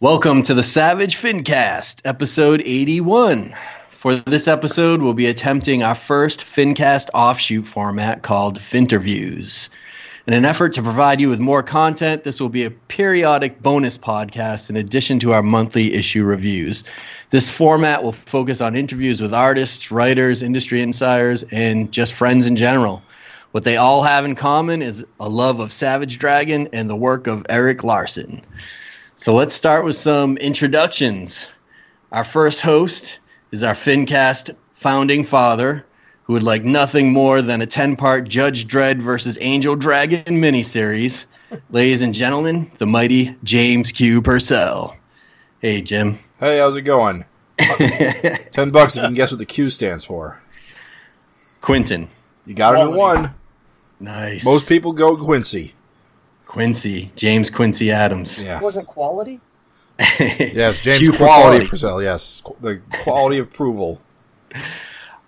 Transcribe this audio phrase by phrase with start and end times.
[0.00, 3.54] Welcome to the Savage Fincast, episode 81.
[3.88, 9.70] For this episode, we'll be attempting our first Fincast offshoot format called Finterviews.
[10.26, 13.96] In an effort to provide you with more content, this will be a periodic bonus
[13.96, 16.84] podcast in addition to our monthly issue reviews.
[17.30, 22.56] This format will focus on interviews with artists, writers, industry insiders, and just friends in
[22.56, 23.02] general.
[23.52, 27.26] What they all have in common is a love of Savage Dragon and the work
[27.26, 28.42] of Eric Larsen.
[29.18, 31.48] So let's start with some introductions.
[32.12, 33.18] Our first host
[33.50, 35.86] is our Fincast founding father,
[36.24, 41.24] who would like nothing more than a 10 part Judge Dredd versus Angel Dragon miniseries.
[41.70, 44.20] Ladies and gentlemen, the mighty James Q.
[44.20, 44.94] Purcell.
[45.60, 46.18] Hey, Jim.
[46.38, 47.24] Hey, how's it going?
[47.58, 50.42] Ten bucks if you can guess what the Q stands for.
[51.62, 52.10] Quentin.
[52.44, 53.32] You got it in one.
[53.98, 54.44] Nice.
[54.44, 55.72] Most people go Quincy.
[56.56, 57.10] Quincy.
[57.16, 58.42] James Quincy Adams.
[58.42, 58.60] Yeah.
[58.60, 59.40] wasn't quality.
[60.18, 61.66] Yes, James Q Quality, quality.
[61.68, 62.02] Purcell.
[62.02, 64.00] Yes, the quality approval.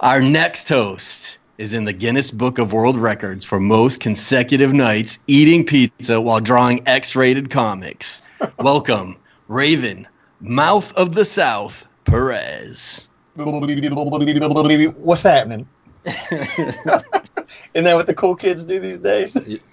[0.01, 5.19] Our next host is in the Guinness Book of World Records for most consecutive nights
[5.27, 8.23] eating pizza while drawing X rated comics.
[8.59, 9.17] Welcome,
[9.49, 10.07] Raven,
[10.41, 13.07] Mouth of the South, Perez.
[13.35, 15.69] What's happening?
[17.75, 19.73] Isn't that what the cool kids do these days?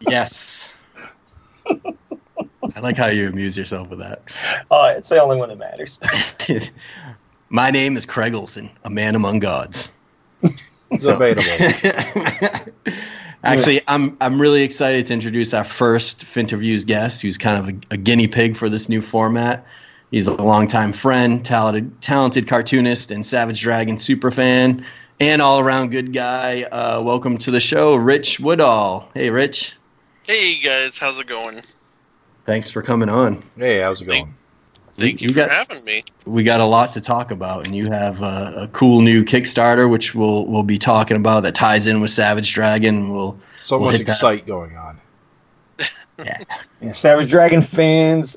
[0.00, 0.72] Yes.
[1.68, 4.22] I like how you amuse yourself with that.
[4.70, 6.00] Oh, it's the only one that matters.
[7.50, 9.88] My name is Craig Olson, a man among gods.
[10.98, 12.72] So- Debatable.
[13.44, 17.94] Actually, I'm I'm really excited to introduce our first Finterviews guest, who's kind of a,
[17.94, 19.64] a guinea pig for this new format.
[20.10, 24.82] He's a longtime friend, talented talented cartoonist, and Savage Dragon superfan,
[25.20, 26.62] and all around good guy.
[26.62, 29.08] Uh, welcome to the show, Rich Woodall.
[29.14, 29.74] Hey, Rich.
[30.24, 31.62] Hey guys, how's it going?
[32.44, 33.42] Thanks for coming on.
[33.56, 34.34] hey, how's it going?
[34.96, 36.04] Thank you We for got- having me.
[36.26, 39.88] we got a lot to talk about, and you have a, a cool new Kickstarter,
[39.90, 43.10] which we'll we'll be talking about that ties in with Savage Dragon.
[43.10, 44.12] We'll So We'll much hit that.
[44.14, 44.98] excite going on.
[46.18, 46.42] Yeah,
[46.92, 48.36] Savage Dragon fans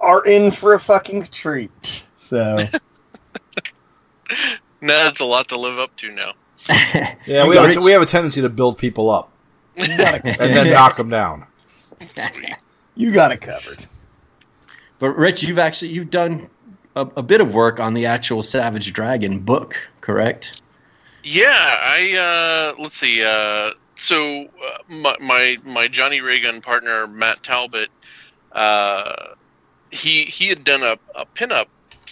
[0.00, 2.04] are in for a fucking treat.
[2.16, 2.58] So
[4.80, 6.32] No, it's a lot to live up to now.
[7.26, 9.30] Yeah, You we have, a, we have a tendency to build people up
[9.78, 10.24] you got it.
[10.24, 11.46] and then knock them down.
[11.98, 12.56] Sweet.
[12.96, 13.86] you got it covered.
[14.98, 16.48] But Rich, you've actually you've done
[16.96, 20.60] a, a bit of work on the actual Savage Dragon book, correct?
[21.22, 23.24] Yeah, I uh, let's see.
[23.24, 27.90] Uh, so uh, my, my my Johnny Raygun partner Matt Talbot,
[28.52, 29.34] uh,
[29.90, 31.66] he he had done a, a pinup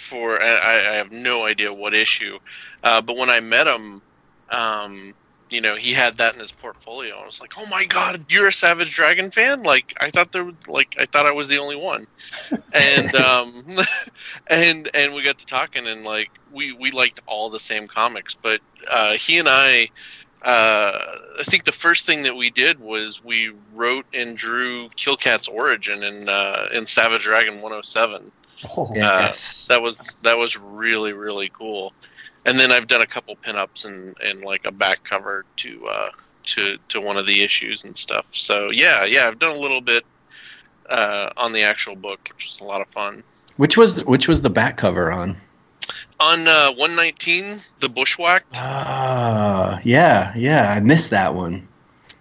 [0.07, 2.39] for I, I have no idea what issue,
[2.83, 4.01] uh, but when I met him,
[4.51, 5.15] um,
[5.51, 7.17] you know, he had that in his portfolio.
[7.17, 9.63] I was like, oh my god, you're a Savage Dragon fan?
[9.63, 12.07] Like I thought there was like I thought I was the only one,
[12.73, 13.65] and um,
[14.49, 18.35] and and we got to talking and like we we liked all the same comics,
[18.35, 19.89] but uh, he and I.
[20.43, 25.49] Uh, I think the first thing that we did was we wrote and drew Killcat's
[25.49, 28.31] origin in uh, in Savage Dragon 107
[28.77, 29.67] Oh, Yes.
[29.69, 31.93] that was that was really really cool
[32.45, 36.09] and then i've done a couple pinups and and like a back cover to uh
[36.45, 39.81] to to one of the issues and stuff so yeah yeah i've done a little
[39.81, 40.05] bit
[40.89, 43.23] uh on the actual book which was a lot of fun
[43.57, 45.37] Which was which was the back cover on?
[46.21, 50.71] on uh 119 the bushwhacked Ah, yeah, yeah.
[50.73, 51.67] I missed that one.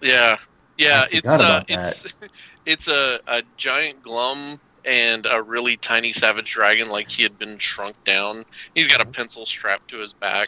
[0.01, 0.37] yeah
[0.77, 2.05] yeah I it's forgot uh about it's
[2.65, 7.57] it's a a giant glum and a really tiny savage dragon like he had been
[7.57, 10.47] shrunk down he's got a pencil strapped to his back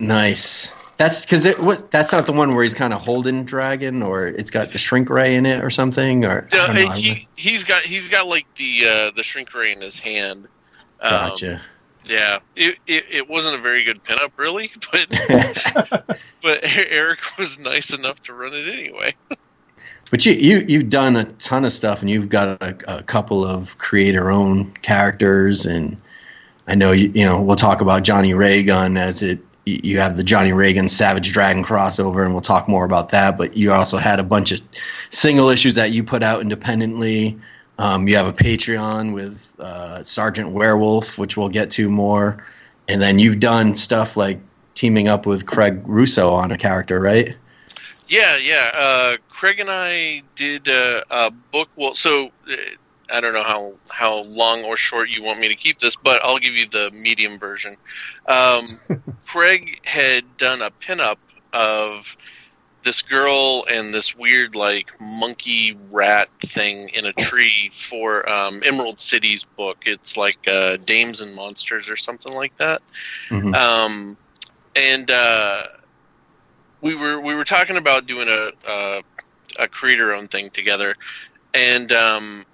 [0.00, 0.72] Nice.
[0.96, 1.46] That's because.
[1.58, 1.90] What?
[1.90, 5.08] That's not the one where he's kind of holding dragon, or it's got the shrink
[5.08, 6.90] ray in it, or something, or I don't know.
[6.92, 10.48] He he's got he's got like the uh, the shrink ray in his hand.
[11.00, 11.60] Um, gotcha.
[12.04, 17.92] Yeah, it, it it wasn't a very good pinup, really, but but Eric was nice
[17.92, 19.14] enough to run it anyway.
[20.10, 23.44] But you, you you've done a ton of stuff, and you've got a, a couple
[23.44, 25.96] of creator-owned characters, and
[26.66, 29.38] I know you you know we'll talk about Johnny Raygun as it.
[29.66, 33.38] You you have the Johnny Raygun Savage Dragon crossover, and we'll talk more about that.
[33.38, 34.60] But you also had a bunch of
[35.10, 37.38] single issues that you put out independently.
[37.78, 42.44] Um, you have a Patreon with uh, Sergeant Werewolf, which we'll get to more,
[42.88, 44.40] and then you've done stuff like
[44.74, 47.36] teaming up with Craig Rousseau on a character, right?
[48.10, 48.70] Yeah, yeah.
[48.74, 51.68] Uh, Craig and I did uh, a book.
[51.76, 52.54] Well, so uh,
[53.12, 56.20] I don't know how how long or short you want me to keep this, but
[56.24, 57.76] I'll give you the medium version.
[58.26, 58.68] Um,
[59.26, 61.18] Craig had done a pinup
[61.52, 62.16] of
[62.82, 69.00] this girl and this weird like monkey rat thing in a tree for um, Emerald
[69.00, 69.84] City's book.
[69.86, 72.82] It's like uh, Dames and Monsters or something like that.
[73.28, 73.54] Mhm.
[73.54, 74.16] Um,
[74.74, 75.64] and uh,
[76.80, 79.02] we were we were talking about doing a a,
[79.58, 80.94] a creator owned thing together,
[81.54, 82.44] and um,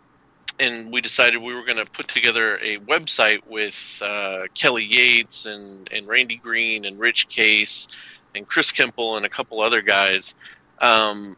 [0.58, 5.46] and we decided we were going to put together a website with uh, Kelly Yates
[5.46, 7.88] and and Randy Green and Rich Case
[8.34, 10.34] and Chris Kemple and a couple other guys.
[10.80, 11.36] Um,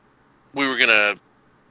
[0.54, 1.18] we were going to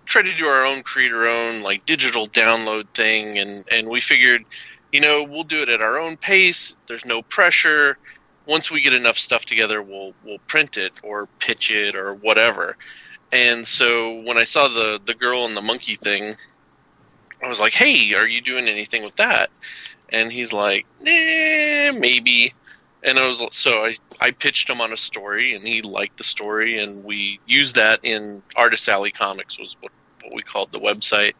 [0.05, 3.37] try to do our own creator own like digital download thing.
[3.37, 4.45] And and we figured
[4.91, 6.75] you know we'll do it at our own pace.
[6.87, 7.97] There's no pressure
[8.47, 12.77] once we get enough stuff together we'll we'll print it or pitch it or whatever.
[13.31, 16.35] And so when i saw the the girl and the monkey thing
[17.43, 19.49] i was like hey are you doing anything with that?
[20.09, 22.53] And he's like nah, maybe.
[23.03, 26.23] And i was so i i pitched him on a story and he liked the
[26.23, 29.91] story and we used that in artist alley comics was what,
[30.23, 31.33] what we called the website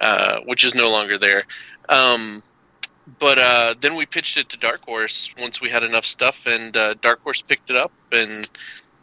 [0.00, 1.44] uh, which is no longer there.
[1.88, 2.42] Um,
[3.18, 6.76] but uh, then we pitched it to Dark Horse once we had enough stuff, and
[6.76, 8.48] uh, Dark Horse picked it up and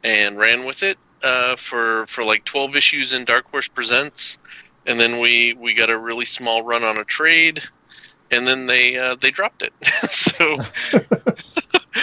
[0.03, 4.39] and ran with it uh, for for like twelve issues in Dark Horse Presents,
[4.86, 7.62] and then we we got a really small run on a trade,
[8.31, 9.74] and then they uh, they dropped it.
[10.09, 10.57] so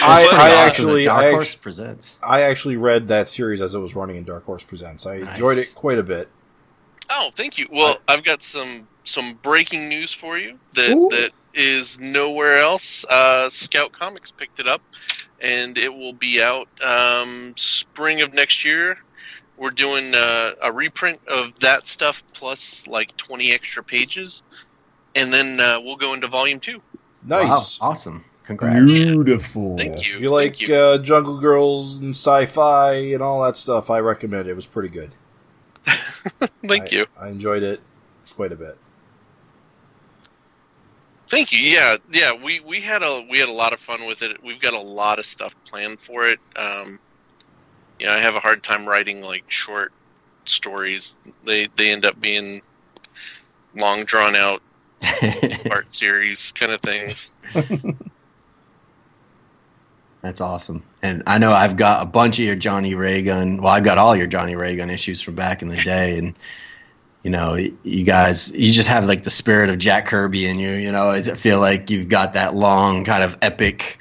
[0.01, 2.17] I, I actually, that Dark I, Horse presents.
[2.23, 5.05] I actually read that series as it was running in Dark Horse Presents.
[5.05, 6.29] I enjoyed it quite a bit.
[7.09, 7.67] oh, thank you.
[7.71, 11.09] Well, I've got some some breaking news for you that Ooh.
[11.11, 13.05] that is nowhere else.
[13.05, 14.81] Uh, Scout Comics picked it up,
[15.41, 18.97] and it will be out um, spring of next year.
[19.57, 24.43] We're doing uh, a reprint of that stuff plus like 20 extra pages,
[25.15, 26.81] and then uh, we'll go into volume two.
[27.23, 27.79] Nice.
[27.79, 28.25] Wow, awesome.
[28.43, 28.91] Congrats.
[28.91, 29.77] Beautiful.
[29.77, 30.15] Thank you.
[30.15, 30.73] If you like you.
[30.73, 34.51] Uh, Jungle Girls and sci-fi and all that stuff, I recommend it.
[34.51, 35.13] It was pretty good.
[36.65, 37.05] Thank I- you.
[37.19, 37.81] I enjoyed it
[38.35, 38.77] quite a bit.
[41.29, 41.59] Thank you.
[41.59, 42.33] Yeah, yeah.
[42.33, 44.43] We we had a we had a lot of fun with it.
[44.43, 46.39] We've got a lot of stuff planned for it.
[46.55, 46.99] Um,
[47.99, 49.91] you know, I have a hard time writing like short
[50.45, 51.17] stories.
[51.45, 52.61] They they end up being
[53.75, 54.63] long drawn out
[55.71, 57.39] art series kind of things.
[60.21, 60.83] That's awesome.
[61.01, 63.61] And I know I've got a bunch of your Johnny Raygun.
[63.61, 66.35] Well, I've got all your Johnny Raygun issues from back in the day, and
[67.23, 70.71] you know, you guys, you just have like the spirit of Jack Kirby in you.
[70.71, 73.97] You know, I feel like you've got that long kind of epic,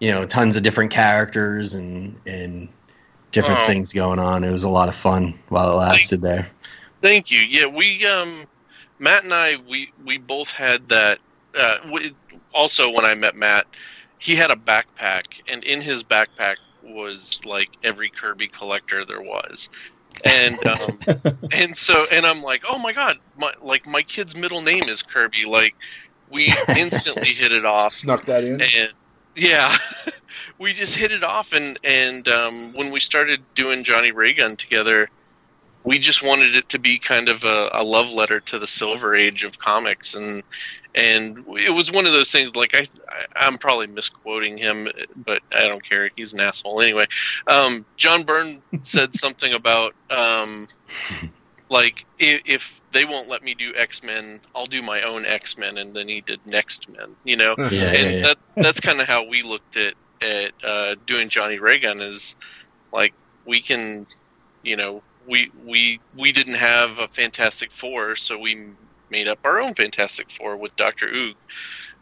[0.00, 2.68] you know, tons of different characters and and
[3.32, 3.66] different Oh.
[3.66, 4.44] things going on.
[4.44, 6.48] It was a lot of fun while it lasted there.
[7.02, 7.40] Thank you.
[7.40, 8.46] Yeah, we um,
[8.98, 11.18] Matt and I we we both had that.
[11.56, 12.14] Uh, we,
[12.52, 13.66] also, when I met Matt,
[14.18, 19.68] he had a backpack, and in his backpack was like every Kirby collector there was,
[20.24, 24.62] and um, and so and I'm like, oh my god, my like my kid's middle
[24.62, 25.44] name is Kirby.
[25.44, 25.74] Like,
[26.30, 28.60] we instantly hit it off Snuck that in.
[28.60, 28.92] and
[29.36, 29.76] yeah
[30.58, 35.08] we just hit it off and and um, when we started doing johnny raygun together
[35.84, 39.14] we just wanted it to be kind of a, a love letter to the silver
[39.14, 40.42] age of comics and
[40.94, 45.42] and it was one of those things like I, I i'm probably misquoting him but
[45.54, 46.10] i don't care.
[46.16, 47.06] He's an asshole anyway.
[47.46, 50.68] Um, john byrne said something about um,
[51.68, 55.94] like if, if they won't let me do x-men i'll do my own x-men and
[55.94, 57.54] then he did next men you know?
[57.58, 58.22] Yeah, yeah, and yeah.
[58.22, 62.36] that that's kind of how we looked at at uh, doing Johnny Raygun is
[62.92, 63.12] like
[63.44, 64.06] we can,
[64.62, 68.68] you know, we we we didn't have a Fantastic Four, so we
[69.14, 71.36] made up our own Fantastic Four with Doctor Oog.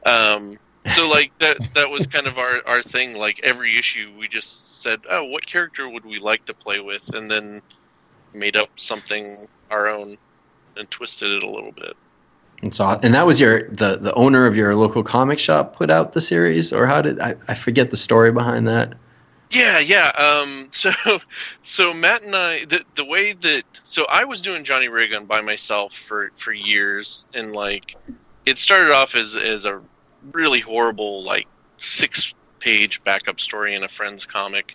[0.06, 0.58] Um,
[0.94, 3.16] so like that that was kind of our our thing.
[3.16, 7.14] Like every issue, we just said, oh, what character would we like to play with,
[7.14, 7.60] and then
[8.32, 10.16] made up something our own
[10.78, 11.94] and twisted it a little bit.
[12.62, 15.90] And so, and that was your the the owner of your local comic shop put
[15.90, 18.94] out the series, or how did I, I forget the story behind that?
[19.52, 20.08] Yeah, yeah.
[20.16, 20.92] Um, so,
[21.62, 25.40] so Matt and I, the the way that so I was doing Johnny Raygun by
[25.40, 27.96] myself for for years, and like
[28.46, 29.80] it started off as as a
[30.32, 34.74] really horrible like six page backup story in a friend's comic,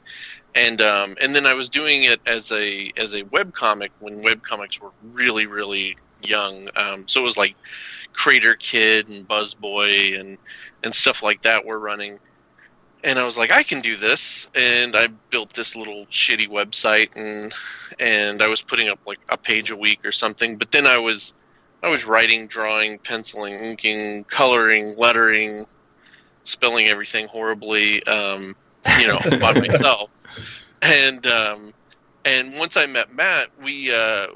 [0.56, 4.24] and um, and then I was doing it as a as a web comic when
[4.24, 6.70] web comics were really really young.
[6.76, 7.56] Um, so it was like
[8.14, 10.38] Crater Kid and Buzz Boy and
[10.84, 12.20] and stuff like that were running
[13.04, 17.16] and I was like, I can do this, and I built this little shitty website,
[17.16, 17.54] and
[18.00, 20.58] and I was putting up like a page a week or something.
[20.58, 21.34] But then I was,
[21.84, 25.66] I was writing, drawing, penciling, inking, coloring, lettering,
[26.44, 28.56] spelling everything horribly, um,
[29.00, 30.10] you know, by myself,
[30.82, 31.74] and um,
[32.26, 34.28] And once I met Matt, we uh,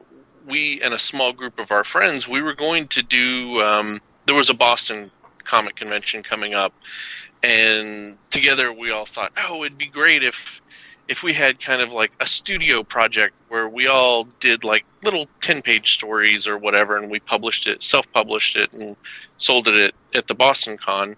[0.45, 3.61] we and a small group of our friends, we were going to do.
[3.61, 5.11] Um, there was a Boston
[5.43, 6.73] comic convention coming up,
[7.43, 10.61] and together we all thought, oh, it'd be great if
[11.07, 15.27] if we had kind of like a studio project where we all did like little
[15.41, 18.95] 10 page stories or whatever and we published it self-published it and
[19.35, 21.17] sold it at, at the boston con.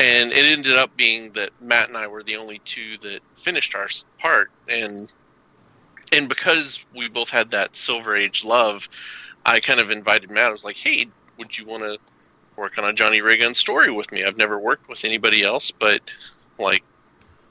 [0.00, 3.74] And it ended up being that matt and i were the only two that finished
[3.74, 4.50] our part.
[4.68, 5.12] And
[6.12, 8.88] and because we both had that silver age love
[9.44, 10.48] i kind of invited matt.
[10.48, 11.06] I was like hey
[11.36, 11.98] would you want to
[12.58, 16.00] work on a johnny ray story with me i've never worked with anybody else but
[16.58, 16.82] like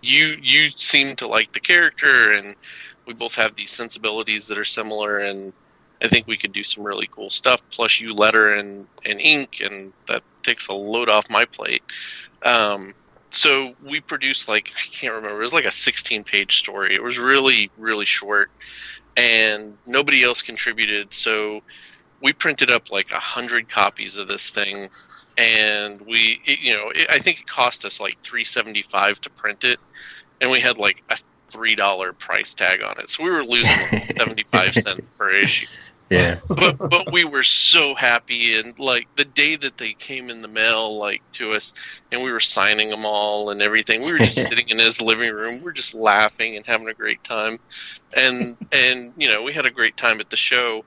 [0.01, 2.55] you you seem to like the character and
[3.05, 5.53] we both have these sensibilities that are similar and
[6.01, 7.61] I think we could do some really cool stuff.
[7.71, 11.83] Plus, you letter and, and ink, and that takes a load off my plate.
[12.43, 12.93] Um,
[13.29, 15.39] so we produced like I can't remember.
[15.39, 16.93] It was like a 16 page story.
[16.93, 18.49] It was really really short,
[19.15, 21.13] and nobody else contributed.
[21.13, 21.61] So
[22.21, 24.89] we printed up like a hundred copies of this thing,
[25.37, 29.63] and we it, you know it, I think it cost us like 375 to print
[29.63, 29.79] it,
[30.41, 31.17] and we had like a
[31.51, 33.09] three dollar price tag on it.
[33.09, 35.67] So we were losing like 75 cents per issue
[36.09, 36.37] Yeah.
[36.55, 40.47] but but we were so happy and like the day that they came in the
[40.47, 41.73] mail like to us
[42.11, 45.33] and we were signing them all and everything we were just sitting in his living
[45.33, 47.57] room we were just laughing and having a great time
[48.15, 50.85] and and you know we had a great time at the show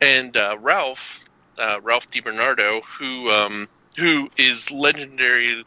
[0.00, 1.24] and uh, Ralph
[1.58, 5.64] uh, Ralph DiBernardo who um, who is legendary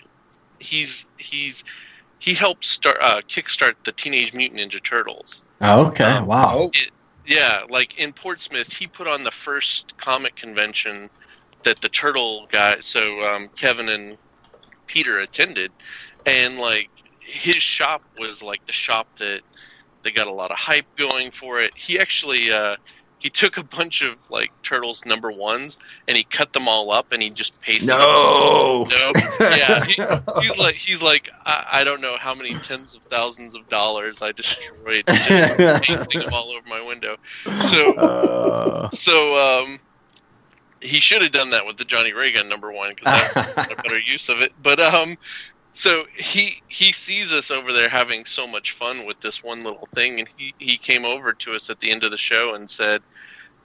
[0.60, 1.64] he's he's
[2.20, 6.04] he helped start uh, kickstart the Teenage Mutant Ninja Turtles Oh, okay.
[6.04, 6.60] Um, Wow.
[6.60, 6.72] Oh,
[7.26, 11.10] yeah, like in Portsmouth, he put on the first comic convention
[11.64, 14.18] that the Turtle guy, so um, Kevin and
[14.88, 15.72] Peter attended,
[16.26, 16.90] and like
[17.22, 19.42] his shop was like the shop that
[20.04, 21.72] they got a lot of hype going for it.
[21.78, 22.76] He actually uh,
[23.24, 25.78] he took a bunch of like Turtles number ones
[26.10, 27.88] and he cut them all up and he just pasted.
[27.88, 28.84] No.
[28.84, 29.14] them.
[29.40, 29.56] No.
[29.56, 29.86] Yeah.
[29.94, 30.02] He,
[30.42, 34.22] he's like he's like I, I don't know how many tens of thousands of dollars
[34.22, 37.16] I destroyed just pasting them all over my window.
[37.70, 39.80] So Uh, so um,
[40.82, 44.00] he should have done that with the Johnny Raygun number one because that's a better
[44.00, 44.52] use of it.
[44.62, 45.18] But um,
[45.74, 49.88] so he he sees us over there having so much fun with this one little
[49.94, 52.70] thing, and he he came over to us at the end of the show and
[52.70, 53.02] said.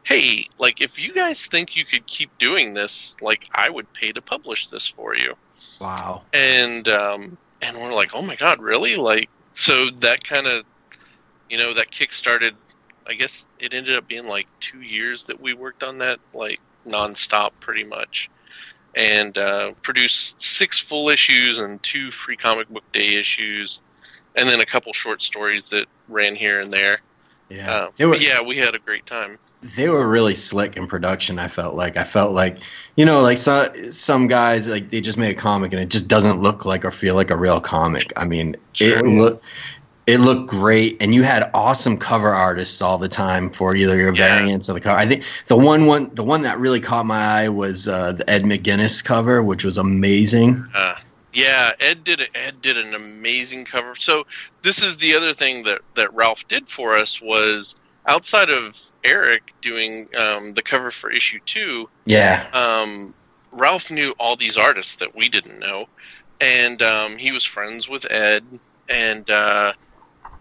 [0.04, 4.10] Hey, like if you guys think you could keep doing this, like I would pay
[4.12, 5.36] to publish this for you
[5.80, 6.22] wow.
[6.32, 8.96] and um, and we're like, oh my god, really?
[8.96, 10.64] Like, so that kind of,
[11.50, 12.54] you know, that kick started.
[13.06, 16.60] I guess it ended up being like two years that we worked on that, like
[16.86, 18.28] nonstop, pretty much,
[18.98, 23.80] and uh, produced six full issues and two free comic book day issues,
[24.34, 26.98] and then a couple short stories that ran here and there.
[27.48, 27.70] Yeah.
[27.70, 29.38] Uh, They were- yeah, we had a great time.
[29.76, 31.38] they were really slick in production.
[31.38, 32.58] I felt like I felt like
[32.96, 36.06] you know like some some guys like they just make a comic and it just
[36.06, 38.12] doesn't look like or feel like a real comic.
[38.16, 38.98] I mean, Sure.
[38.98, 39.44] it looked
[40.08, 44.14] it looked great, and you had awesome cover artists all the time for either your
[44.14, 44.38] Yeah.
[44.38, 44.98] variants of the cover.
[44.98, 48.28] I think the one one the one that really caught my eye was uh, the
[48.28, 50.66] Ed McGuinness cover, which was amazing.
[50.74, 50.94] Uh,
[51.34, 53.94] yeah, Ed did a, Ed did an amazing cover.
[53.96, 54.26] So
[54.62, 59.52] this is the other thing that that Ralph did for us was outside of Eric
[59.60, 61.86] doing um, the cover for issue two.
[62.06, 63.14] Yeah, Um,
[63.52, 65.86] Ralph knew all these artists that we didn't know,
[66.40, 68.42] and um, he was friends with Ed.
[68.90, 69.74] And uh,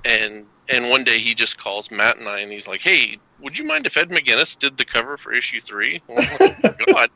[0.06, 3.58] and and one day he just calls Matt and I, and he's like, "Hey, would
[3.58, 6.02] you mind if Ed McGuinness did the cover for issue three?
[6.10, 6.56] Oh
[6.94, 7.10] God,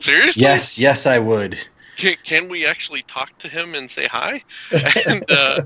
[0.00, 0.42] seriously?
[0.42, 1.58] yes, yes, I would.
[1.96, 4.42] can, can we actually talk to him and say hi?
[5.06, 5.62] and, uh,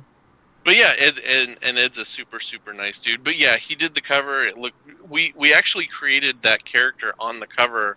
[0.64, 3.24] but yeah, Ed, Ed, and Ed's a super super nice dude.
[3.24, 4.44] But yeah, he did the cover.
[4.44, 4.76] It looked
[5.08, 7.96] we we actually created that character on the cover,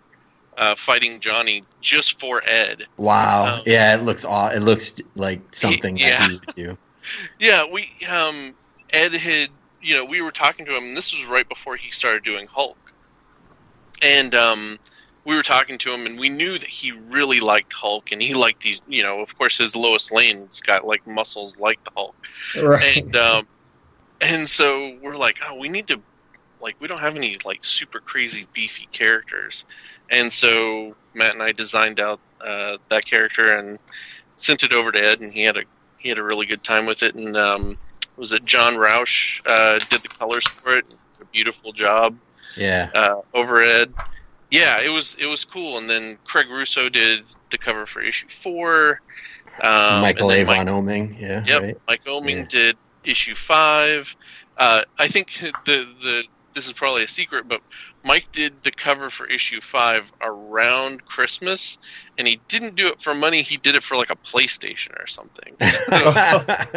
[0.56, 2.86] uh, fighting Johnny just for Ed.
[2.96, 3.56] Wow.
[3.56, 6.20] Um, yeah, it looks aw- it looks like something yeah.
[6.20, 6.78] that he would do.
[7.38, 8.54] Yeah, we um
[8.90, 10.84] Ed had you know we were talking to him.
[10.84, 12.78] and This was right before he started doing Hulk,
[14.00, 14.78] and um
[15.24, 18.34] we were talking to him, and we knew that he really liked Hulk, and he
[18.34, 18.82] liked these.
[18.88, 22.14] You know, of course, his Lois Lane's got like muscles like the Hulk.
[22.60, 22.96] right.
[22.96, 23.46] and um,
[24.20, 26.00] and so we're like, oh, we need to
[26.60, 29.64] like we don't have any like super crazy beefy characters,
[30.10, 33.78] and so Matt and I designed out uh, that character and
[34.36, 35.64] sent it over to Ed, and he had a
[36.02, 37.14] he had a really good time with it.
[37.14, 37.74] And um,
[38.16, 40.86] was it John Rauch uh, did the colors for it?
[41.20, 42.16] A beautiful job
[42.56, 42.90] Yeah.
[42.94, 43.92] uh, over Ed.
[44.50, 45.78] Yeah, it was it was cool.
[45.78, 49.00] And then Craig Rousseau did the cover for issue four.
[49.62, 51.18] Um, Michael Avon Mike- Oeming.
[51.20, 51.44] Yeah.
[51.46, 51.62] Yep.
[51.62, 51.78] Right.
[51.88, 52.44] Mike Oeming Yeah.
[52.48, 54.14] did issue five,
[54.58, 55.32] Uh, I think
[55.64, 57.62] the the this is probably a secret, but
[58.04, 61.78] Mike did the cover for issue five around Christmas,
[62.18, 63.42] and he didn't do it for money.
[63.42, 65.56] He did it for like a PlayStation or something.
[65.92, 66.12] So,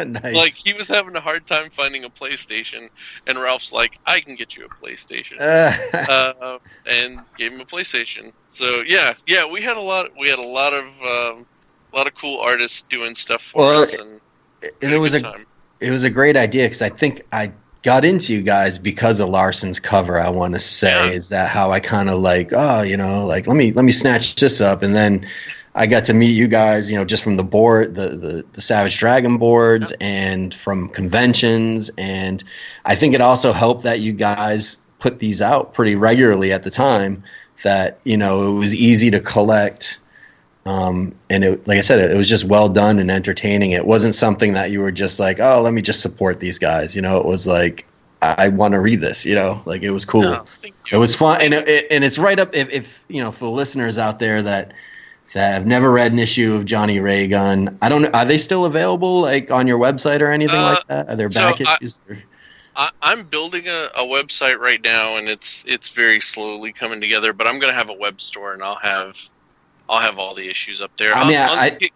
[0.04, 0.34] nice.
[0.34, 2.88] like he was having a hard time finding a PlayStation,
[3.26, 5.72] and Ralph's like, "I can get you a PlayStation," Uh,
[6.08, 8.32] uh, and gave him a PlayStation.
[8.48, 10.10] So yeah, yeah, we had a lot.
[10.18, 11.46] We had a lot of um,
[11.92, 14.20] a lot of cool artists doing stuff for Well, us, and,
[14.82, 15.44] and it was a time.
[15.80, 17.52] it was a great idea because I think I
[17.86, 20.20] got into you guys because of Larsen's cover.
[20.20, 21.12] I want to say Yeah.
[21.12, 23.92] is that how I kind of like oh you know like let me let me
[23.92, 25.24] snatch this up and then
[25.74, 28.60] I got to meet you guys you know just from the board the the, the
[28.60, 32.42] Savage Dragon boards and from conventions and
[32.84, 36.70] I think it also helped that you guys put these out pretty regularly at the
[36.70, 37.22] time
[37.62, 39.98] that you know it was easy to collect
[40.66, 43.70] um, and it, like I said, it, it was just well done and entertaining.
[43.72, 46.94] It wasn't something that you were just like, oh, let me just support these guys.
[46.96, 47.86] You know, it was like,
[48.22, 49.24] I, I want to read this.
[49.24, 50.22] You know, like it was cool.
[50.22, 50.44] No.
[50.92, 52.54] It was fun, and it, it- and it's right up.
[52.54, 54.72] If, if you know, for the listeners out there that
[55.34, 58.06] that have never read an issue of Johnny Raygun, I don't.
[58.14, 61.08] Are they still available, like on your website or anything Uh, like that?
[61.08, 62.00] Are there so back I- issues?
[62.08, 62.18] or-
[62.78, 67.32] I, I'm building a, a website right now, and it's it's very slowly coming together.
[67.32, 69.18] But I'm going to have a web store, and I'll have
[69.88, 71.14] I'll have all the issues up there.
[71.14, 71.92] I On- mean, on, I- the,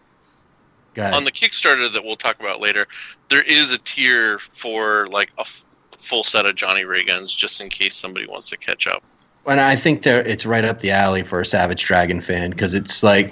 [1.15, 2.87] on the Kickstarter that we'll talk about later,
[3.29, 5.65] there is a tier for like a f-
[5.99, 9.03] full set of Johnny Rayguns, just in case somebody wants to catch up.
[9.47, 12.75] and I think that it's right up the alley for a Savage Dragon fan because
[12.75, 13.31] it's like,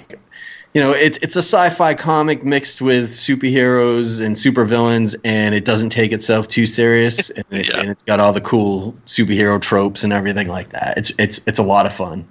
[0.73, 5.89] you know, it's it's a sci-fi comic mixed with superheroes and supervillains, and it doesn't
[5.89, 7.79] take itself too serious, and, it, Yeah.
[7.79, 10.97] and it's got all the cool superhero tropes and everything like that.
[10.97, 12.25] It's it's it's a lot of fun.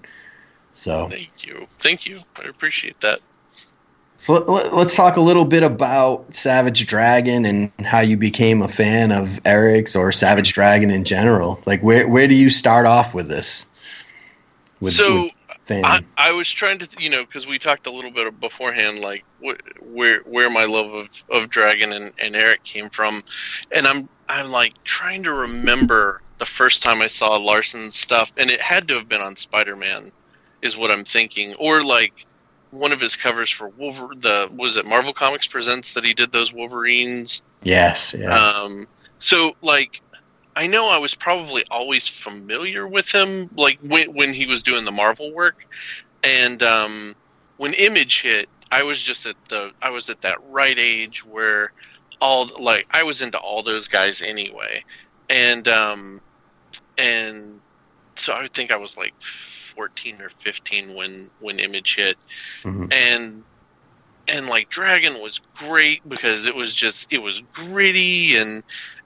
[0.79, 3.19] So, Thank you, thank you, I appreciate that.
[4.17, 8.69] so let, let's talk a little bit about Savage Dragon and how you became a
[8.69, 11.61] fan of Eric's or Savage Dragon in general.
[11.67, 13.67] Like, where where do you start off with this?
[14.81, 15.23] With, so.
[15.25, 15.33] with?
[15.69, 19.25] I, I was trying to, you know, because we talked a little bit beforehand, like
[19.45, 23.23] wh- where where my love of, of Dragon and, and Eric came from,
[23.75, 28.49] and I'm I'm like trying to remember the first time I saw Larsen's stuff, and
[28.49, 30.11] it had to have been on Spider Man,
[30.63, 32.27] is what I'm thinking, or like
[32.71, 36.33] one of his covers for Wolver the was it Marvel Comics Presents that he did
[36.33, 37.43] those Wolverines.
[37.63, 38.35] yes, yeah.
[38.35, 38.87] Um,
[39.19, 40.01] so like,
[40.55, 44.85] I know I was probably always familiar with him, like when when he was doing
[44.85, 45.67] the Marvel work,
[46.23, 47.17] and um,
[47.57, 51.73] when Image hit, I was just at the I was at that right age where
[52.21, 54.85] all like I was into all those guys anyway,
[55.31, 56.21] and um,
[56.97, 57.61] and
[58.17, 59.15] so I think I was like
[59.79, 62.19] fourteen or fifteen when when Image hit,
[62.65, 62.93] Mhm.
[62.93, 63.45] and
[64.27, 68.63] and like Dragon was great because it was just it was gritty and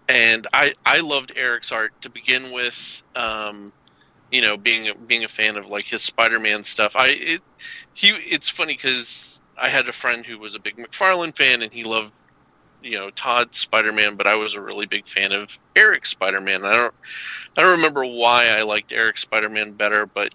[0.09, 3.03] and I I loved Eric's art to begin with.
[3.15, 3.73] Um,
[4.31, 6.97] you know, being a- being a fan of like his Spider-Man stuff.
[6.97, 7.43] I it
[7.93, 11.73] he it's funny because I had a friend who was a big McFarlane fan and
[11.73, 12.13] he loved
[12.81, 16.65] you know Todd's Spider-Man, but I was a really big fan of Eric's Spider-Man.
[16.65, 16.95] I don't
[17.57, 20.35] I don't remember why I liked Eric's Spider-Man better, but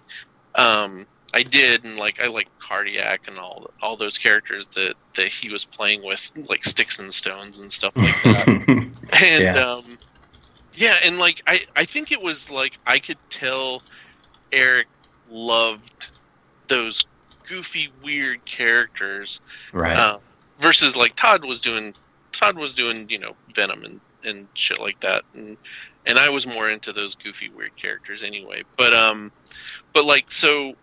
[0.58, 5.28] um, I did, and like I like Cardiac and all all those characters that that
[5.28, 8.90] he was playing with, like Sticks and Stones and stuff like that.
[9.22, 9.54] and Yeah.
[9.54, 9.98] um,
[10.74, 13.82] yeah, and like I I think it was like I could tell
[14.52, 14.86] Eric
[15.30, 16.10] loved
[16.68, 17.04] those
[17.44, 19.40] goofy, weird characters
[19.72, 19.96] right.
[19.96, 20.18] uh,
[20.58, 21.94] versus like Todd was doing.
[22.32, 25.56] Todd was doing, you know, Venom and, and shit like that, and
[26.06, 28.62] and I was more into those goofy, weird characters anyway.
[28.76, 29.30] But um,
[29.92, 30.74] but like so,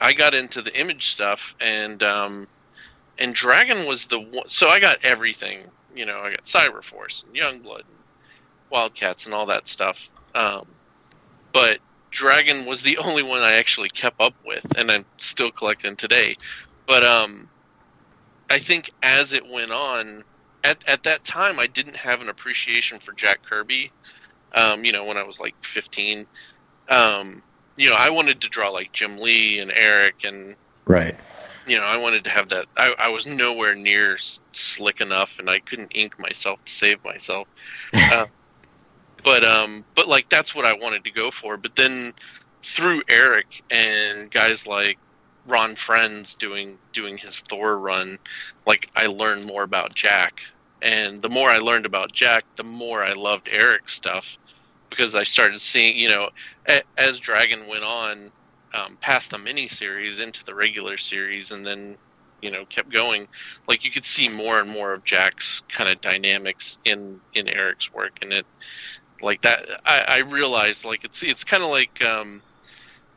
[0.00, 2.48] I got into the image stuff, and um,
[3.18, 4.48] and Dragon was the one.
[4.48, 5.60] So I got everything.
[5.94, 7.96] You know, I got Cyberforce and Youngblood, and
[8.70, 10.08] Wildcats, and all that stuff.
[10.34, 10.66] Um,
[11.52, 11.78] but
[12.10, 16.36] Dragon was the only one I actually kept up with, and I'm still collecting today.
[16.86, 17.48] But um,
[18.50, 20.24] I think as it went on,
[20.64, 23.90] at at that time, I didn't have an appreciation for Jack Kirby.
[24.54, 26.26] Um, you know, when I was like 15,
[26.88, 27.42] um,
[27.76, 31.14] you know, I wanted to draw like Jim Lee and Eric, and right.
[31.66, 32.66] you know, I wanted to have that.
[32.76, 37.02] I, I was nowhere near s- slick enough, and I couldn't ink myself to save
[37.04, 37.46] myself.
[38.12, 38.26] Uh,
[39.24, 41.56] but um, but like that's what I wanted to go for.
[41.56, 42.14] But then
[42.62, 44.98] through Eric and guys like
[45.46, 48.18] Ron Frenz doing doing his Thor run,
[48.66, 50.40] like I learned more about Jack,
[50.80, 54.38] and the more I learned about Jack, the more I loved Eric's stuff
[54.90, 56.30] because I started seeing, you know,
[56.68, 58.30] a, as Dragon went on
[58.74, 61.96] um, past the mini series into the regular series, and then
[62.42, 63.28] you know kept going.
[63.68, 67.92] Like you could see more and more of Jack's kind of dynamics in in Eric's
[67.92, 68.46] work, and it
[69.22, 69.80] like that.
[69.84, 72.42] I, I realized like it's it's kind of like um,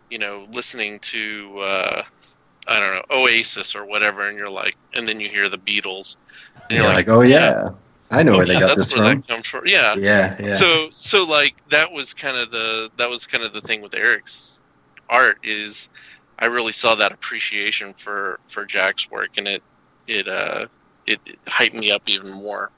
[0.10, 2.04] you know listening to uh,
[2.68, 6.16] I don't know Oasis or whatever, and you're like, and then you hear the Beatles,
[6.70, 7.72] and You're like, oh yeah,
[8.12, 9.44] I know oh, where they yeah, got that's this where from.
[9.44, 9.62] from.
[9.66, 9.96] Yeah.
[9.98, 10.54] Yeah, yeah.
[10.54, 13.94] So so like that was kind of the that was kind of the thing with
[13.94, 14.62] Eric's
[15.10, 15.90] art is
[16.40, 19.64] I really saw that appreciation for for Jack's work, and it
[20.08, 20.66] it uh
[21.06, 22.72] it, it hyped me up even more.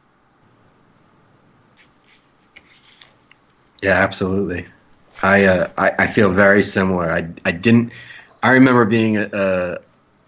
[3.81, 4.65] Yeah, absolutely.
[5.23, 7.09] I, uh, I I feel very similar.
[7.09, 7.93] I I didn't.
[8.43, 9.77] I remember being uh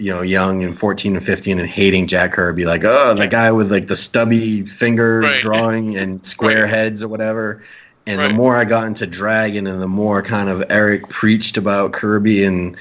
[0.03, 3.51] you know young and fourteen and fifteen and hating Jack Kirby, like oh the guy
[3.51, 5.41] with like the stubby finger Right.
[5.41, 6.69] drawing and square Right.
[6.69, 7.63] heads or whatever.
[8.05, 11.93] And the more I got into Dragon, and the more kind of Eric preached about
[11.93, 12.75] Kirby and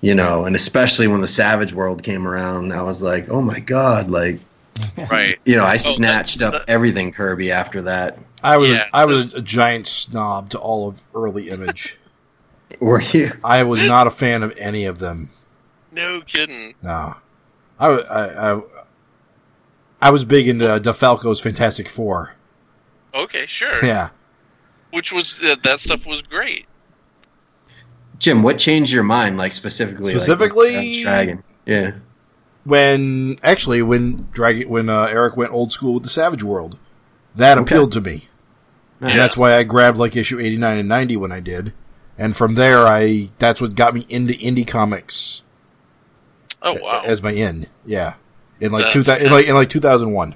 [0.00, 3.60] you know, and especially when the Savage World came around, I was like, oh my
[3.60, 4.40] god, like
[5.10, 5.38] Right.
[5.44, 8.18] you know, I that- snatched up that- everything Kirby after that.
[8.42, 8.86] I was Yeah.
[8.94, 11.98] I was a giant snob to all of early Image.
[12.80, 13.30] Were you?
[13.44, 15.28] I was not a fan of any of them.
[15.94, 16.74] No kidding.
[16.82, 17.14] No,
[17.78, 18.60] I I I,
[20.02, 22.34] I was big into uh, DeFalco's Fantastic Four.
[23.14, 23.84] Okay, sure.
[23.84, 24.10] Yeah,
[24.90, 26.66] Which was uh, that stuff was great.
[28.18, 30.10] Jim, what changed your mind, like specifically?
[30.12, 31.42] Specifically- Savage Dragon.
[31.66, 31.92] Yeah.
[32.64, 36.76] when actually when Dragon when uh, Eric went old school with the Savage World,
[37.34, 37.74] that Okay.
[37.74, 38.28] appealed to me,
[39.00, 41.72] and that's why I grabbed like issue eighty nine and ninety when I did,
[42.18, 45.42] and from there I that's what got me into indie comics
[46.64, 47.02] Oh wow.
[47.04, 47.66] as my in.
[47.86, 48.14] Yeah,
[48.60, 50.34] in like That's two thou- in like in like two thousand one.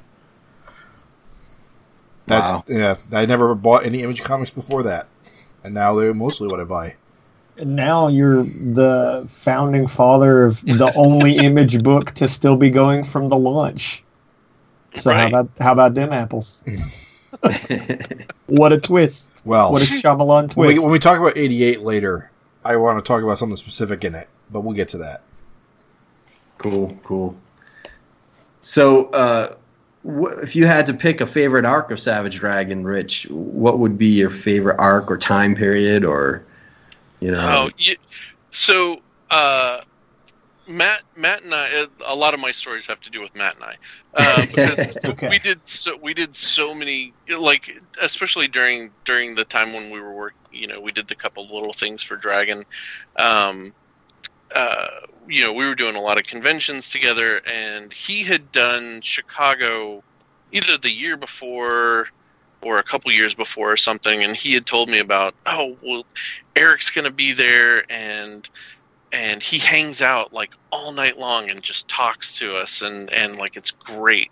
[2.27, 2.65] That's Wow.
[2.69, 2.97] yeah.
[3.13, 5.07] I never bought any Image comics before that,
[5.65, 6.95] and now they're mostly what I buy.
[7.57, 13.03] And now you're the founding father of the only image book to still be going
[13.03, 14.05] from the launch.
[14.95, 16.63] So how about how about them apples?
[18.47, 19.31] What a twist!
[19.45, 20.83] Well, What a Shyamalan when we, twist!
[20.85, 22.31] when we talk about eighty eight later,
[22.65, 25.23] I want to talk about something specific in it, but we'll get to that.
[26.59, 27.37] Cool, cool.
[28.61, 29.55] So, uh,
[30.05, 33.99] wh- if you had to pick a favorite arc of Savage Dragon, Rich, what would
[33.99, 36.45] be your favorite arc or time period, or
[37.21, 37.69] you know?
[37.69, 37.95] Oh, you,
[38.53, 38.99] so
[39.31, 39.81] uh,
[40.67, 41.83] Matt, Matt and I.
[41.83, 43.77] uh, lot of my stories have to do with Matt and I,
[44.15, 45.29] uh, because okay.
[45.29, 50.01] we did so we did so many like especially during during the time when we
[50.01, 50.35] were work.
[50.51, 52.65] You know, we did the couple little things for Dragon.
[53.19, 53.73] Um,
[54.55, 54.87] uh,
[55.29, 60.03] you know, we were doing a lot of conventions together, and he had done Chicago
[60.53, 62.09] either the year before
[62.63, 66.05] or a couple years before or something, and he had told me about, oh, well,
[66.57, 68.49] Eric's going to be there, and
[69.11, 73.37] and he hangs out like all night long and just talks to us, and and
[73.37, 74.31] like it's great,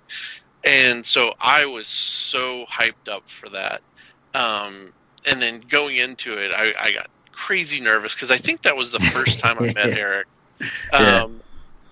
[0.64, 3.82] and so I was so hyped up for that,
[4.34, 4.92] um,
[5.26, 8.90] and then going into it, I, I got crazy nervous because I think that was
[8.90, 10.26] the first time I met Eric,
[10.98, 11.24] Yeah.
[11.24, 11.40] um,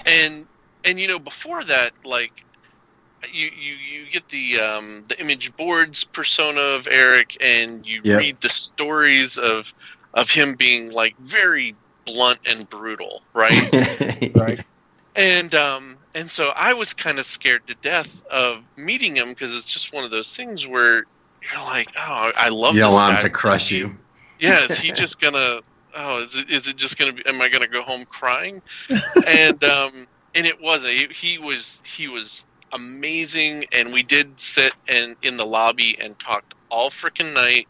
[0.05, 0.47] and
[0.85, 2.33] and you know before that, like
[3.31, 8.15] you you you get the um, the image boards persona of Eric, and you Yep.
[8.15, 9.73] read the stories of
[10.15, 13.69] of him being like very blunt and brutal, right?
[14.35, 14.61] right?
[15.15, 19.55] and um and so I was kind of scared to death of meeting him because
[19.55, 21.05] it's just one of those things where
[21.51, 23.29] you're like, oh, I love you don't this want him guy.
[23.29, 23.91] to crush you.
[24.39, 25.61] Yeah, is he just gonna?
[25.97, 27.25] Oh, is it is it just gonna be?
[27.27, 28.61] Am I gonna go home crying?
[29.27, 30.95] and um, and it wasn't.
[30.95, 36.19] He, he was he was amazing, and we did sit and in the lobby and
[36.19, 37.69] talked all freaking night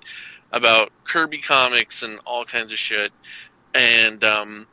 [0.53, 3.13] about Kirby comics and all kinds of shit.
[3.75, 4.67] And um,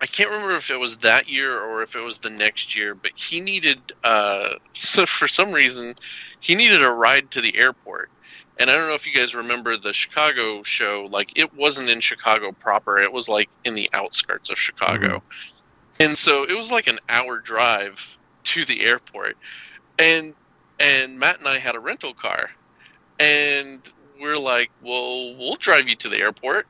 [0.00, 2.94] I can't remember if it was that year or if it was the next year,
[2.94, 5.94] but he needed uh, so for some reason
[6.40, 8.10] he needed a ride to the airport.
[8.58, 11.08] And I don't know if you guys remember the Chicago show.
[11.10, 15.18] Like it wasn't in Chicago proper; it was like in the outskirts of Chicago.
[15.18, 16.00] Mm-hmm.
[16.00, 19.36] And so it was like an hour drive to the airport,
[19.98, 20.34] and
[20.78, 22.50] and Matt and I had a rental car,
[23.18, 23.80] and
[24.20, 26.66] we're like, well, we'll drive you to the airport.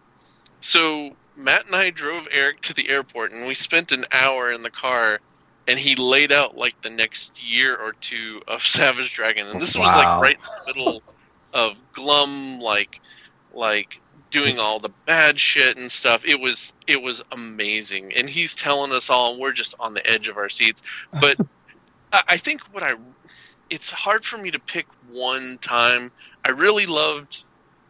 [0.61, 4.63] So Matt and I drove Eric to the airport, and we spent an hour in
[4.63, 5.21] the car.
[5.67, 9.75] And he laid out like the next year or two of Savage Dragon, and this
[9.75, 11.03] was like right in the middle
[11.55, 13.01] of glum like
[13.53, 18.55] like doing all the bad shit and stuff it was it was amazing and he's
[18.55, 20.83] telling us all and we're just on the edge of our seats
[21.21, 21.37] but
[22.13, 22.95] I, I think what i
[23.71, 26.11] it's hard for me to pick one time
[26.45, 27.45] i really loved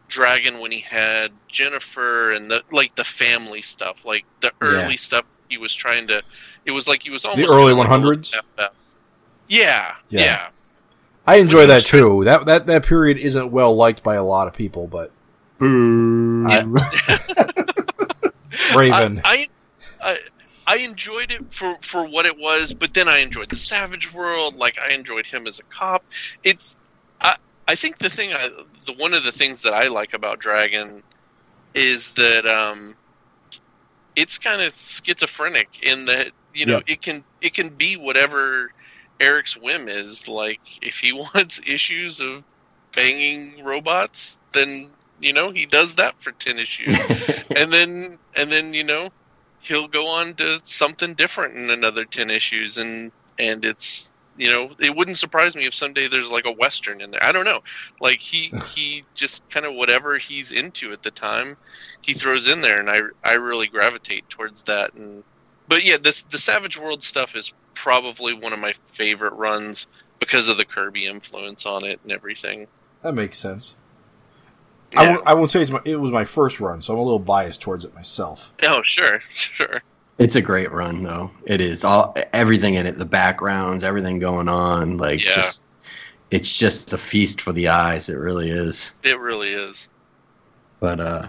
[0.07, 4.95] dragon when he had jennifer and the like the family stuff like the early Yeah.
[4.97, 6.21] stuff he was trying to
[6.65, 8.35] it was like he was almost early doing like 100s?
[8.57, 8.69] Yeah
[9.47, 9.93] Yeah.
[10.09, 10.47] yeah
[11.27, 12.23] I enjoy that too.
[12.25, 15.11] That that that period isn't well liked by a lot of people, but
[15.57, 16.45] Boo.
[16.47, 16.63] I-
[18.75, 19.21] Raven.
[19.23, 19.47] I,
[20.03, 20.17] I, I
[20.67, 24.55] I enjoyed it for for what it was, but then I enjoyed the Savage World.
[24.55, 26.03] Like I enjoyed him as a cop.
[26.43, 26.75] It's
[27.21, 27.35] I
[27.67, 28.49] I think the thing I
[28.85, 31.03] the one of the things that I like about Dragon
[31.73, 32.95] is that um
[34.15, 36.83] it's kind of schizophrenic in that you know Yep.
[36.87, 38.71] it can it can be whatever
[39.19, 40.27] Eric's whim is.
[40.27, 42.43] Like if he wants issues of
[42.95, 46.97] banging robots, then you know he does that for ten issues.
[47.55, 49.09] And then and then you know
[49.59, 54.69] he'll go on to something different in another 10 issues and and it's you know
[54.79, 57.23] it wouldn't surprise me if someday there's like a western in there.
[57.23, 57.61] I don't know.
[58.01, 61.57] Like he he just kind of whatever he's into at the time
[62.01, 65.23] he throws in there and i i really gravitate towards that and
[65.67, 69.87] but yeah this the savage world stuff is probably one of my favorite runs
[70.19, 72.67] because of the kirby influence on it and everything
[73.01, 73.75] that makes sense.
[74.97, 77.03] I won't, I won't say it's my, it was my first run, so I'm a
[77.03, 78.51] little biased towards it myself.
[78.63, 79.81] oh sure sure
[80.17, 81.31] It's a great run, though.
[81.45, 84.97] It is all everything in it, the backgrounds, everything going on.
[84.97, 85.31] Like Yeah.
[85.31, 85.65] just,
[86.31, 88.07] it's just a feast for the eyes.
[88.09, 88.93] It really is.
[89.03, 89.89] it really is
[90.79, 91.27] But uh,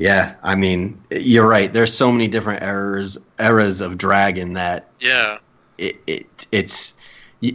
[0.00, 1.70] yeah, I mean, you're right.
[1.70, 5.36] There's so many different eras eras of Dragon that yeah
[5.76, 6.94] it, it it's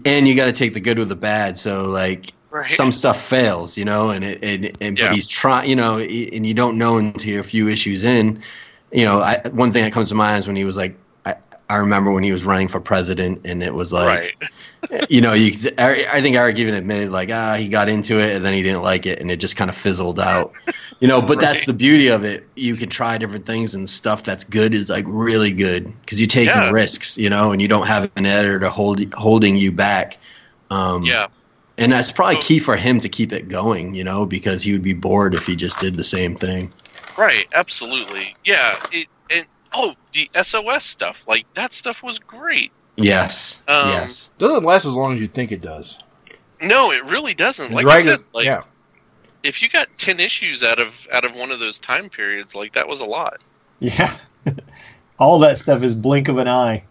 [0.05, 1.58] and you got to take the good with the bad.
[1.58, 5.08] So like right some stuff fails, you know, and it and, and Yeah.
[5.08, 8.43] but he's trying, you know, and you don't know until you're a few issues in.
[8.91, 10.95] You know, I, one thing that comes to mind is when he was like,
[11.69, 14.51] I, remember when he was running for president, and it was like, right
[15.10, 18.36] you know, you I I think Eric even admitted like, ah, he got into it
[18.36, 20.54] and then he didn't like it, and it just kind of fizzled out.
[20.99, 22.47] You know, but that's the beauty of it.
[22.56, 26.28] You can try different things, and stuff that's good is like really good because you
[26.28, 26.69] take Yeah.
[26.69, 30.17] risks, you know, and you don't have an editor to hold holding you back.
[30.69, 31.28] Um, yeah
[31.78, 34.82] and that's probably key for him to keep it going, you know, because he would
[34.82, 36.71] be bored if he just did the same thing.
[37.17, 38.36] Right, absolutely.
[38.45, 39.08] Yeah, it,
[39.75, 42.71] oh, the SOS stuff, like that stuff was great.
[42.95, 43.63] Yes.
[43.67, 44.31] Um, yes.
[44.38, 45.97] Doesn't last as long as you think it does.
[46.61, 47.65] No, it really doesn't.
[47.65, 48.63] And Like I Dragon, said, like yeah,
[49.43, 52.73] if you got ten issues out of out of one of those time periods, like
[52.73, 53.41] that was a lot.
[53.79, 54.15] Yeah.
[55.19, 56.83] All that stuff is blink of an eye.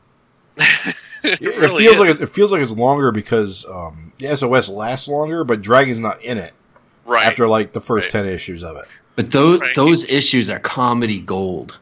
[0.57, 2.20] it, it, it really feels like is.
[2.20, 6.23] it's, it feels like it's longer because um, the SOS lasts longer, but Dragon's not
[6.23, 6.53] in it
[7.07, 7.27] right.
[7.27, 8.25] after like the first Right.
[8.25, 8.85] ten issues of it.
[9.16, 9.75] But those Right.
[9.75, 11.79] those issues are comedy gold.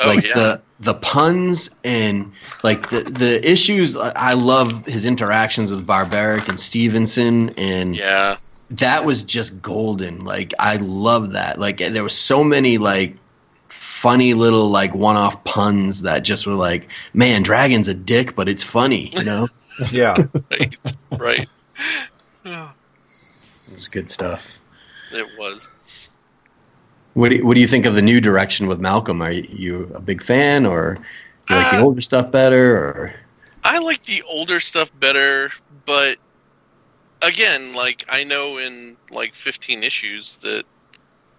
[0.00, 5.06] Oh like yeah, the the puns and like the the issues I I love his
[5.06, 8.36] interactions with Barbaric and Stevenson and yeah,
[8.70, 10.24] that was just golden.
[10.24, 11.58] Like I love that.
[11.58, 13.16] Like there was so many like
[13.68, 18.62] funny little like one-off puns that just were like, man, Dragon's a dick, but it's
[18.62, 19.48] funny, you know?
[19.90, 20.16] Yeah,
[20.52, 20.76] right,
[21.18, 21.48] right.
[22.44, 22.70] Oh,
[23.66, 24.60] it was good stuff.
[25.10, 25.68] it was.
[27.14, 29.22] What do you, what do you think of the new direction with Malcolm?
[29.22, 30.98] Are you a big fan, or
[31.48, 32.76] you like the Uh, older stuff better?
[32.76, 33.14] Or
[33.64, 35.50] I like the older stuff better,
[35.86, 36.18] but
[37.22, 40.64] again, like I know in like 15 issues that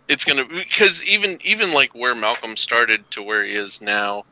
[0.07, 4.25] it's gonna because even even like where Malcolm started to where he is now,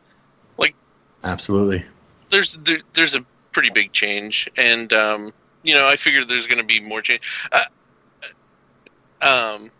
[0.58, 0.76] like
[1.24, 1.86] absolutely,
[2.30, 6.64] there's there, there's a pretty big change, and um, you know I figured there's gonna
[6.64, 7.22] be more change.
[7.52, 7.66] Uh,
[9.22, 9.72] um,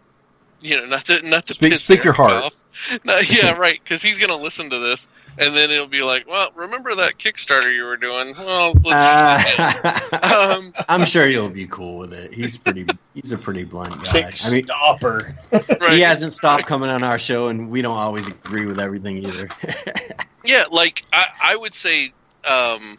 [0.64, 2.32] you know, not to not to Speak- piss speak your heart.
[2.46, 2.60] off.
[3.06, 6.50] No, yeah, right, because he's gonna listen to this, and then it'll be like, well,
[6.56, 8.34] remember that Kickstarter you were doing?
[8.36, 10.56] Well, let's, Ah.
[10.58, 12.34] um, I'm sure you'll be cool with it.
[12.34, 12.86] He's pretty.
[13.14, 14.12] He's a pretty blunt guy.
[14.24, 15.36] Kick I mean, stopper.
[15.52, 15.92] right.
[15.94, 19.48] he hasn't stopped coming on our show, and we don't always agree with everything either.
[20.46, 22.12] Yeah, like I, I would say
[22.44, 22.98] um,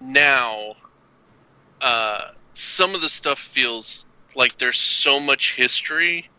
[0.00, 0.74] now,
[1.80, 6.30] uh, some of the stuff feels like there's so much history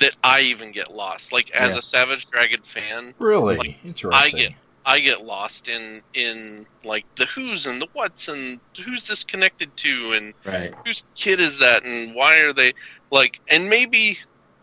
[0.00, 1.32] that I even get lost.
[1.32, 1.78] Like as Yeah.
[1.78, 4.40] a Savage Dragon fan, really Like, interesting.
[4.40, 4.52] I get
[4.84, 9.76] I get lost in in like the who's and the what's and who's this connected
[9.78, 10.74] to and right.
[10.84, 12.72] whose kid is that and why are they
[13.10, 14.18] like and maybe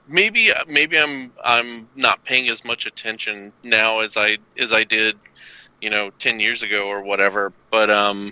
[0.08, 5.16] maybe maybe i'm i'm not paying as much attention now as i as i did
[5.82, 8.32] you know 10 years ago or whatever but um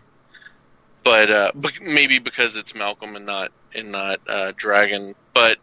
[1.04, 1.52] but uh
[1.82, 5.58] maybe because it's malcolm and not and not uh dragon but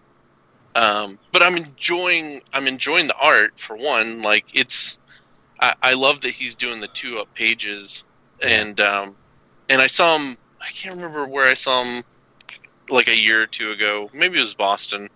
[0.75, 4.99] um but i'm enjoying i'm enjoying the art for one like it's
[5.61, 8.05] i i love that he's doing the two up pages
[8.43, 9.17] and um
[9.69, 12.03] and i saw him i can't remember where i saw him
[12.89, 15.09] like a year or two ago maybe it was boston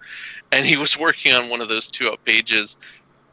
[0.53, 2.79] and he was working on one of those two up pages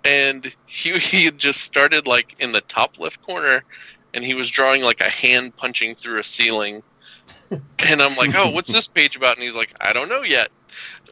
[0.04, 3.64] and he he had just started like in the top left corner
[4.14, 6.84] and he was drawing like a hand punching through a ceiling
[7.80, 9.38] and i'm like oh what's this page about?
[9.38, 10.50] And he's like i don't know yet.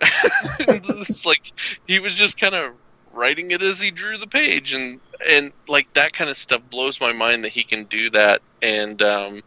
[0.59, 1.51] It's like
[1.87, 2.73] he was just kind of
[3.13, 7.01] writing it as he drew the page, and and like that kind of stuff blows
[7.01, 9.41] my mind that he can do that and um,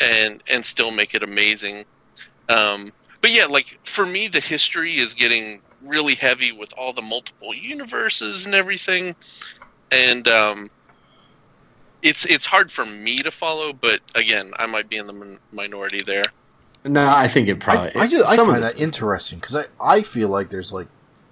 [0.00, 1.84] and and still make it amazing.
[2.48, 7.02] Um, but yeah, like for me, the history is getting really heavy with all the
[7.02, 9.14] multiple universes and everything,
[9.90, 10.70] and um,
[12.02, 13.72] it's it's hard for me to follow.
[13.72, 16.24] But again, I might be in the min- minority there.
[16.84, 17.94] No, I think it probably.
[17.94, 20.48] I, I just I some of find this- that interesting because I, I feel like
[20.48, 20.86] there's like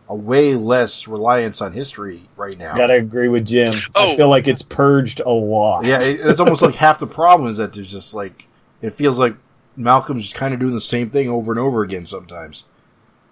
[0.09, 2.77] a way less reliance on history right now.
[2.77, 3.75] Gotta agree with Jim.
[3.95, 4.13] Oh.
[4.13, 5.85] I feel like it's purged a lot.
[5.85, 8.47] Yeah, it, it's almost like half the problem is that there's just like
[8.83, 9.35] it feels like
[9.77, 12.65] Malcolm's just kind of doing the same thing over and over again sometimes.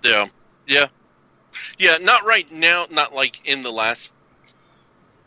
[0.03, 0.27] Yeah,
[0.67, 0.87] yeah,
[1.79, 1.97] yeah.
[1.99, 2.87] Not right now.
[2.91, 4.13] Not like in the last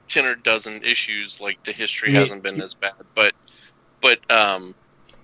[0.09, 1.39] ten or dozen issues.
[1.39, 2.21] Like the history Yeah.
[2.21, 3.33] hasn't been as bad, but
[4.01, 4.73] but um,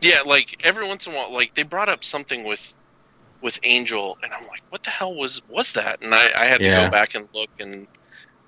[0.02, 0.22] yeah.
[0.26, 2.62] Like every once in a while, like they brought up something with
[3.42, 6.02] with Angel, and I'm like, what the hell was was that?
[6.04, 6.86] And I, I had to Yeah.
[6.86, 7.88] go back and look and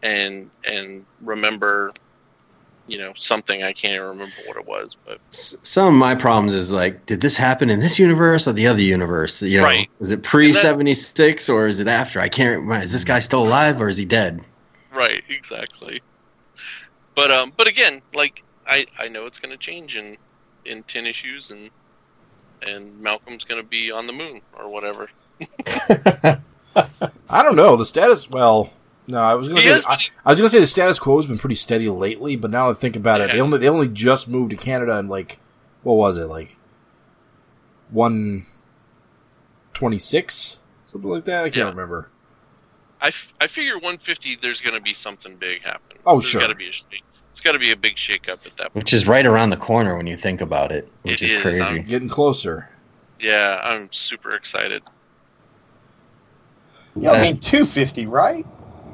[0.04, 1.92] and and remember.
[2.88, 6.54] You know something I can't even remember what it was, but some of my problems
[6.54, 9.42] is like, did this happen in this universe or the other universe?
[9.42, 9.90] You know, Right.
[10.00, 12.20] is it pre seventy six or is it after?
[12.20, 12.84] I can't remember.
[12.84, 14.44] Is this guy still alive or is he dead?
[14.92, 16.02] Right, exactly.
[17.16, 20.18] But um, but again, like I I know it's going to change in
[20.66, 21.70] in ten issues, and
[22.62, 25.10] and Malcolm's going to be on the moon or whatever.
[27.30, 28.30] I don't know the status.
[28.30, 28.72] Well,
[29.08, 31.38] no, I was gonna say I, I was gonna say the status quo has been
[31.38, 34.50] pretty steady lately, but now I think about it, they only they only just moved
[34.52, 35.38] to Canada and like
[35.84, 36.56] what was it like
[37.92, 38.46] one
[39.74, 40.58] twenty six
[40.92, 41.44] something like that.
[41.44, 41.70] I can't Yeah.
[41.70, 42.10] remember.
[43.02, 44.38] I, f- I figure 150.
[44.38, 45.98] There's going to be something big happen.
[46.06, 46.40] Oh, there's sure.
[46.42, 46.72] Got to be a.
[47.36, 48.76] It's got to be a big shake up at that point.
[48.76, 51.42] Which is right around the corner when you think about it, which It is, is,
[51.42, 51.80] crazy.
[51.80, 52.70] um, Getting closer.
[53.20, 54.82] Yeah, I'm super excited.
[56.96, 58.46] Yeah, I mean, 250, right?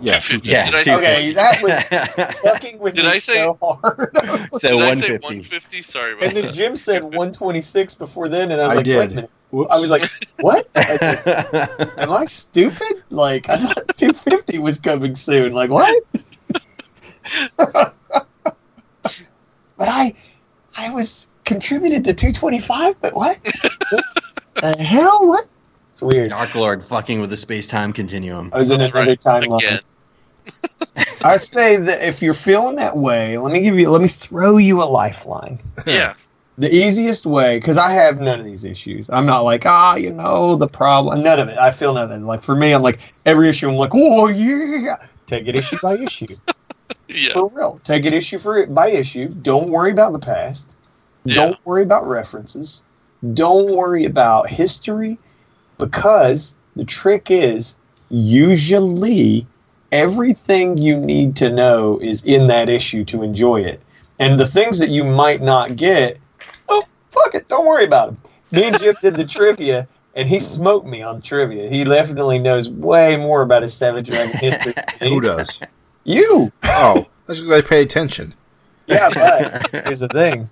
[0.01, 0.49] Yeah, 250.
[0.49, 4.09] Yeah, Did I, two- Okay, that was fucking with Did me I say- so hard.
[4.53, 5.25] so did I one say fifty.
[5.27, 5.81] 150?
[5.83, 6.53] Sorry about and then that.
[6.55, 9.15] Jim said 126 before then, and I was I like, wait a did.
[9.17, 9.31] minute.
[9.51, 9.71] Whoops.
[9.71, 10.67] I was like, what?
[10.73, 13.03] I said, Am I stupid?
[13.11, 15.53] Like, I thought 250 was coming soon.
[15.53, 16.03] Like, what?
[19.81, 20.13] But I,
[20.77, 23.01] I was contributed to 225.
[23.01, 23.39] But what?
[23.89, 24.05] what
[24.61, 25.27] the hell?
[25.27, 25.47] What?
[25.93, 26.29] It's weird.
[26.29, 28.51] Dark Lord fucking with the space time continuum.
[28.53, 29.19] I was in That's another right.
[29.19, 29.57] timeline.
[29.57, 29.79] Again.
[31.23, 34.57] I say that if you're feeling that way, let me give you, let me throw
[34.57, 35.59] you a lifeline.
[35.87, 36.13] Yeah.
[36.59, 39.09] The easiest way, because I have none of these issues.
[39.09, 41.23] I'm not like, ah, you know, the problem.
[41.23, 41.57] None of it.
[41.57, 42.27] I feel nothing.
[42.27, 43.67] Like for me, I'm like every issue.
[43.67, 46.37] I'm like, oh yeah, take it issue by issue.
[47.07, 47.33] Yeah.
[47.33, 49.27] For real, take it issue for by issue.
[49.27, 50.77] Don't worry about the past.
[51.23, 51.35] Yeah.
[51.35, 52.83] Don't worry about references.
[53.33, 55.19] Don't worry about history,
[55.77, 57.77] because the trick is
[58.09, 59.45] usually
[59.91, 63.81] everything you need to know is in that issue to enjoy it.
[64.19, 66.17] And the things that you might not get,
[66.69, 68.17] oh fuck it, don't worry about them.
[68.51, 71.69] Me and Jim did the trivia, and he smoked me on trivia.
[71.69, 74.73] He definitely knows way more about his Savage Dragon history.
[74.99, 75.59] than Who does?
[76.03, 76.51] You.
[76.63, 78.33] Oh, that's because I pay attention.
[78.87, 80.49] Yeah, but here's the thing.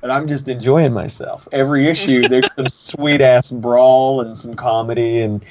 [0.00, 1.46] But I'm just enjoying myself.
[1.52, 5.44] Every issue, there's some sweet ass brawl and some comedy and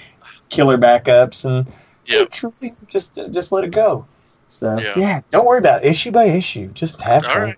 [0.50, 1.66] killer backups, and
[2.08, 2.30] Yep.
[2.32, 4.06] truly, just uh, just let it go.
[4.50, 4.94] So Yeah.
[4.98, 5.22] yeah.
[5.32, 5.88] don't worry about it.
[5.90, 6.68] issue by issue.
[6.74, 7.42] Just have All fun.
[7.44, 7.58] right.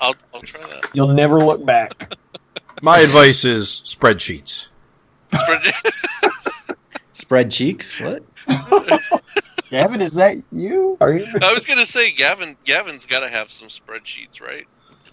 [0.00, 0.90] I'll I'll try that.
[0.94, 2.14] You'll never look back.
[2.82, 4.66] My advice is spreadsheets.
[7.12, 8.00] Spread cheeks?
[8.00, 8.22] What?
[9.72, 10.98] Gavin, is that you?
[11.00, 11.26] Are you?
[11.40, 12.56] I was gonna say Gavin.
[12.64, 14.66] Gavin's got to have some spreadsheets, right?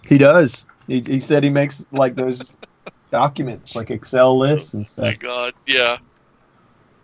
[0.06, 0.66] He does.
[0.86, 2.54] He, he said he makes like those
[3.10, 5.04] documents, like Excel lists and stuff.
[5.06, 5.14] My.
[5.14, 5.96] God, yeah.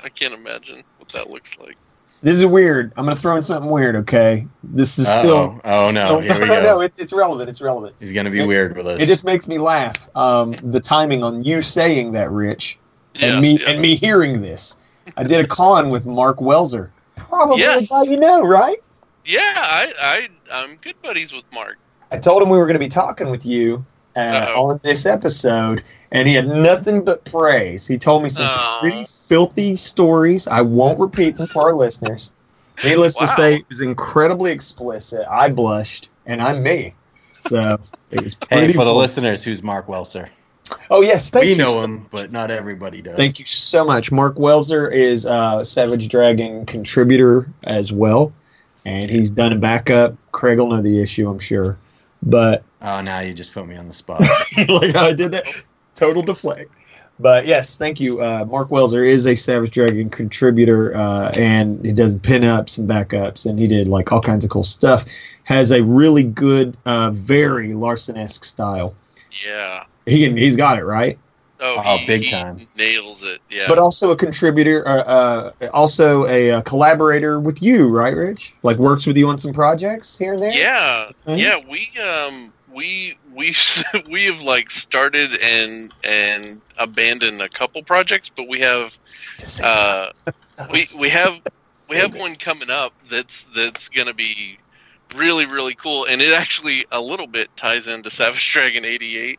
[0.01, 1.77] I can't imagine what that looks like.
[2.23, 2.93] This is weird.
[2.97, 3.97] I'm gonna throw in something weird.
[3.97, 5.21] Okay, this is Uh-oh.
[5.21, 5.61] still.
[5.65, 6.05] Oh, no.
[6.05, 6.63] still- Here we no, go.
[6.63, 7.49] no, it's, it's relevant.
[7.49, 7.95] It's relevant.
[8.01, 9.01] He's gonna be weird with us.
[9.01, 10.15] It just makes me laugh.
[10.15, 12.79] Um, the timing on you saying that, Rich,
[13.15, 13.71] Yeah, and me yeah.
[13.71, 14.77] and me hearing this.
[15.17, 16.91] I did a con with Mark Welzer.
[17.37, 17.85] Probably Yes.
[17.85, 18.79] a guy you know, right?
[19.25, 21.77] Yeah, I, I, I'm good buddies with Mark.
[22.11, 23.85] I told him we were going to be talking with you
[24.17, 25.83] uh, on this episode,
[26.13, 27.87] and he had nothing but praise.
[27.87, 28.81] He told me some Aw.
[28.81, 30.47] pretty filthy stories.
[30.47, 32.33] I won't repeat them for our listeners.
[32.85, 33.35] Needless to Wow.
[33.37, 35.27] say, it was incredibly explicit.
[35.29, 36.95] I blushed, and I'm me.
[37.41, 37.79] So
[38.11, 38.69] it was pretty.
[38.69, 40.29] hey, for the listeners, who's Mark Welser?
[40.91, 41.57] Oh yes, thank we you.
[41.57, 43.17] know so- him, but not everybody does.
[43.17, 44.11] Thank you so much.
[44.11, 48.33] Mark Welzer is a Savage Dragon contributor as well,
[48.85, 50.17] and he's done a backup.
[50.33, 51.79] Craig will know the issue, I'm sure.
[52.23, 54.21] But Oh, now you just put me on the spot.
[54.69, 55.47] like how I did that,
[55.95, 56.71] total deflect.
[57.19, 58.21] But yes, thank you.
[58.21, 63.49] Uh, Mark Welser is a Savage Dragon contributor, uh, and he does pinups and backups,
[63.49, 65.05] and he did like all kinds of cool stuff.
[65.45, 68.95] Has a really good, uh, very Larsen-esque style.
[69.47, 69.85] Yeah.
[70.07, 71.19] He can, he's got it right,
[71.59, 72.67] Oh, Oh, he, big he time.
[72.77, 73.41] Nails it.
[73.51, 73.65] Yeah.
[73.69, 78.55] but also a contributor, uh, uh, also a, uh collaborator with you, right, Rich?
[78.63, 80.53] Like works with you on some projects here and there.
[80.53, 81.11] yeah.
[81.27, 81.41] Nice.
[81.41, 81.57] Yeah.
[81.69, 83.55] We um we we
[84.11, 88.97] we have like started and and abandoned a couple projects, but we have
[89.65, 90.11] uh
[90.73, 91.41] we we have
[91.89, 94.59] we have one coming up that's that's gonna be
[95.15, 99.39] really really cool and it actually a little bit ties into savage dragon 88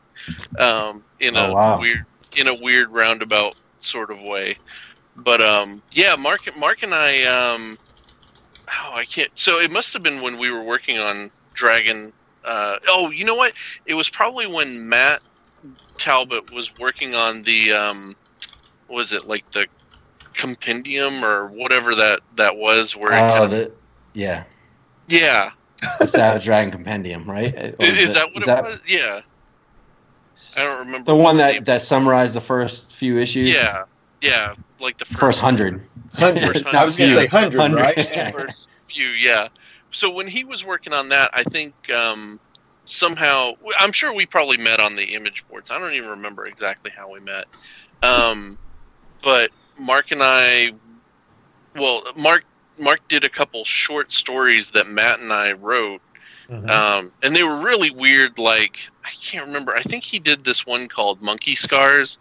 [0.59, 1.79] um in a Oh, wow.
[1.79, 1.99] weird
[2.35, 4.57] in a weird roundabout sort of way.
[5.15, 7.77] But um yeah mark mark and i um
[8.71, 12.11] oh i can't so it must have been when we were working on dragon
[12.43, 13.53] uh oh you know what?
[13.85, 15.21] It was probably when matt
[15.97, 18.15] talbot was working on the um
[18.87, 19.67] what was it like the
[20.33, 23.73] compendium or whatever that that was where it Oh, the
[24.13, 24.45] yeah,
[25.07, 25.51] yeah.
[25.99, 27.53] The Savage Dragon Compendium, right?
[27.79, 28.79] Is, is that what is it was?
[28.87, 29.21] Yeah
[30.57, 33.49] i don't remember The one that that summarized the first few issues.
[33.49, 33.83] yeah
[34.21, 35.81] yeah like the first, first hundred.
[36.13, 36.41] hundred.
[36.53, 37.81] First I was going to say hundred, Hundred.
[37.81, 37.97] right?
[38.15, 38.31] Yeah.
[38.37, 39.47] first few yeah
[39.91, 42.39] so when he was working on that i think um
[42.85, 46.89] somehow i'm sure we probably met on the image boards i don't even remember exactly
[46.95, 47.45] how we met
[48.01, 48.57] um
[49.21, 50.71] but mark and i
[51.75, 52.45] well mark
[52.77, 56.01] mark did a couple short stories that matt and i wrote
[56.49, 56.69] Mhm.
[56.69, 58.39] um, and they were really weird.
[58.39, 59.75] Like I can't remember.
[59.75, 62.17] I think he did this one called Monkey Scars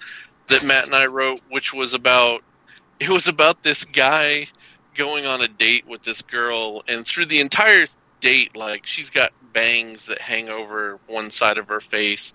[0.49, 2.43] that Matt and I wrote, which was about
[3.01, 4.47] it was about this guy
[4.95, 7.87] going on a date with this girl, and through the entire
[8.21, 12.33] date, like she's got bangs that hang over one side of her face.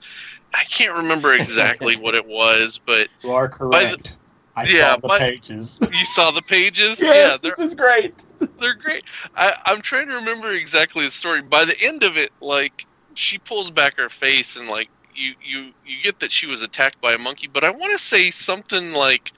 [0.53, 4.17] I can't remember exactly what it was, but You are correct.
[4.55, 5.79] I yeah, saw the pages.
[5.97, 6.99] you saw the pages.
[6.99, 8.25] yes, yeah, this is great.
[8.59, 9.03] they're great.
[9.35, 11.41] I, I'm trying to remember exactly the story.
[11.41, 12.85] By the end of it, like
[13.15, 17.01] she pulls back her face and like you you you get that she was attacked
[17.01, 17.47] by a monkey.
[17.47, 19.31] But I want to say something like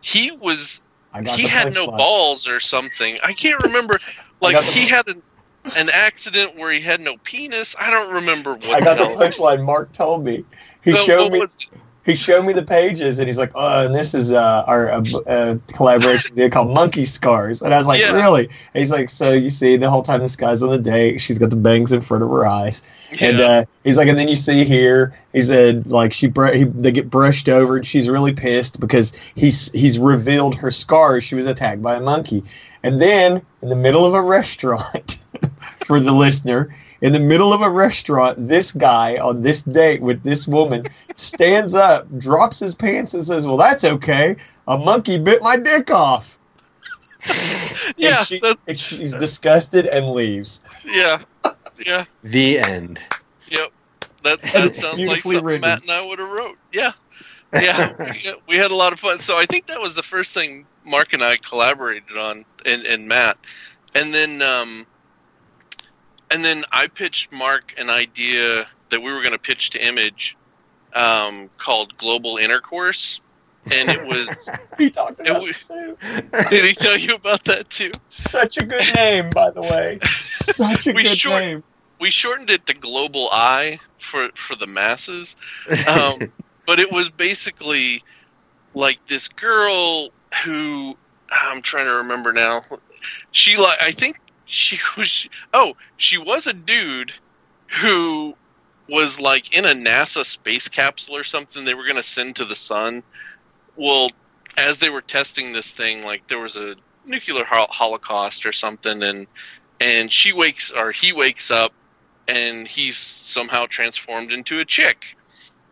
[0.00, 0.80] he was
[1.26, 1.96] he had no punchline.
[1.96, 3.16] balls or something.
[3.24, 3.98] I can't remember.
[4.40, 5.22] Like he had an
[5.76, 7.74] an accident where he had no penis.
[7.80, 8.74] I don't remember what.
[8.74, 9.64] I got the punchline.
[9.64, 10.44] Mark told me.
[10.84, 11.40] He So showed me.
[12.04, 15.04] He showed me the pages, and he's like, "Oh, and this is uh, our uh,
[15.26, 18.12] uh, collaboration deal called Monkey Scars." And I was like, Yeah.
[18.12, 21.18] "Really?" And he's like, "So you see, the whole time this guy's on the date,
[21.18, 22.82] she's got the bangs in front of her eyes."
[23.20, 26.64] And uh, he's like, and then you see here, he said, like she, br- he,
[26.64, 31.24] they get brushed over, and she's really pissed because he's he's revealed her scars.
[31.24, 32.42] She was attacked by a monkey,
[32.82, 35.18] and then in the middle of a restaurant,
[35.86, 36.74] for the listener,
[37.04, 40.84] in the middle of a restaurant, this guy on this date with this woman
[41.16, 44.36] stands up, drops his pants, and says, "Well, that's okay.
[44.66, 46.38] A monkey bit my dick off."
[47.98, 50.62] yeah, and, she, and she's disgusted and leaves.
[50.86, 51.20] yeah,
[51.84, 52.06] yeah.
[52.22, 52.98] The end.
[53.50, 53.70] Yep.
[54.22, 55.60] That that sounds like something written.
[55.60, 56.56] Matt and I would have wrote.
[56.72, 56.92] Yeah.
[57.52, 57.92] Yeah.
[57.98, 59.18] we, we had a lot of fun.
[59.18, 63.06] So I think that was the first thing Mark and I collaborated on and, and
[63.06, 63.36] Matt.
[63.94, 64.86] And then um
[66.30, 70.36] and then I pitched Mark an idea that we were gonna pitch to Image
[70.94, 73.20] um called Global Intercourse.
[73.72, 74.28] And it was
[74.78, 75.96] He talked about it too.
[76.50, 77.92] did he tell you about that too?
[78.08, 79.98] Such a good name, by the way.
[80.02, 81.64] Such a We good short- name.
[82.00, 85.36] We shortened it to Global Eye for for the masses.
[85.88, 86.32] um,
[86.66, 88.02] but it was basically
[88.74, 90.10] like this girl
[90.44, 90.94] who
[91.30, 92.62] I'm trying to remember now.
[93.30, 94.16] She like I think
[94.46, 97.12] she was oh she was a dude
[97.80, 98.34] who
[98.88, 102.44] was like in a NASA space capsule or something they were going to send to
[102.44, 103.02] the sun.
[103.76, 104.08] Well,
[104.58, 106.76] as they were testing this thing, like there was a
[107.06, 109.26] nuclear hol- holocaust or something, and
[109.80, 111.72] and she wakes or he wakes up
[112.28, 115.04] and he's somehow transformed into a chick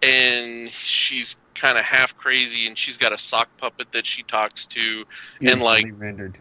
[0.03, 4.67] and she's kind of half crazy and she's got a sock puppet that she talks
[4.67, 5.05] to
[5.41, 6.37] And, like- rendered.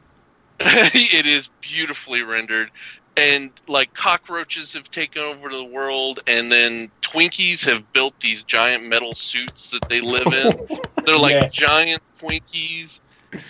[0.94, 2.70] it is beautifully rendered
[3.18, 8.86] and like cockroaches have taken over the world and then twinkies have built these giant
[8.86, 10.68] metal suits that they live in
[11.06, 11.54] they're like Yes.
[11.54, 13.02] giant twinkies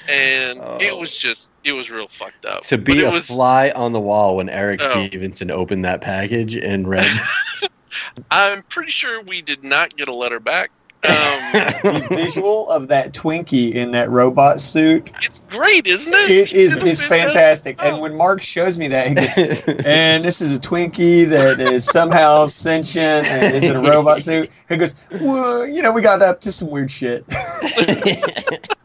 [0.09, 0.97] and it Oh.
[0.97, 3.93] was just it was real fucked up to But be it a was fly on
[3.93, 5.05] the wall when Eric Oh.
[5.07, 7.07] Stephenson opened that package and read.
[8.32, 10.72] i'm pretty sure we did not get a letter back
[11.84, 16.30] the Um, visual of that Twinkie in that robot suit it's great, isn't it?
[16.32, 17.82] it is It's is fantastic.
[17.84, 21.86] And when Mark shows me that, he goes, and this is a Twinkie that is
[21.86, 24.49] somehow sentient and is in a robot suit.
[24.70, 27.26] He goes, well, you know, we got up to some weird shit.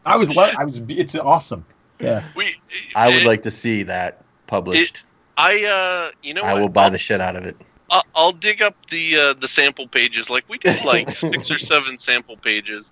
[0.05, 1.65] I was, lo- I was, it's awesome.
[1.99, 2.23] Yeah.
[2.35, 2.55] we,
[2.95, 5.03] I would it- like to see that published.
[5.37, 6.61] I uh, you know I what?
[6.61, 7.55] will buy the shit out of it.
[7.89, 10.29] I'll, I'll dig up the uh, the sample pages.
[10.29, 12.91] Like we did like six or seven sample pages,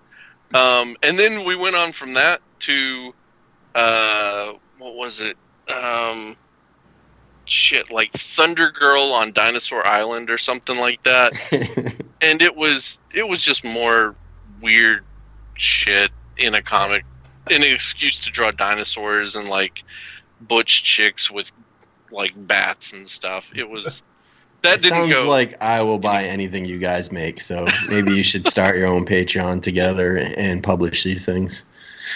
[0.54, 3.14] um, and then we went on from that to
[3.74, 5.36] uh, what was it?
[5.72, 6.36] Um,
[7.44, 11.32] shit, like Thunder Girl on Dinosaur Island or something like that.
[12.22, 14.14] And it was it was just more
[14.62, 15.04] weird
[15.54, 17.04] shit in a comic,
[17.50, 19.84] an excuse to draw dinosaurs and like
[20.40, 21.52] butch chicks with
[22.10, 23.52] like bats and stuff.
[23.54, 24.02] It was
[24.66, 25.28] that It didn't sounds go.
[25.28, 27.40] like I will buy anything you guys make.
[27.40, 31.62] So maybe you should start your own Patreon together and publish these things.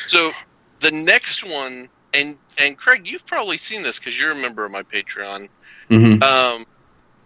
[0.07, 0.33] So
[0.81, 4.71] the next one, and and Craig, you've probably seen this because you're a member of
[4.73, 5.49] my Patreon.
[5.89, 6.67] hmm Um,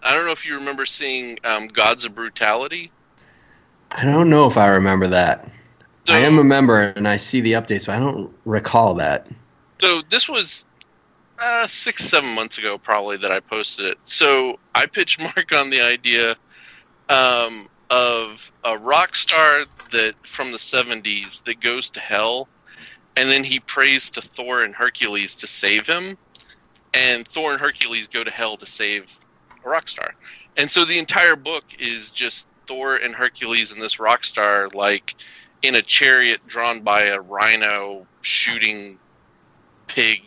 [0.02, 2.92] I don't know if you remember seeing um, Gods of Brutality.
[3.90, 5.48] I don't know if I remember that.
[6.06, 9.28] So, I am a member and I see the updates, but I don't recall that.
[9.80, 10.64] so this was
[11.40, 13.98] uh, six, seven months ago, probably that I posted it.
[14.04, 16.36] So I pitched Mark on the idea
[17.08, 22.48] um, of a rock star that from the '70s that goes to hell,
[23.16, 26.16] and then he prays to Thor and Hercules to save him,
[26.92, 29.18] and Thor and Hercules go to hell to save
[29.64, 30.14] a rock star.
[30.56, 35.14] And so the entire book is just Thor and Hercules and this rock star, like
[35.62, 38.98] in a chariot drawn by a rhino shooting
[39.86, 40.22] pig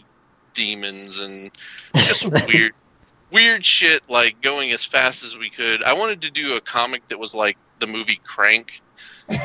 [0.57, 1.51] demons and
[1.95, 2.73] just weird
[3.31, 5.83] weird shit like going as fast as we could.
[5.83, 8.81] I wanted to do a comic that was like the movie Crank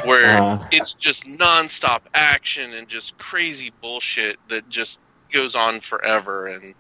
[0.07, 5.01] where Uh, it's just nonstop action and just crazy bullshit that just
[5.33, 6.75] goes on forever and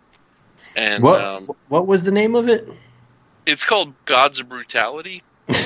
[0.76, 2.66] and what um, what was the name of it?
[3.44, 5.22] it's called Gods of Brutality.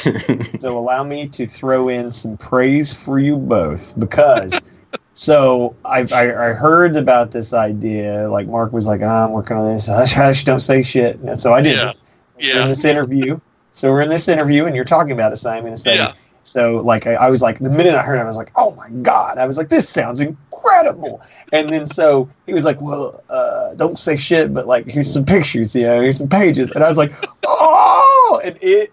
[0.58, 4.62] So allow me to throw in some praise for you both because.
[5.16, 8.28] So I, I I heard about this idea.
[8.30, 9.86] Like Mark was like, ah, "I'm working on this.
[9.88, 11.76] Hush, hush, don't say shit." And so I did.
[11.76, 11.92] Yeah.
[12.38, 13.40] We're in this interview.
[13.72, 15.72] So we're in this interview, and you're talking about it, Simon.
[15.72, 16.12] And saying, Yeah.
[16.42, 18.74] So like I, I was like, the minute I heard it, I was like, "Oh
[18.74, 23.20] my god!" I was like, "This sounds incredible." And then so he was like, "Well,
[23.30, 26.84] uh, don't say shit, but like here's some pictures, you know, here's some pages." And
[26.84, 27.12] I was like,
[27.46, 28.92] "Oh!" And it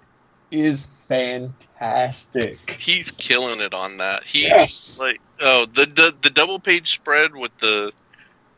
[0.51, 2.77] is fantastic.
[2.79, 4.23] He's killing it on that.
[4.23, 4.99] He Yes.
[5.01, 7.91] like oh the, the the double page spread with the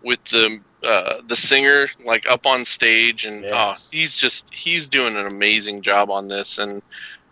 [0.04, 3.90] with the uh, the singer like up on stage and Yes.
[3.92, 6.82] oh, he's just he's doing an amazing job on this and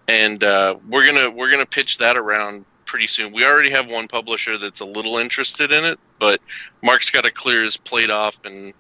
[0.08, 3.34] and uh, we're gonna we're gonna pitch that around pretty soon.
[3.34, 6.42] We already have one publisher that's a little interested in it, but
[6.82, 8.74] Mark's got to clear his plate off and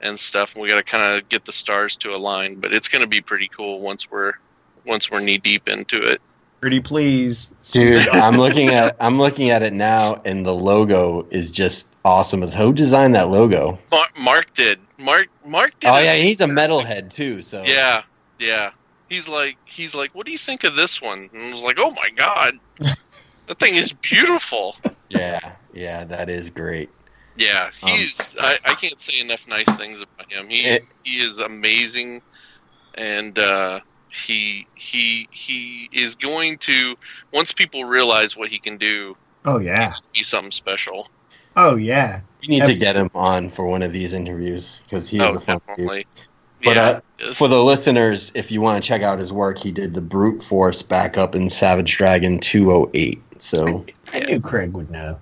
[0.00, 0.54] and stuff.
[0.54, 3.20] And we got to kind of get the stars to align, but it's gonna be
[3.20, 4.32] pretty cool once we're
[4.86, 6.20] once we're knee deep into it.
[6.64, 11.52] Pretty please, Dude, I'm looking at I'm looking at it now, and the logo is
[11.52, 12.42] just awesome.
[12.42, 13.78] As who designed that logo?
[13.90, 14.80] Mar- Mark did.
[14.96, 15.88] Mark Mark did.
[15.90, 16.04] Oh it.
[16.04, 17.42] yeah, he's a metalhead too.
[17.42, 18.02] So Yeah,
[18.38, 18.70] yeah.
[19.10, 21.28] He's like, he's like, what do you think of this one?
[21.34, 24.74] And I was like, oh my god, that thing is beautiful.
[25.10, 26.88] yeah, yeah, that is great.
[27.36, 28.34] Yeah, Um, he's.
[28.40, 30.48] I, I can't say enough nice things about him.
[30.48, 32.22] He It- he is amazing,
[32.94, 33.80] and uh,
[34.14, 36.96] he he he is going to
[37.32, 39.92] once people realize what he can do, Oh yeah.
[40.14, 41.08] be something special.
[41.56, 42.20] Oh yeah.
[42.42, 45.36] We need to get him on for one of these interviews because he is oh,
[45.36, 46.04] a fun dude.
[46.62, 47.32] But, yeah, uh.
[47.34, 50.42] For the listeners, if you want to check out his work, he did the Brute
[50.42, 53.22] Force backup in Savage Dragon 208.
[53.38, 55.18] So, I knew Craig would know.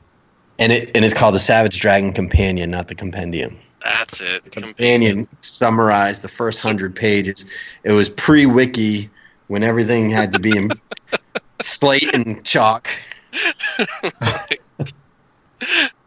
[0.58, 3.58] and it and it's called the Savage Dragon Companion, not the Compendium.
[3.84, 4.50] That's it.
[4.52, 7.46] Companion summarized the first hundred pages.
[7.84, 9.10] It was pre-wiki
[9.48, 10.70] when everything had to be in
[11.62, 12.88] slate and chalk.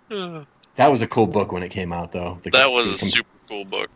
[0.09, 2.39] That was a cool book when it came out, though.
[2.43, 3.89] The- That was a super cool book.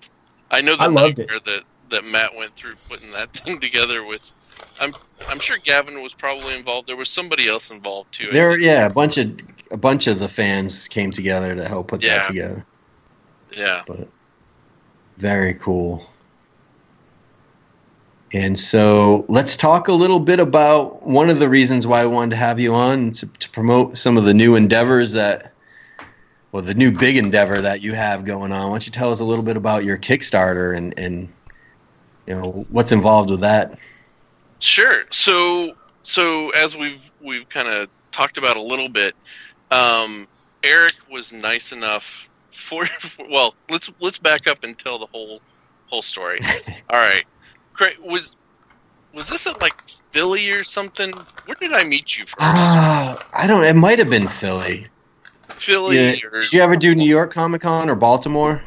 [0.51, 1.29] I know the I loved it.
[1.45, 4.31] that that Matt went through putting that thing together with.
[4.79, 4.93] I'm
[5.27, 6.87] I'm sure Gavin was probably involved.
[6.87, 8.29] There was somebody else involved too.
[8.31, 9.37] There, yeah, a bunch of
[9.71, 12.19] a bunch of the fans came together to help put Yeah.
[12.19, 12.65] that together.
[13.51, 13.83] Yeah.
[13.87, 14.07] But
[15.17, 16.09] Very cool.
[18.31, 22.31] And so let's talk a little bit about one of the reasons why I wanted
[22.31, 25.51] to have you on to, to promote some of the new endeavors that,
[26.51, 28.65] well, the new big endeavor that you have going on.
[28.65, 31.27] Why don't you tell us a little bit about your Kickstarter and, and
[32.27, 33.79] you know what's involved with that?
[34.59, 35.03] Sure.
[35.09, 35.73] So
[36.03, 39.15] so as we've we've kind of talked about a little bit.
[39.71, 40.27] Um,
[40.63, 42.28] Eric was nice enough
[42.59, 45.41] for, for well, let's let's back up and tell the whole
[45.87, 46.39] whole story.
[46.89, 47.25] All right,
[47.73, 48.33] Craig was
[49.13, 49.81] was this at like
[50.11, 51.11] Philly or something?
[51.45, 52.37] Where did I meet you first?
[52.39, 53.63] Ah, I don't.
[53.63, 54.87] It might have been Philly.
[55.49, 56.27] Philly Yeah.
[56.27, 58.61] or Did you ever do New York Comic Con or Baltimore?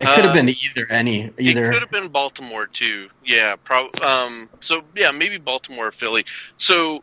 [0.00, 1.66] It could have Uh, been either any either.
[1.66, 3.08] It could have been Baltimore too.
[3.24, 6.24] Yeah, prob- um so yeah, maybe Baltimore or Philly.
[6.56, 7.02] So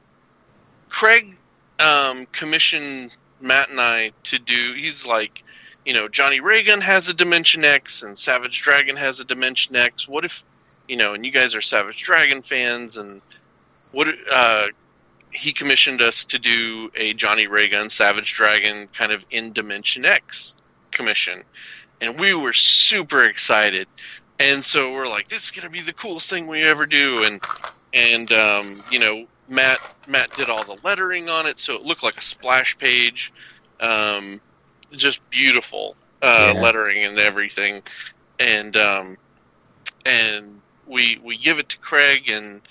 [0.90, 1.36] Craig
[1.80, 5.44] um commissioned Matt and I to do he's like,
[5.88, 10.06] you know, Johnny Raygun has a Dimension X and Savage Dragon has a Dimension X.
[10.06, 10.44] What if
[10.86, 13.22] you know, and you guys are Savage Dragon fans and
[13.94, 14.68] what uh
[15.32, 20.58] he commissioned us to do a Johnny Raygun Savage Dragon kind of in Dimension X
[20.92, 21.44] commission.
[22.02, 23.88] And we were super excited.
[24.40, 27.24] And so we're like this is going to be the coolest thing we ever do.
[27.24, 27.42] And
[27.94, 32.04] and um, you know matt matt did all the lettering on it so it looked
[32.04, 33.32] like a splash page.
[33.80, 34.42] Um,
[34.94, 36.62] just beautiful uh, Yeah.
[36.62, 37.82] lettering and everything
[38.40, 39.18] and um,
[40.06, 42.62] and we we give it to craig and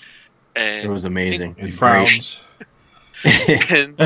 [0.55, 1.55] and It was amazing.
[1.55, 1.89] He It's great.
[2.07, 2.39] frowns.
[3.69, 3.99] and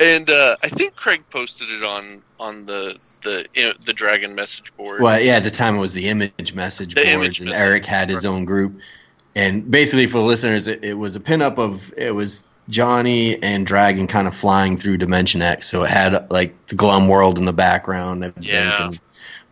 [0.00, 3.46] and uh, I think Craig posted it on on the the
[3.84, 5.00] the Dragon message board.
[5.00, 7.62] well, yeah, at the time it was the image message The boards, image and message,
[7.62, 8.78] Eric had his own group.
[9.34, 13.66] And basically, for the listeners, it, it was a pinup of it was Johnny and
[13.66, 15.66] Dragon kind of flying through Dimension X.
[15.68, 18.76] So it had like the Glum world in the background, and Yeah.
[18.82, 19.00] everything,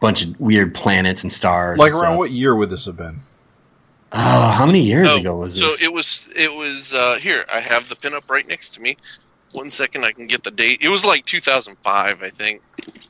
[0.00, 1.78] bunch of weird planets and stars.
[1.78, 2.18] Like and around stuff.
[2.18, 3.20] what year would this have been?
[4.12, 5.80] Oh, how many years Oh, ago was so this?
[5.80, 7.44] So it was it was uh, here.
[7.52, 8.96] I have the pinup right next to me.
[9.52, 10.80] One second, I can get the date.
[10.82, 12.60] It was like 2005, I think.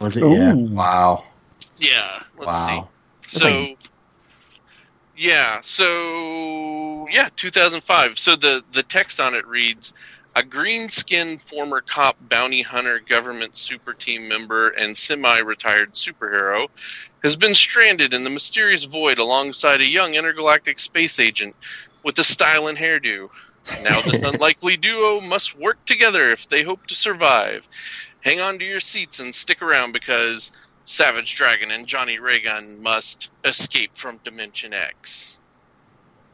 [0.01, 0.25] was it?
[0.31, 0.53] Yeah.
[0.53, 1.25] Wow.
[1.79, 2.23] Yeah.
[2.39, 2.89] Let's wow.
[3.27, 3.39] see.
[3.39, 3.61] That's So.
[3.61, 3.79] like-
[5.17, 5.61] yeah.
[5.63, 8.19] So yeah, 2005.
[8.19, 9.93] So the the text on it reads.
[10.37, 16.67] A green skinned former cop, bounty hunter, government super team member, and semi retired superhero
[17.23, 21.55] has been stranded in the mysterious void alongside a young intergalactic space agent
[22.03, 23.29] with a style and hairdo.
[23.85, 27.69] Now, this unlikely duo must work together if they hope to survive.
[28.21, 30.51] Hang on to your seats and stick around because
[30.85, 35.39] Savage Dragon and Johnny Raygun must escape from Dimension X.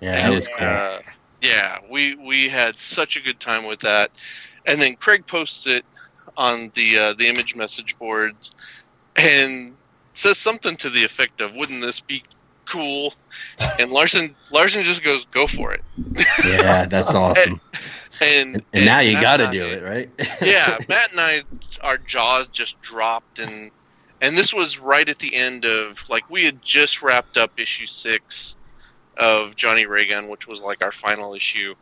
[0.00, 0.66] Yeah, that was cool.
[0.66, 0.98] Uh,
[1.40, 4.10] yeah, we we had such a good time with that,
[4.66, 5.84] and then Craig posts it
[6.36, 8.52] on the uh, the image message boards,
[9.16, 9.74] and
[10.14, 12.22] says something to the effect of, "Wouldn't this be
[12.66, 13.14] cool?"
[13.78, 15.82] And Larsen Larsen just goes, "Go for it."
[16.44, 17.60] Yeah, that's awesome.
[18.20, 20.10] And And now you got to do it, right?
[20.42, 21.42] yeah, Matt and I,
[21.82, 23.70] our jaws just dropped, and
[24.20, 27.86] and this was right at the end of like we had just wrapped up issue
[27.86, 28.56] six
[29.16, 31.74] of Johnny Raygun, which was like our final issue,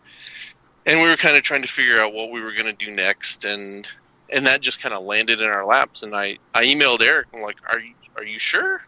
[0.86, 2.90] and we were kind of trying to figure out what we were going to do
[2.90, 3.86] next, and
[4.30, 7.42] and that just kind of landed in our laps, and I I emailed Eric, I'm
[7.42, 8.82] like, are you are you sure?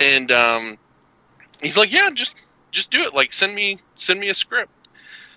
[0.00, 0.76] And um,
[1.62, 2.34] he's like, yeah, just
[2.70, 3.14] just do it.
[3.14, 4.72] Like send me send me a script.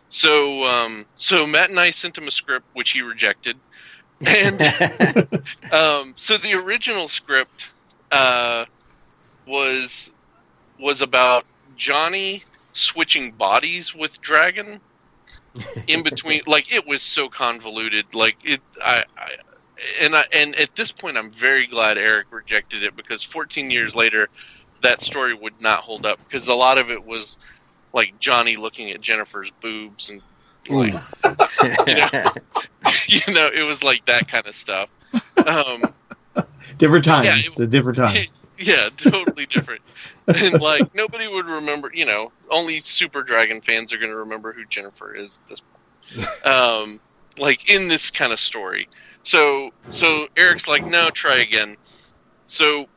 [0.09, 3.57] So um, so Matt and I sent him a script which he rejected,
[4.25, 4.61] and
[5.71, 7.71] um, so the original script
[8.11, 8.65] uh,
[9.45, 10.11] was
[10.79, 11.45] was about
[11.75, 12.43] Johnny
[12.73, 14.79] switching bodies with Dragon
[15.87, 16.41] in between.
[16.47, 18.13] like it was so convoluted.
[18.13, 19.29] Like it, I, I
[20.01, 23.95] and I and at this point, I'm very glad Eric rejected it because 14 years
[23.95, 24.29] later,
[24.81, 27.37] that story would not hold up because a lot of it was
[27.93, 30.21] like Johnny looking at Jennifer's boobs and
[30.69, 30.93] like
[33.07, 34.89] you know it was like that kind of stuff.
[35.45, 35.83] Um,
[36.77, 37.25] Different times.
[37.25, 38.27] Yeah, it- the different times.
[38.59, 39.81] yeah, totally different.
[40.27, 44.51] and like nobody would remember, you know, only Super Dragon fans are going to remember
[44.53, 46.45] who Jennifer is at this point.
[46.45, 46.99] Um,
[47.37, 48.87] like in this kind of story.
[49.23, 51.75] So so Eric's like, "No, try again."
[52.45, 52.87] So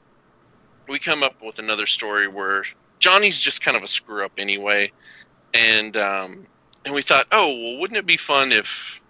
[0.88, 2.64] we come up with another story where
[2.98, 4.92] Johnny's just kind of a screw up anyway.
[5.54, 6.46] And um
[6.84, 9.00] and we thought, "Oh, well wouldn't it be fun if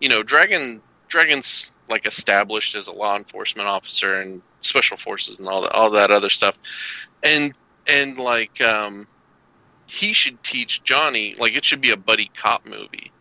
[0.00, 5.48] you know, Dragon Dragon's like established as a law enforcement officer and special forces and
[5.48, 6.58] all that all that other stuff.
[7.22, 7.52] And
[7.86, 9.06] and like um
[9.86, 13.12] he should teach johnny like it should be a buddy cop movie.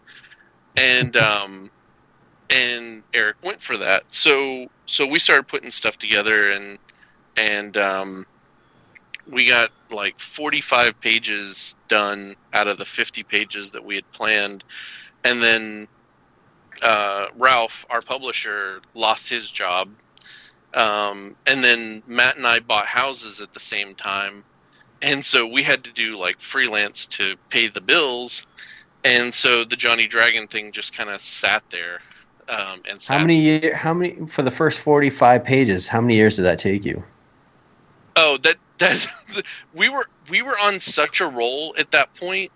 [0.75, 1.69] And um
[2.49, 4.03] and eric went for that.
[4.07, 6.79] So so we started putting stuff together and
[7.37, 8.25] and um
[9.31, 14.63] we got like 45 pages done out of the 50 pages that we had planned
[15.23, 15.87] and then
[16.81, 19.89] uh, Ralph, our publisher, lost his job.
[20.73, 24.43] Um, and then Matt and I bought houses at the same time.
[25.01, 28.43] And so we had to do like freelance to pay the bills.
[29.03, 32.01] and so the Johnny Dragon thing just kind of sat there.
[32.47, 36.43] Um, and How many how many for the first 45 pages, how many years did
[36.43, 37.03] that take you?
[38.15, 39.07] Oh, that that
[39.73, 42.51] we were we were on such a roll at that point.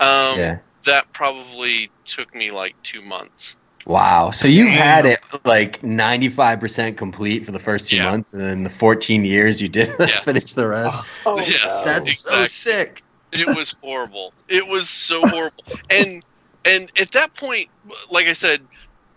[0.00, 0.58] Um, yeah.
[0.86, 3.56] That probably took me like two months.
[3.86, 4.30] Wow.
[4.30, 8.10] So you had it like 95% complete for the first 2 Yeah.
[8.10, 10.20] months and then the 14 years you did Yeah.
[10.22, 10.96] finish the rest.
[11.26, 11.64] Oh, Yes.
[11.64, 11.84] no.
[11.84, 13.02] That's so sick.
[13.32, 14.32] It was horrible.
[14.48, 15.64] It was so horrible.
[15.90, 16.22] And
[16.64, 17.68] and at that point,
[18.10, 18.66] like I said,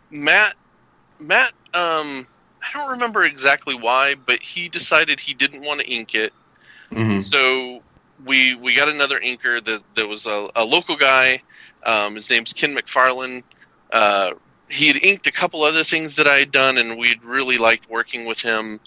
[0.10, 0.56] Matt
[1.20, 2.28] Matt um
[2.68, 6.34] I don't remember exactly why, but he decided he didn't want to ink it.
[6.92, 7.22] Mhm.
[7.22, 7.82] So
[8.26, 11.42] we we got another inker that that was a, a local guy.
[11.84, 13.44] Um, his name's Ken McFarland.
[13.92, 14.32] Uh,
[14.70, 17.90] he had inked a couple other things that I had done, and we'd really liked
[17.90, 18.80] working with him.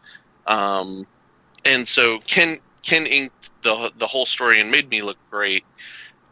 [0.46, 1.06] Um,
[1.64, 5.64] and so Ken Ken inked the the whole story and made me look great.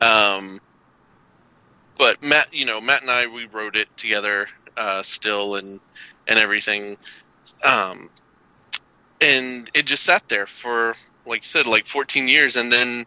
[0.01, 0.61] Um,
[1.97, 5.81] but Matt, you know, Matt and I we wrote it together uh, still and
[6.27, 6.97] and everything.
[7.63, 8.11] Um,
[9.21, 10.95] and it just sat there for
[11.27, 12.57] like you said like 14 years.
[12.57, 13.05] And then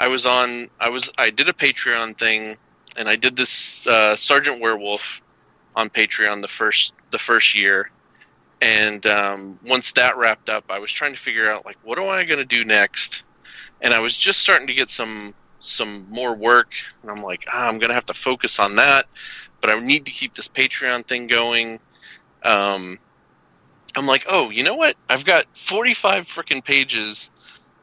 [0.00, 2.56] i was on i was i did a patreon thing
[2.96, 5.22] and i did this uh, sergeant werewolf
[5.76, 7.90] on patreon the first the first year.
[8.60, 12.08] And um, once that wrapped up i was trying to figure out like what am
[12.08, 13.22] i going to do next?
[13.80, 16.72] And i was just starting to get some some more work.
[17.02, 19.06] And i'm like ah, i'm going to have to focus on that.
[19.60, 21.78] But i need to keep this patreon thing going.
[22.44, 22.98] Um,
[23.96, 24.96] I'm like, oh, you know what?
[25.08, 27.30] I've got 45 freaking pages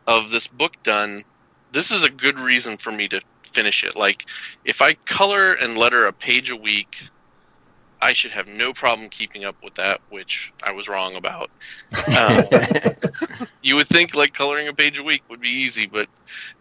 [0.08, 1.24] of this book done.
[1.72, 3.96] This is a good reason for me to finish it.
[3.96, 4.26] Like,
[4.66, 7.10] if I color and letter a page a week,
[8.02, 11.52] I should have no problem keeping up with that, which I was wrong about.
[12.18, 12.44] Um,
[13.62, 16.08] you would think like coloring a page a week would be easy, but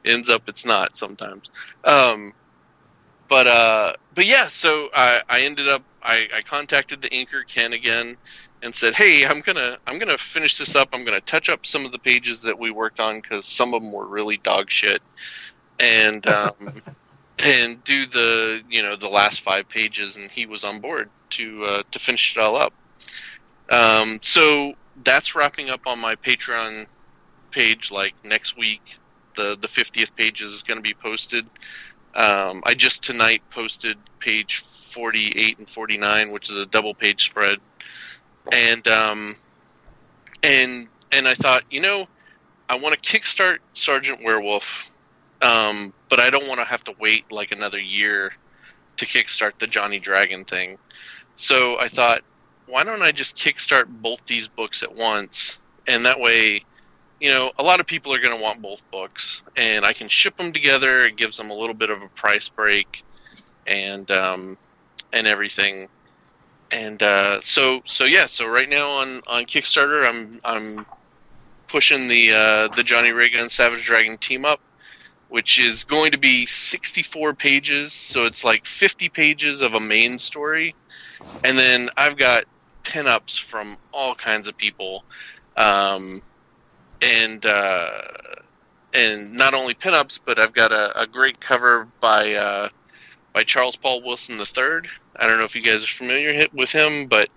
[0.05, 1.51] ends up it's not sometimes.
[1.85, 2.33] Um,
[3.29, 7.73] but uh, but yeah, so I, I ended up I, I contacted the inker Ken
[7.73, 8.17] again
[8.63, 10.89] and said, "Hey, I'm gonna I'm gonna finish this up.
[10.93, 13.83] I'm gonna touch up some of the pages that we worked on because some of
[13.83, 15.03] them were really dog shit,
[15.79, 16.83] and um,
[17.39, 21.65] and do the you know the last five pages." And he was on board to
[21.65, 22.73] uh, to finish it all up.
[23.71, 24.73] Um, so
[25.05, 26.87] that's wrapping up on my Patreon
[27.51, 28.99] page like next week.
[29.37, 31.49] The the 50th page is going to be posted.
[32.15, 37.59] Um, I just tonight posted page 48 and 49, which is a double page spread
[38.53, 39.37] and um,
[40.43, 42.07] and and I thought, you know,
[42.69, 44.91] I want to kickstart Sergeant Werewolf,
[45.43, 48.33] um, but I don't want to have to wait like another year
[48.97, 50.79] to kickstart the Johnny Dragon thing.
[51.37, 52.23] So I thought,
[52.67, 56.63] why don't I just kickstart both these books at once, and that way,
[57.21, 60.09] you know, a lot of people are going to want both books, and I can
[60.09, 61.07] ship them together.
[61.07, 63.05] It gives them a little bit of a price break,
[63.67, 64.59] and um,
[65.13, 65.89] and everything
[66.71, 70.87] and uh, so so yeah so right now on on kickstarter i'm i'm
[71.69, 74.61] pushing the uh, the johnny raygun savage dragon team up
[75.29, 77.93] which is going to be 64 pages.
[77.93, 80.75] So it's like 50 pages of a main story.
[81.45, 82.45] And then i've got
[82.85, 85.05] pinups from all kinds of people.
[85.57, 86.23] Um,
[87.03, 87.91] and uh,
[88.93, 92.69] and not only pinups but i've got a, a great cover by uh,
[93.39, 94.89] by Charles Paul Wilson III.
[95.15, 97.29] I don't know if you guys are familiar with him, but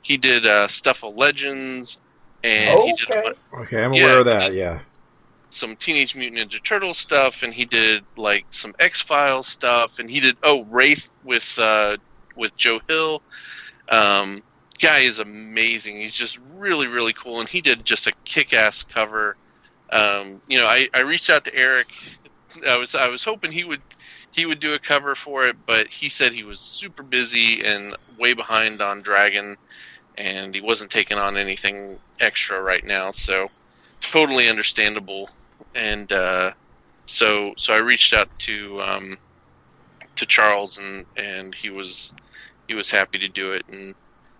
[0.00, 2.00] he did uh, stuff of Legends,
[2.42, 3.32] and he did Okay.
[3.58, 4.54] Okay, I'm Yeah, aware of that.
[4.54, 4.80] Yeah.
[5.50, 10.10] some Teenage Mutant Ninja Turtle stuff, and he did like some X Files stuff, and
[10.10, 11.98] he did oh Wraith with uh,
[12.36, 13.20] with Joe Hill.
[13.90, 14.42] Um,
[14.80, 16.00] guy is amazing.
[16.00, 19.36] He's just really really cool, and he did just a kick ass cover.
[19.92, 21.88] Um, you know, I, I reached out to Eric.
[22.66, 23.82] I was I was hoping he would
[24.32, 27.96] he would do a cover for it, but he said he was super busy and
[28.18, 29.56] way behind on Dragon,
[30.16, 33.10] and he wasn't taking on anything extra right now.
[33.10, 33.50] So
[34.00, 35.28] totally understandable.
[35.74, 36.52] And uh,
[37.06, 39.18] so so I reached out to um,
[40.16, 42.14] to Charles, and and he was
[42.68, 43.94] he was happy to do it, and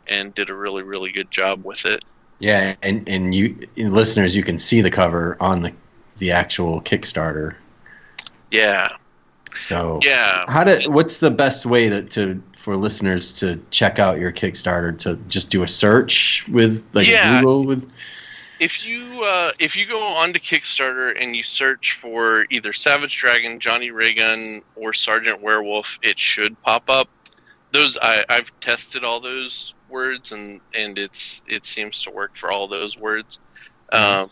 [0.07, 2.05] and did a really really good job with it.
[2.38, 5.72] Yeah, and and you listeners, you can see the cover on the
[6.18, 7.55] the actual Kickstarter.
[8.51, 8.91] Yeah,
[9.53, 10.44] So yeah.
[10.48, 14.96] how do what's the best way to, to for listeners to check out your Kickstarter?
[14.98, 17.40] To just do a search with like Yeah.
[17.40, 17.90] Google with
[18.61, 23.59] if you uh, if you go onto Kickstarter and you search for either Savage Dragon,
[23.59, 27.09] Johnny Raygun, or Sergeant Werewolf, it should pop up.
[27.72, 32.53] Those I, I've tested all those words and and it's it seems to work for
[32.53, 33.40] all those words.
[33.92, 34.26] Um,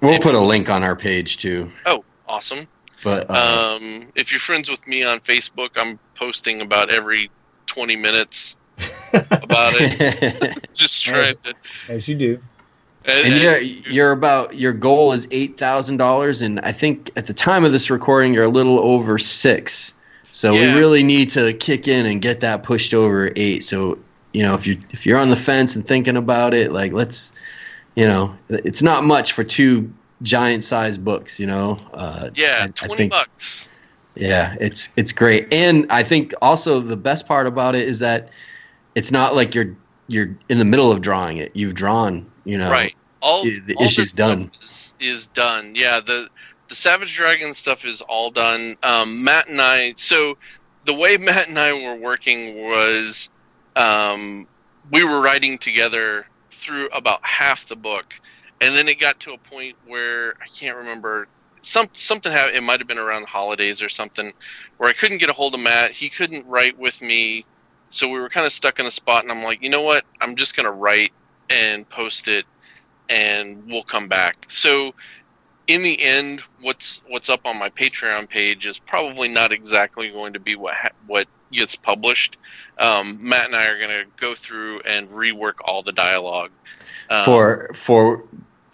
[0.00, 1.70] We'll put a link on our page too.
[1.86, 2.68] oh, awesome!
[3.02, 7.30] But uh, Um, if you're friends with me on Facebook, I'm posting about every
[7.66, 8.56] 20 minutes
[9.42, 10.58] about it.
[10.74, 11.54] Just trying to.
[11.88, 12.40] As you do.
[13.06, 17.32] and you're you're about your goal is eight thousand dollars, and I think at the
[17.34, 19.94] time of this recording you're a little over six.
[20.32, 20.72] So Yeah.
[20.74, 23.64] we really need to kick in and get that pushed over eight.
[23.64, 23.98] So
[24.32, 27.32] you know if you if you're on the fence and thinking about it, like let's,
[27.94, 29.90] you know, it's not much for two
[30.22, 31.38] giant sized books.
[31.40, 33.68] You know, uh, yeah, I- I 20 think- bucks.
[34.18, 38.30] Yeah, it's it's great, and I think also the best part about it is that
[38.94, 39.76] it's not like you're
[40.08, 41.50] you're in the middle of drawing it.
[41.54, 42.94] You've drawn, you know, Right.
[43.20, 44.50] All the- all issue's done.
[44.58, 45.74] Is, is done.
[45.74, 46.00] Yeah.
[46.00, 46.28] The
[46.68, 48.76] the Savage Dragon stuff is all done.
[48.82, 49.92] Um, Matt and I.
[49.96, 50.38] So
[50.86, 53.28] the way Matt and I were working was,
[53.76, 54.46] um,
[54.90, 58.14] we were writing together through about half the book,
[58.60, 61.28] and then it got to a point where I can't remember.
[61.62, 62.56] Some something happened.
[62.56, 64.32] It might have been around the holidays or something,
[64.78, 65.92] where I couldn't get a hold of Matt.
[65.92, 67.44] He couldn't write with me,
[67.88, 69.24] so we were kind of stuck in a spot.
[69.24, 70.04] And I'm like, you know what?
[70.20, 71.12] I'm just gonna write
[71.50, 72.44] and post it
[73.08, 74.36] and we'll come back.
[74.48, 74.94] So
[75.66, 80.32] in the end, what's what's up on my Patreon page is probably not exactly going
[80.34, 82.38] to be what ha- what gets published.
[82.78, 86.50] Um, Matt and I are going to go through and rework all the dialogue
[87.10, 88.24] um, for for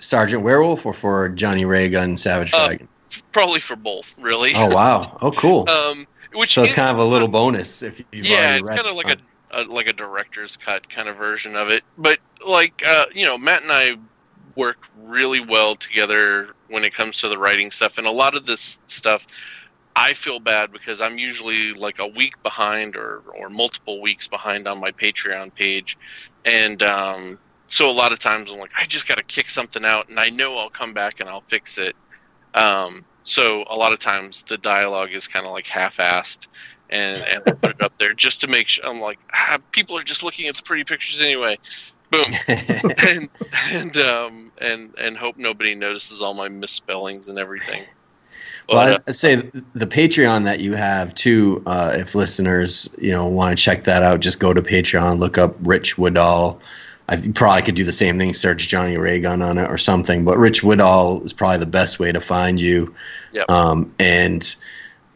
[0.02, 2.88] Sergeant Werewolf or for Johnny Raygun Savage Uh, Dragon.
[3.30, 4.52] probably for both, really.
[4.54, 5.16] oh wow!
[5.22, 5.68] Oh cool.
[5.70, 8.96] um, which so it's kind of a little bonus if you've yeah, it's kind of
[8.96, 9.18] like
[9.52, 11.84] a, a like a director's cut kind of version of it.
[11.96, 13.96] But like uh, you know, Matt and I
[14.56, 18.46] work really well together when it comes to the writing stuff, and a lot of
[18.46, 19.26] this stuff.
[19.94, 24.66] I feel bad because I'm usually like a week behind or, or multiple weeks behind
[24.66, 25.98] on my Patreon page.
[26.46, 27.38] And um,
[27.72, 30.20] so a lot of times I'm like, I just got to kick something out and
[30.20, 31.96] I know I'll come back and I'll fix it.
[32.52, 36.48] Um, so a lot of times the dialogue is kind of like half-assed
[36.90, 40.02] and, and put it up there just to make sure I'm like, ah, people are
[40.02, 41.58] just looking at the pretty pictures anyway.
[42.10, 42.26] Boom.
[42.46, 43.30] and
[43.70, 47.84] and um and and hope nobody notices all my misspellings and everything.
[48.68, 49.36] Well, uh, I'd- I'd say
[49.74, 51.62] the Patreon that you have too.
[51.64, 55.38] Uh, if listeners, you know, want to check that out, just go to Patreon, look
[55.38, 56.60] up Rich Woodall.
[57.12, 60.24] I probably could do the same thing, search Johnny Raygun on it or something.
[60.24, 62.94] But Rich Woodall is probably the best way to find you.
[63.32, 63.50] Yep.
[63.50, 64.56] Um, and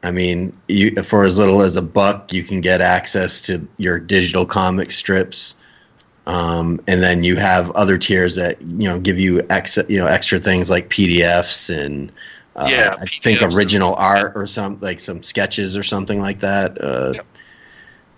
[0.02, 3.98] I mean, you for as little as a buck, you can get access to your
[3.98, 5.56] digital comic strips.
[6.26, 10.06] Um, and then you have other tiers that you know give you ex- you know
[10.06, 12.10] extra things like PDFs and
[12.56, 16.20] uh, Yeah, I think PDFs and- original art or some like some sketches or something
[16.20, 16.78] like that.
[16.82, 17.26] Uh, Yep.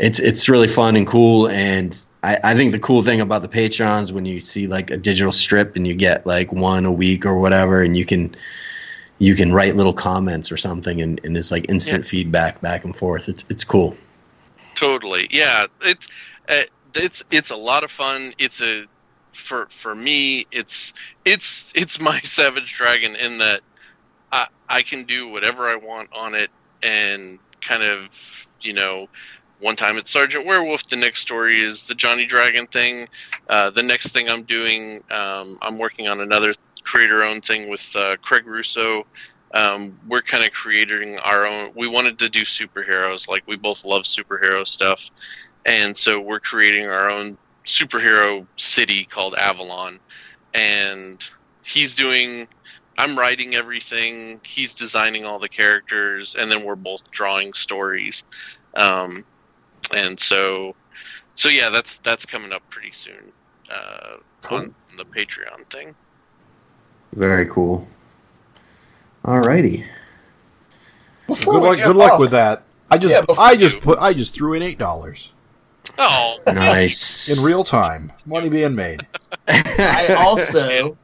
[0.00, 3.48] It's it's really fun and cool, and I, I think the cool thing about the
[3.48, 7.24] patrons when you see like a digital strip and you get like one a week
[7.24, 8.34] or whatever, and you can
[9.18, 12.96] you can write little comments or something, and, and it's like instant feedback back and
[12.96, 13.28] forth.
[13.28, 13.96] It's it's cool.
[14.74, 15.66] Totally, yeah.
[15.82, 16.08] It's
[16.48, 16.62] uh,
[16.94, 18.32] it's it's a lot of fun.
[18.38, 18.86] It's a
[19.32, 20.46] for for me.
[20.50, 20.94] It's
[21.24, 23.60] it's it's my Savage Dragon in that
[24.32, 26.50] I I can do whatever I want on it
[26.82, 28.08] and kind of
[28.60, 29.08] you know.
[29.60, 30.88] One time it's Sergeant Werewolf.
[30.88, 33.08] The next story is the Johnny Dragon thing.
[33.48, 36.54] Uh, the next thing I'm doing, um, I'm working on another
[36.84, 39.04] creator-owned thing with uh, Craig Rousseau.
[39.54, 41.72] Um, we're kind of creating our own.
[41.74, 45.10] We wanted to do superheroes, like we both love superhero stuff,
[45.66, 49.98] and so we're creating our own superhero city called Avalon.
[50.54, 51.22] And
[51.64, 52.46] he's doing,
[52.96, 54.40] I'm writing everything.
[54.44, 58.22] He's designing all the characters, and then we're both drawing stories.
[58.74, 59.24] Um,
[59.94, 60.74] and so,
[61.34, 63.30] so yeah, that's that's coming up pretty soon
[63.70, 64.16] uh,
[64.50, 65.94] on the Patreon thing.
[67.14, 67.86] Very cool.
[69.24, 69.84] Alrighty.
[71.26, 71.78] Before Good we luck.
[71.86, 72.62] Good luck off- with that.
[72.90, 75.32] I just, Yeah, I just you- put, I just threw in eight dollars
[75.98, 77.28] Oh, Nice.
[77.36, 78.12] in real time.
[78.24, 79.06] Money being made.
[79.48, 80.96] I also,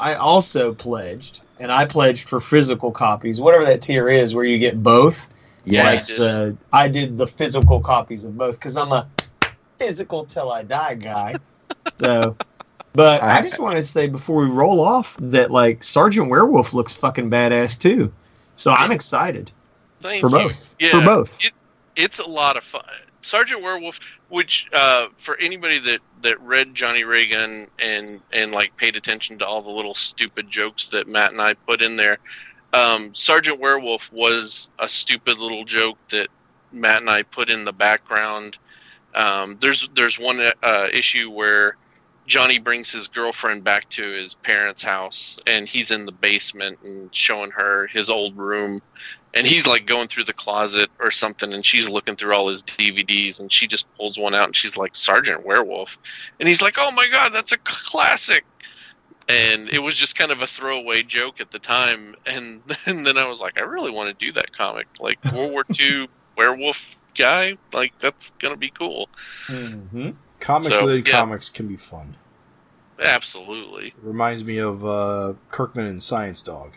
[0.00, 4.58] I also pledged, and I pledged for physical copies, whatever that tier is, where you
[4.58, 5.28] get both.
[5.66, 6.18] Yes.
[6.18, 9.08] Like, uh, I did the physical copies of both because I'm a
[9.78, 11.36] physical till I die guy.
[11.98, 12.36] So,
[12.94, 16.92] but I just want to say before we roll off that like Sergeant Werewolf looks
[16.92, 18.12] fucking badass too.
[18.56, 19.52] So I'm excited
[20.00, 20.36] thank for you.
[20.36, 20.76] both.
[20.78, 21.44] Yeah, For both.
[21.44, 21.52] It,
[21.94, 22.82] it's a lot of fun.
[23.22, 23.98] Sergeant Werewolf,
[24.28, 29.46] which uh, for anybody that, that read Johnny Raygun and and like paid attention to
[29.46, 32.18] all the little stupid jokes that Matt and I put in there,
[32.76, 36.28] um, Sergeant Werewolf was a stupid little joke that
[36.72, 38.58] Matt and I put in the background.
[39.14, 41.76] Um, there's there's one uh, issue where
[42.26, 47.14] Johnny brings his girlfriend back to his parents' house, and he's in the basement and
[47.14, 48.82] showing her his old room,
[49.32, 52.62] and he's like going through the closet or something, and she's looking through all his
[52.62, 55.98] DVDs, and she just pulls one out, and she's like Sergeant Werewolf,
[56.40, 58.44] and he's like, "Oh my god, that's a classic."
[59.28, 63.18] And it was just kind of a throwaway joke at the time, and, and then
[63.18, 66.96] I was like, I really want to do that comic, like World War II werewolf
[67.14, 69.08] guy, like that's gonna be cool.
[69.48, 70.10] Mm-hmm.
[70.38, 71.12] Comics So, within yeah.
[71.12, 72.16] comics can be fun.
[72.98, 76.74] Absolutely, It reminds me of uh, Kirkman and Science Dog.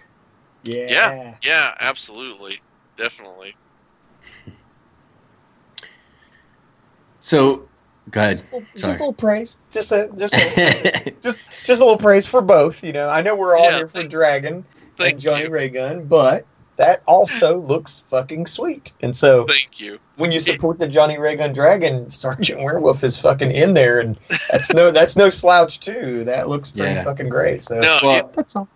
[0.63, 0.87] Yeah.
[0.89, 1.35] Yeah.
[1.41, 2.61] yeah, absolutely,
[2.97, 3.55] definitely.
[7.21, 7.67] So,
[8.11, 8.37] go ahead.
[8.37, 9.57] Just, a little- just a little praise.
[9.71, 12.83] Just a just a, just just a little praise for both.
[12.83, 14.65] You know, I know we're all Yeah, here for thank- Dragon
[14.97, 16.45] Thank and Johnny you, Raygun, but
[16.75, 18.93] that also looks fucking sweet.
[19.01, 19.99] And so thank you.
[20.17, 24.17] when you support the Johnny Raygun Dragon, Sergeant Werewolf is fucking in there, and
[24.51, 26.23] that's no that's no slouch too.
[26.25, 27.03] That looks pretty Yeah.
[27.03, 27.61] fucking great.
[27.61, 28.67] So No, Well- it, that's all.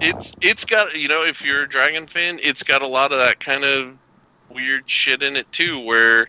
[0.00, 3.18] it's it's got you know if you're a Dragon fan, it's got a lot of
[3.18, 3.96] that kind of
[4.48, 6.28] weird shit in it too, where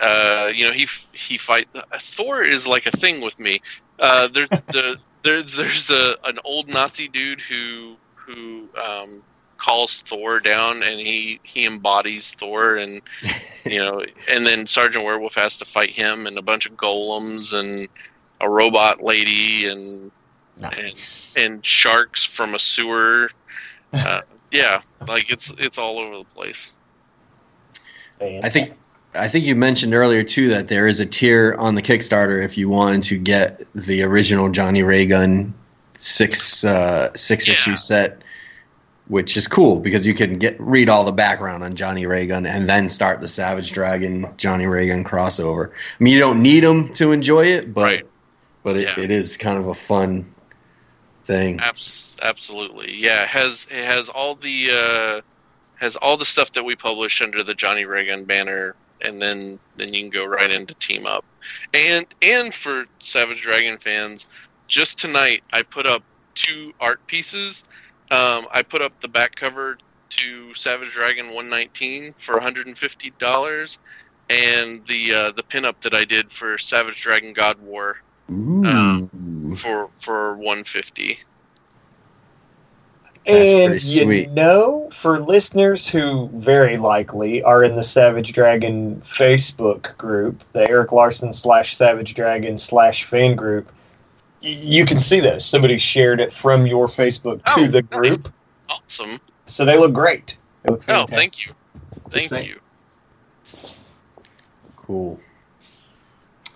[0.00, 1.68] uh, you know he he fight
[2.00, 3.60] Thor is like a thing with me.
[3.98, 9.22] Uh, there's the there's there's a an old Nazi dude who who um,
[9.58, 13.00] calls Thor down and he he embodies Thor and
[13.64, 17.52] you know and then Sergeant Werewolf has to fight him and a bunch of golems
[17.52, 17.88] and
[18.40, 20.10] a robot lady and
[20.60, 21.36] Nice.
[21.38, 23.30] and sharks from a sewer.
[23.92, 26.74] Uh, yeah, like it's it's all over the place.
[28.20, 28.76] I think
[29.14, 32.56] I think you mentioned earlier too that there is a tier on the Kickstarter if
[32.56, 35.52] you wanted to get the original Johnny Raygun
[35.96, 37.54] six uh, six Yeah.
[37.54, 38.22] issue set,
[39.08, 42.68] which is cool because you can get read all the background on Johnny Raygun and
[42.68, 45.70] then start the Savage Dragon Johnny Raygun crossover.
[45.70, 48.06] I mean, you don't need them to enjoy it, but Right.
[48.62, 49.04] but it, Yeah.
[49.04, 50.24] it is kind of a fun
[51.24, 51.58] thing.
[51.60, 53.24] Abs- absolutely, yeah.
[53.24, 55.20] It has it has all the uh,
[55.80, 59.92] has all the stuff that we publish under the Johnny Raygun banner, and then then
[59.94, 61.24] you can go right into team up.
[61.74, 64.26] And and for Savage Dragon fans,
[64.68, 66.02] just tonight I put up
[66.34, 67.64] two art pieces.
[68.10, 69.78] Um, I put up the back cover
[70.10, 73.78] to Savage Dragon 119 for 150 dollars,
[74.28, 77.98] and the uh, the pinup that I did for Savage Dragon God War
[78.30, 79.54] Ooh.
[79.56, 81.18] for for 150.
[83.26, 89.96] That's and you know, for listeners who very likely are in the Savage Dragon Facebook
[89.98, 93.70] group, the Eric Larsen slash Savage Dragon slash fan group,
[94.42, 95.44] y- you can see those.
[95.44, 98.32] Somebody shared it from your Facebook to Oh, the group,
[98.68, 99.20] Awesome.
[99.46, 100.36] so they look great.
[100.62, 101.52] They look Oh, thank you.
[102.08, 102.48] Thank saying.
[102.48, 102.60] you.
[104.76, 105.20] cool.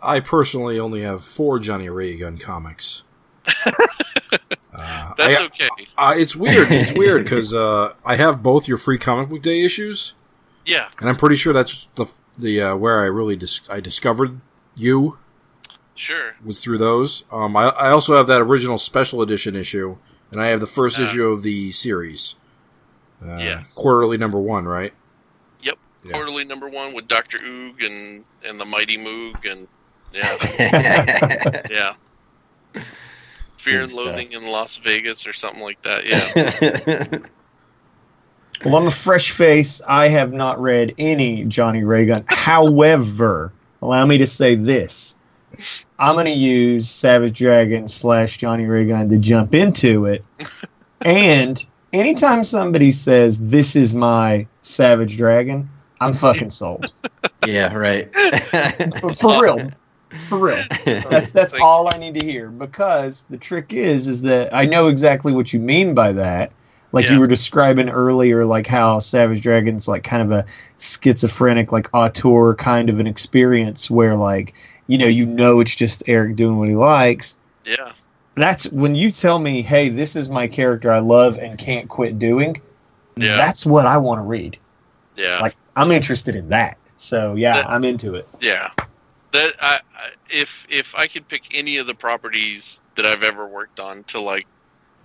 [0.03, 3.03] I personally only have four Johnny Raygun comics.
[4.75, 5.68] uh, That's I- okay.
[5.97, 6.70] uh, it's weird.
[6.72, 10.14] It's weird because uh, I have both your free comic book day issues,
[10.66, 10.89] Yeah.
[11.01, 12.07] and I'm pretty sure that's the
[12.37, 14.41] the uh, where I really dis- I discovered
[14.75, 15.18] you
[15.95, 16.35] Sure.
[16.45, 17.22] was through those.
[17.31, 19.97] Um, I, I also have that original special edition issue,
[20.33, 22.35] and I have the first Uh, issue of the series.
[23.25, 23.72] Uh, Yes.
[23.75, 24.93] quarterly number one, right?
[25.62, 25.79] Yep.
[26.03, 26.12] Yeah.
[26.12, 29.68] Quarterly number one with Doctor Oog and and the Mighty Moog and
[30.12, 31.95] yeah, yeah.
[33.65, 34.07] Fear Good and stuff.
[34.07, 36.05] Loathing in Las Vegas or something like that.
[37.25, 37.29] Yeah.
[38.65, 39.83] Well, I'm a fresh face.
[39.87, 42.25] I have not read any Johnny Raygun.
[42.29, 43.53] However,
[43.83, 45.19] allow me to say this.
[45.99, 50.25] I'm going to use Savage Dragon slash Johnny Raygun to jump into it.
[51.07, 51.62] And
[51.93, 55.69] anytime somebody says, this is my Savage Dragon,
[56.01, 56.91] I'm fucking sold.
[57.47, 58.11] yeah, right.
[59.17, 59.69] For real.
[60.29, 60.62] For real.
[60.85, 64.65] That's that's Thank all I need to hear because the trick is is that I
[64.65, 66.53] know exactly what you mean by that.
[66.93, 67.15] Like Yeah.
[67.15, 70.47] you were describing earlier, like how Savage Dragon's like kind of a
[70.79, 74.55] schizophrenic, like auteur kind of an experience where like
[74.87, 77.37] you know you know it's just Eric doing what he likes.
[77.65, 77.93] Yeah.
[78.37, 82.19] That's when you tell me, hey, this is my character I love and can't quit
[82.19, 82.61] doing.
[83.17, 83.37] Yeah.
[83.37, 84.59] That's what I want to read.
[85.17, 85.39] Yeah.
[85.41, 86.79] Like I'm interested in that.
[86.97, 88.29] So yeah, That- I'm into it.
[88.41, 88.71] Yeah,
[89.35, 89.80] that I,
[90.30, 94.20] if if I could pick any of the properties that I've ever worked on to
[94.20, 94.47] like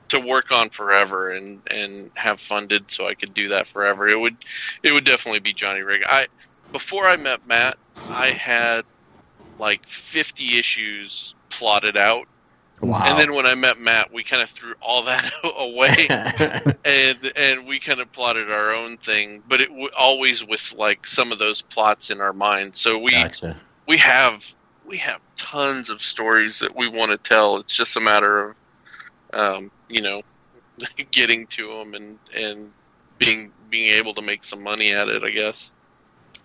[0.10, 4.20] to work on forever and and have funded so I could do that forever, it
[4.20, 4.38] would
[4.84, 6.04] it would definitely be Johnny Rig.
[6.08, 6.28] I
[6.72, 7.78] before I met Matt,
[8.08, 8.86] I had
[9.58, 12.28] like 50 issues plotted out,
[12.82, 13.02] wow.
[13.08, 15.26] and then when I met Matt, we kind of threw all that
[15.58, 16.08] away
[16.86, 21.08] and and we kind of plotted our own thing, but it w- always with like
[21.08, 22.76] some of those plots in our mind.
[22.76, 23.60] So we gotcha.
[23.90, 24.46] We have
[24.86, 27.58] we have tons of stories that we want to tell.
[27.58, 28.56] It's just a matter of
[29.34, 30.22] um, you know
[31.12, 32.72] getting to them and and
[33.18, 35.24] being being able to make some money at it.
[35.24, 35.74] I guess.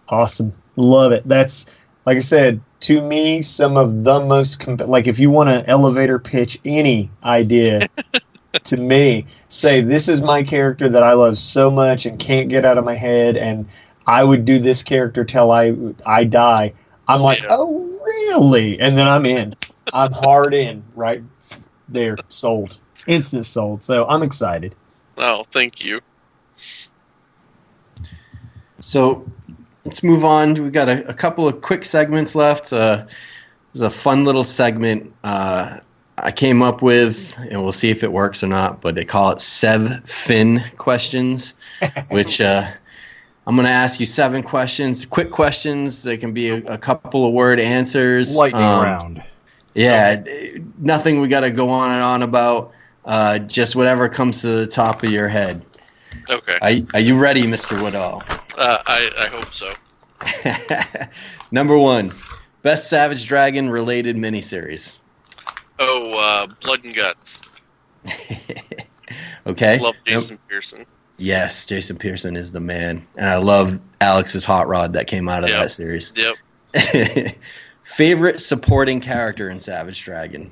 [0.09, 0.55] Awesome.
[0.77, 1.23] Love it.
[1.29, 1.67] That's
[2.07, 5.71] like I said, to me, some of the most comp- like if you want to
[5.71, 7.89] elevator pitch any idea
[8.65, 12.65] to me, say this is my character that I love so much and can't get
[12.65, 13.69] out of my head, and
[14.07, 15.77] I would do this character till I
[16.07, 16.73] I die.
[17.09, 17.49] I'm like, Yeah.
[17.51, 18.79] oh really?
[18.81, 19.55] And then I'm in.
[19.93, 21.23] I'm hard in right
[21.89, 23.83] there, sold, instant sold.
[23.83, 24.75] So I'm excited.
[25.19, 26.01] Oh, thank you.
[28.81, 29.31] So
[29.85, 30.55] let's move on.
[30.55, 32.73] We've got a, a couple of quick segments left.
[32.73, 33.05] Uh,
[33.73, 35.79] there's a fun little segment uh,
[36.19, 38.81] I came up with, and we'll see if it works or not.
[38.81, 41.55] But they call it Sev Fin questions,
[42.11, 42.71] which uh,
[43.47, 46.03] I'm going to ask you seven questions, quick questions.
[46.03, 48.37] They can be a, a couple of word answers.
[48.37, 49.25] Lightning Um, round.
[49.75, 52.73] Yeah, d- nothing we got to go on and on about.
[53.05, 55.63] Uh, just whatever comes to the top of your head.
[56.31, 56.59] Okay.
[56.63, 57.81] Are, are you ready, Mr.
[57.83, 58.23] Woodall?
[58.57, 59.75] Uh, I I hope so.
[61.51, 62.13] Number one,
[62.63, 64.97] best Savage Dragon related miniseries.
[65.79, 67.43] Oh, uh, Blood and Guts.
[69.47, 69.79] okay.
[69.81, 70.05] Love Yep.
[70.07, 70.87] Jason Pearson.
[71.17, 75.45] Yes, Jason Pearson is the man, and I love Alex's hot rod that came out
[75.45, 75.61] of Yep.
[75.61, 76.12] that series.
[76.17, 77.37] Yep.
[77.85, 80.51] Favorite supporting character in Savage Dragon.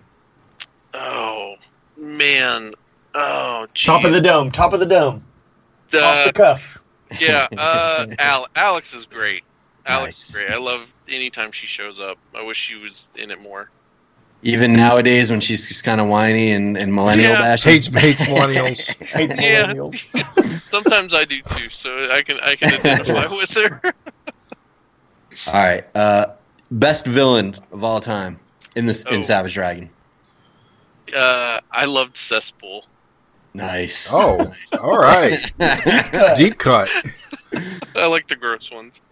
[0.94, 1.56] Oh
[1.96, 2.74] man.
[3.14, 3.66] Oh.
[3.74, 3.86] Geez.
[3.86, 4.50] Top of the dome.
[4.50, 5.24] Top of the dome.
[5.94, 6.82] Off Uh, the cuff.
[7.20, 7.48] yeah.
[7.56, 9.42] Uh, Al- Alex is great.
[9.84, 10.50] Alex is great.
[10.50, 12.18] I love anytime she shows up.
[12.34, 13.68] I wish she was in it more.
[14.45, 17.40] Even nowadays, when she's just kind of whiny and, and millennial Yeah.
[17.40, 17.72] bashing.
[17.72, 18.88] Hates hates millennials.
[19.07, 19.72] Hate the Yeah.
[19.72, 20.61] millennials.
[20.68, 23.80] Sometimes I do too, so I can I can identify with her.
[25.47, 25.84] All right.
[25.97, 26.26] Uh,
[26.72, 28.40] best villain of all time
[28.74, 29.22] in this in Oh.
[29.22, 29.90] Savage Dragon.
[31.14, 32.84] Uh, I loved Cesspool.
[33.55, 34.09] Nice.
[34.12, 35.38] Oh, all right.
[36.38, 36.88] Deep cut.
[37.95, 39.03] I like the gross ones.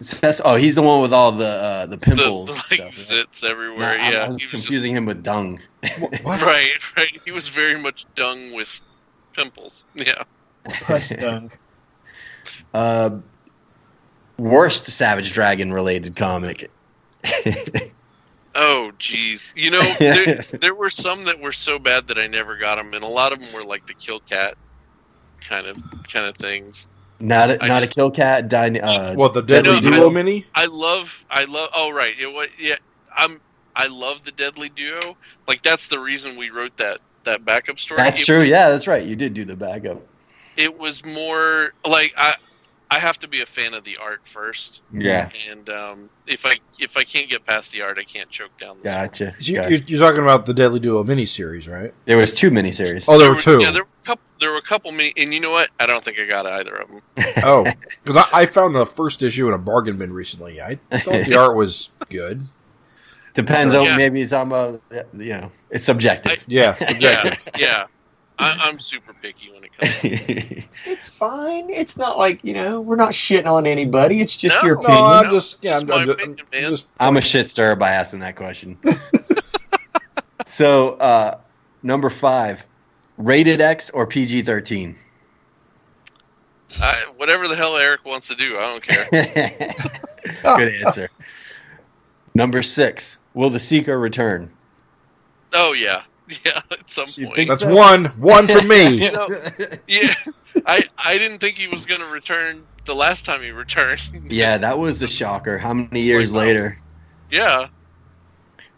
[0.00, 2.46] That's- oh, he's the one with all the uh, the The, pimples.
[2.48, 3.26] the and like stuff, right?
[3.32, 3.98] zits everywhere.
[3.98, 5.60] No, yeah, I was he was confusing him with dung.
[6.22, 6.40] What?
[6.42, 7.20] Right, right.
[7.24, 8.80] He was very much dung with
[9.34, 9.86] pimples.
[9.94, 10.22] Yeah.
[10.64, 11.58] Puss dunk.
[12.74, 13.10] Uh,
[14.38, 16.70] worst Savage Dragon related comic.
[18.52, 19.52] Oh, jeez.
[19.56, 22.92] You know, there, there were some that were so bad that I never got them,
[22.94, 24.54] and a lot of them were like the kill cat
[25.40, 25.76] kind of
[26.12, 26.88] kind of things.
[27.20, 28.48] Not a, I not just- a kill cat.
[28.48, 30.46] Dyna- uh, What the Deadly No, I- Duo mini?
[30.54, 31.70] I love, I love.
[31.74, 32.14] Oh, right.
[32.18, 32.76] It was yeah.
[33.16, 33.40] I'm.
[33.76, 35.16] I love the Deadly Duo.
[35.46, 37.98] Like that's the reason we wrote that that backup story.
[37.98, 38.42] that's It- true.
[38.42, 39.04] Yeah, that's right.
[39.04, 40.02] You did do the backup.
[40.56, 42.34] It was more like I.
[42.92, 46.58] I have to be a fan of the art first, Yeah, and um, if I
[46.78, 49.06] if I can't get past the art, I can't choke down the story.
[49.06, 49.34] gotcha.
[49.38, 49.70] You, gotcha.
[49.70, 51.94] you're, you're talking about the Deadly Duo miniseries, right?
[52.06, 53.04] There was two miniseries.
[53.06, 53.60] Oh, there were two.
[53.60, 54.24] Yeah, there were a couple.
[54.40, 55.68] There were a couple mini, and you know what?
[55.78, 57.00] I don't think I got either of them.
[57.44, 57.64] Oh,
[58.02, 60.60] because I, I found the first issue in a bargain bin recently.
[60.60, 62.44] I thought the art was good.
[63.34, 63.96] Depends on Yeah.
[63.96, 64.80] maybe it's on a
[65.16, 66.44] you know it's subjective.
[66.48, 67.48] Yeah, subjective.
[67.56, 67.86] Yeah, yeah.
[68.38, 69.69] I, I'm super picky when it comes.
[70.86, 71.70] It's fine.
[71.70, 74.20] It's not like you know we're not shitting on anybody.
[74.20, 74.68] It's just No.
[74.68, 75.04] your No, opinion.
[75.04, 77.76] I'm No, just yeah, just I'm, I'm just, opinion, I'm just I'm a shit stirrer
[77.76, 78.78] by asking that question.
[80.46, 81.38] so, uh,
[81.82, 82.66] number five,
[83.16, 84.96] rated X or PG thirteen?
[86.80, 89.06] I, whatever the hell Eric wants to do, I don't care.
[90.56, 91.10] Good answer.
[92.34, 94.50] Number six, will the Seeker return?
[95.52, 96.02] Oh yeah,
[96.44, 96.60] yeah.
[96.70, 97.74] At some You point, that's so?
[97.74, 99.04] one one for me.
[99.04, 99.28] You know,
[99.88, 100.14] yeah.
[100.66, 104.00] I I didn't think he was going to return the last time he returned.
[104.30, 105.58] yeah, that was the shocker.
[105.58, 106.78] How many years Like, later?
[107.30, 107.68] yeah.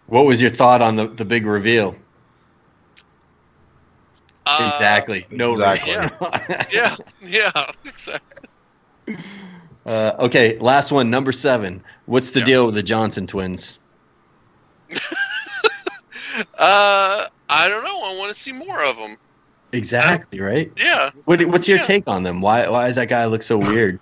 [0.06, 1.96] What was your thought on the, the big reveal?
[4.44, 5.24] Uh, exactly.
[5.30, 5.52] No.
[5.52, 5.94] exactly.
[5.96, 6.66] reveal.
[6.70, 8.48] Yeah, yeah, exactly.
[9.86, 11.82] Uh, okay, last one, number seven.
[12.06, 12.44] What's the Yeah.
[12.46, 13.78] deal with the Johnson twins?
[16.58, 18.02] Uh, I don't know.
[18.02, 19.16] I want to see more of them.
[19.72, 20.70] Exactly, right?
[20.76, 21.10] Yeah.
[21.24, 21.82] What, what's your Yeah.
[21.84, 22.40] take on them?
[22.40, 24.00] Why why does that guy look so weird?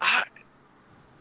[0.00, 0.22] I,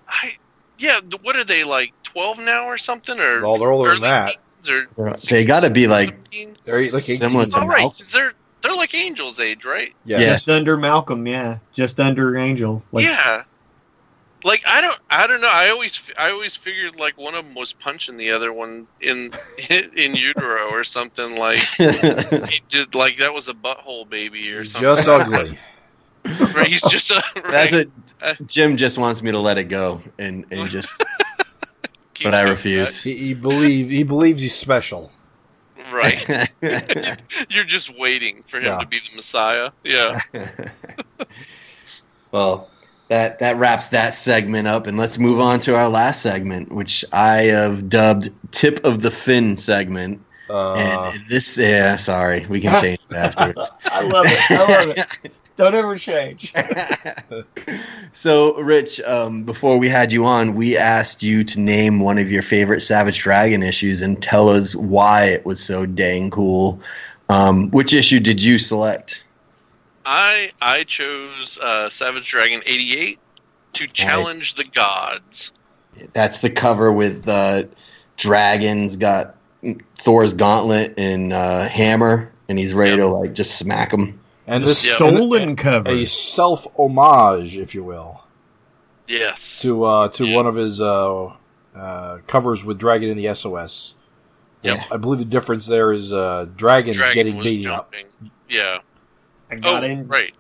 [0.07, 0.37] I,
[0.77, 0.99] yeah.
[1.21, 1.93] What are they like?
[2.03, 3.19] Twelve now or something?
[3.19, 4.35] Or Well, they're older than that.
[4.97, 6.57] Or They got to be like 17?
[6.65, 7.17] They're like 18.
[7.17, 7.91] similar to Oh, right.
[8.13, 9.93] They're they're like Angel's age, right?
[10.05, 10.19] Yeah.
[10.19, 10.27] Yeah.
[10.27, 11.59] Just under Malcolm, yeah.
[11.73, 12.83] Just under Angel.
[12.91, 13.43] Like, yeah.
[14.47, 15.49] Like I don't, I don't know.
[15.51, 19.29] I always, I always figured like one of them was punching the other one in
[19.97, 21.35] in utero or something.
[21.37, 24.95] Like he did, like that was a butthole baby or He's something.
[24.95, 25.59] just ugly.
[26.55, 26.67] right.
[26.67, 27.21] He's just a.
[27.35, 27.91] Right, That's it.
[28.21, 31.03] Uh, Jim just wants me to let it go and, and just
[32.23, 33.03] but I refuse.
[33.03, 35.11] He, he believe he believes he's special.
[35.91, 36.47] right.
[37.49, 38.77] You're just waiting for him Yeah.
[38.79, 39.71] to be the Messiah.
[39.83, 40.19] Yeah.
[42.31, 42.69] well,
[43.09, 47.05] that that wraps that segment up, and let's move on to our last segment, which
[47.13, 50.21] I have dubbed "Tip of the Fin" segment.
[50.49, 53.69] Uh, and this, yeah, sorry, we can change it afterwards.
[53.85, 54.51] I love it.
[54.51, 55.33] I love it.
[55.57, 56.53] Don't ever change.
[58.13, 62.31] so, Rich, um, before we had you on, we asked you to name one of
[62.31, 66.79] your favorite Savage Dragon issues and tell us why it was so dang cool.
[67.29, 69.25] Um, which issue did you select?
[70.09, 73.19] I I chose uh, Savage Dragon 88
[73.73, 75.51] to challenge the gods.
[76.13, 77.63] That's the cover with uh,
[78.15, 79.35] dragons, got
[79.97, 82.99] Thor's gauntlet and uh, hammer, and he's ready Yep.
[82.99, 84.19] to like just smack him.
[84.47, 84.95] and The this Yeah.
[84.95, 85.89] stolen a cover.
[85.89, 88.23] A self homage, if you will,
[89.07, 89.59] Yes.
[89.61, 90.35] to uh, to Yes.
[90.35, 91.33] one of his uh,
[91.75, 93.95] uh, covers with Dragon in the SOS.
[94.63, 94.79] Yep.
[94.91, 97.93] I believe the difference there is uh, Dragon, Dragon getting was beaten up.
[98.49, 98.79] Yeah.
[99.51, 100.33] I Oh, gotta, in, right.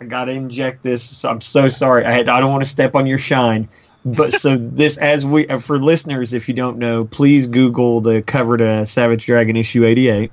[0.00, 1.02] I gotta inject this.
[1.02, 2.04] So I'm so sorry.
[2.04, 3.68] I had, I don't want to step on your shine.
[4.04, 8.22] But so this, as we uh, for listeners, if you don't know, please Google the
[8.22, 10.30] cover to Savage Dragon issue 88.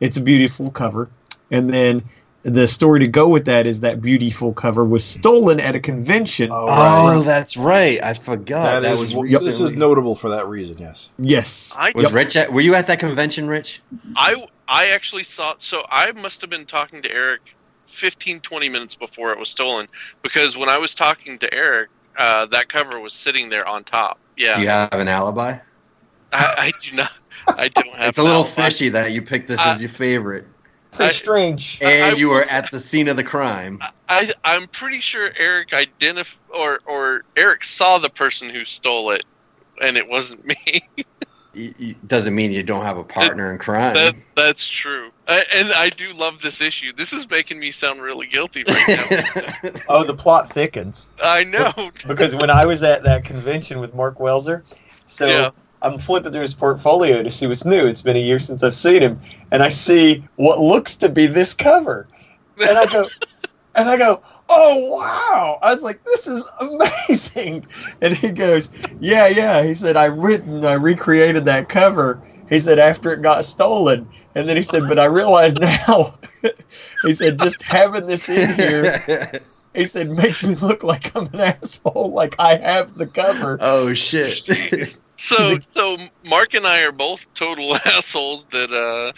[0.00, 1.10] It's a beautiful cover,
[1.50, 2.02] and then
[2.42, 6.48] the story to go with that is that beautiful cover was stolen at a convention.
[6.50, 8.02] Oh, Oh, that's right.
[8.02, 8.62] I forgot.
[8.64, 9.72] That that is- was this recently.
[9.72, 10.78] is notable for that reason.
[10.78, 11.10] Yes.
[11.18, 12.36] Yes, I was Rich?
[12.36, 13.82] At, were you at that convention, Rich?
[14.16, 17.40] I I actually saw so I must have been talking to Eric
[17.90, 19.88] 15 20 minutes before it was stolen
[20.22, 24.18] because when I was talking to Eric uh, that cover was sitting there on top.
[24.36, 24.56] Yeah.
[24.56, 25.58] Do you have an alibi?
[26.32, 27.12] I, I do not
[27.48, 28.50] I don't have It's a little that.
[28.70, 30.46] fishy that you picked this I- as your favorite,
[30.92, 31.78] pretty I- strange.
[31.82, 33.80] and I you were was- at the scene of the crime.
[34.08, 39.24] I I'm pretty sure Eric identif or or Eric saw the person who stole it
[39.80, 40.56] and it wasn't me.
[41.52, 43.94] Y- y- doesn't mean you don't have a partner in crime.
[43.94, 45.10] that that's true.
[45.30, 46.92] I, and I do love this issue.
[46.92, 49.70] This is making me sound really guilty right now.
[49.88, 51.10] Oh, the plot thickens.
[51.22, 51.72] I know.
[52.08, 54.62] because when I was at that convention with Mark Welser,
[55.06, 55.50] so Yeah.
[55.82, 57.86] I'm flipping through his portfolio to see what's new.
[57.86, 59.20] It's been a year since I've seen him,
[59.52, 62.08] and I see what looks to be this cover,
[62.58, 63.08] and I go,
[63.76, 65.58] and I go, oh wow!
[65.62, 67.66] I was like, this is amazing,
[68.02, 69.62] and he goes, yeah, yeah.
[69.62, 72.20] He said I written, I recreated that cover.
[72.48, 76.14] He said after it got stolen, and then he said, but I realize now.
[77.02, 79.40] he said just having this in here
[79.74, 83.58] he said, makes me look like I'm an asshole, like I have the cover.
[83.60, 85.00] oh shit!
[85.22, 89.12] So so Mark and I are both total assholes that uh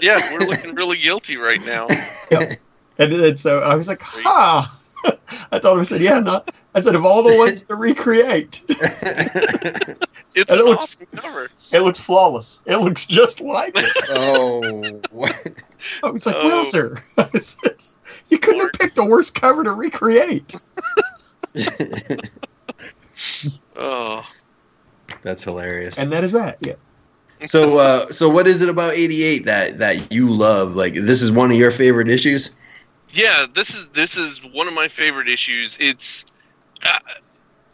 [0.00, 1.86] yeah, we're looking really guilty right now.
[2.32, 2.56] And,
[2.98, 4.76] and so I was like, ha!
[5.52, 6.50] I told him, I said, yeah, not.
[6.74, 8.62] I said, of all the ones to recreate,
[10.34, 11.50] It's And an it looks- awesome cover.
[11.72, 12.62] it looks flawless.
[12.66, 13.92] It looks just like it.
[14.10, 15.34] oh, what?
[16.04, 16.64] I was like, Oh.
[16.70, 17.76] sir," I said,
[18.28, 18.74] you couldn't Mark.
[18.80, 20.54] have picked a worse cover to recreate.
[23.76, 24.26] Oh.
[25.22, 25.98] That's hilarious.
[25.98, 26.58] And that is that.
[26.60, 26.74] Yeah.
[27.46, 30.74] So, uh, so what is it about '88 that that you love?
[30.76, 32.50] Like, this is one of your favorite issues.
[33.10, 35.76] Yeah, this is this is one of my favorite issues.
[35.80, 36.26] It's
[36.86, 36.98] uh,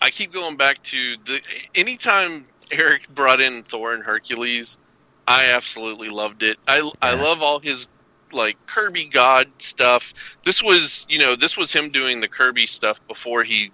[0.00, 1.40] I keep going back to the
[1.74, 4.78] anytime Eric brought in Thor and Hercules,
[5.26, 6.58] I absolutely loved it.
[6.68, 7.86] I I love all his
[8.32, 10.12] like Kirby God stuff.
[10.44, 13.70] This was you know this was him doing the Kirby stuff before he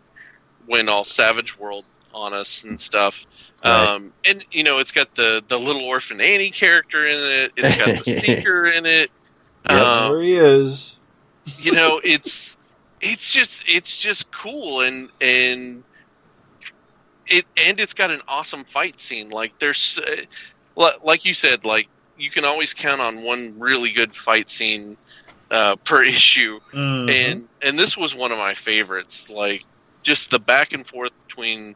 [0.66, 1.84] went all Savage World
[2.14, 3.26] on us and stuff.
[3.64, 3.88] Right.
[3.88, 7.52] Um, and you know it's got the the little orphan Annie character in it.
[7.56, 9.10] It's got the Seeker in it.
[9.68, 9.80] Yep.
[9.80, 10.96] Um, there he is.
[11.58, 12.56] you know it's
[13.00, 15.84] it's just it's just cool and and
[17.26, 19.98] it and it's got an awesome fight scene like there's
[20.76, 24.96] uh, like you said like you can always count on one really good fight scene
[25.50, 27.08] uh, per issue Mm-hmm.
[27.08, 29.62] and and this was one of my favorites like
[30.02, 31.74] just the back and forth between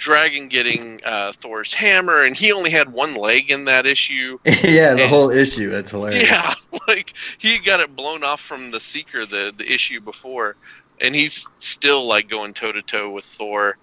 [0.00, 4.94] dragon getting uh, thor's hammer and he only had one leg in that issue yeah,
[4.94, 5.68] the And- whole issue.
[5.68, 6.22] That's hilarious.
[6.26, 6.54] yeah,
[6.88, 10.56] like he got it blown off from the Seeker the the issue before,
[11.02, 13.76] and he's still like going toe to toe with Thor,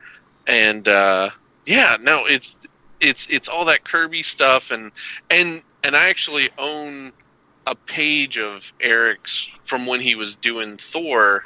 [0.47, 1.29] and uh,
[1.67, 2.55] yeah, no, it's
[2.99, 4.91] it's it's all that Kirby stuff, and
[5.29, 7.11] and and I actually own
[7.67, 11.43] a page of Eric's from when he was doing Thor,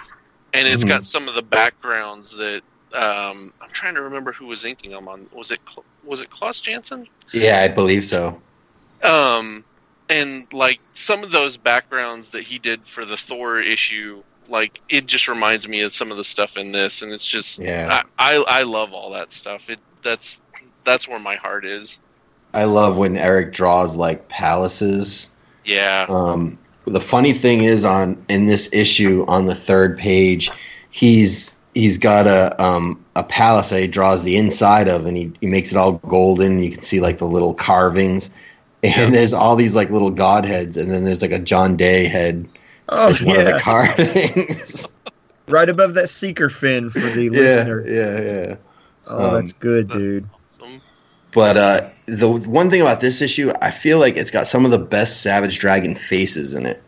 [0.53, 0.87] and it's Mhm.
[0.87, 2.61] got some of the backgrounds that.
[2.93, 5.27] Um, I'm trying to remember who was inking them on.
[5.33, 5.59] Was it
[6.03, 7.07] was it Klaus Janson?
[7.33, 8.41] Yeah, I believe so.
[9.03, 9.63] um
[10.09, 15.05] and like some of those backgrounds that he did for the thor issue like it
[15.05, 18.03] just reminds me of some of the stuff in this and it's just Yeah.
[18.19, 20.41] I, I i love all that stuff it that's
[20.83, 21.99] that's where my heart is
[22.53, 25.31] I love when Eric draws like palaces.
[25.63, 26.05] Yeah.
[26.09, 30.51] Um, the funny thing is on in this issue on the third page,
[30.89, 35.31] he's he's got a um, a palace that he draws the inside of, and he,
[35.41, 36.63] he makes it all golden.
[36.63, 38.31] You can see like the little carvings,
[38.83, 39.15] and Yeah.
[39.15, 42.47] there's all these like little god heads, and then there's like a John Day head
[42.89, 44.87] Oh as one of yeah, the carvings.
[45.47, 47.83] right above that seeker fin for the yeah, listener.
[47.87, 48.55] yeah, yeah.
[49.05, 50.29] Oh, Um, that's good, dude.
[50.49, 50.81] Awesome.
[51.33, 54.71] But uh, the one thing about this issue, I feel like it's got some of
[54.71, 56.83] the best Savage Dragon faces in it.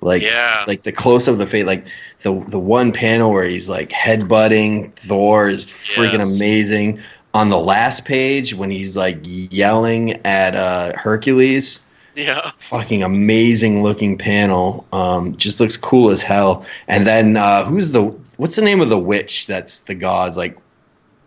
[0.00, 0.64] Like, yeah.
[0.68, 1.86] like the close of the face, like
[2.22, 6.36] the the one panel where he's like headbutting Thor is freaking Yes.
[6.36, 7.00] amazing.
[7.34, 11.80] On the last page, when he's like yelling at uh, Hercules,
[12.16, 12.50] yeah.
[12.58, 14.86] fucking amazing looking panel.
[14.92, 16.64] Um, just looks cool as hell.
[16.88, 20.56] And then uh, who's the what's the name of the witch that's the gods like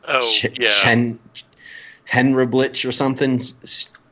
[0.08, 0.70] Oh, Ch- yeah.
[0.70, 1.20] Chen
[2.86, 3.42] or something.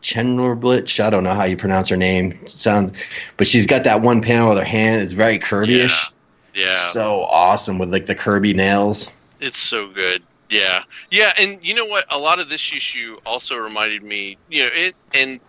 [0.01, 0.99] Chenriblich.
[1.03, 2.37] I don't know how you pronounce her name.
[2.47, 2.91] Sounds,
[3.37, 5.01] but she's got that one panel with her hand.
[5.01, 6.11] It's very Kirby-ish.
[6.55, 6.69] yeah.
[6.69, 9.13] So awesome with like the Kirby nails.
[9.39, 10.23] It's so good.
[10.49, 10.83] Yeah.
[11.11, 12.05] Yeah, and you know what?
[12.11, 15.39] A lot of this issue also reminded me, you know, it and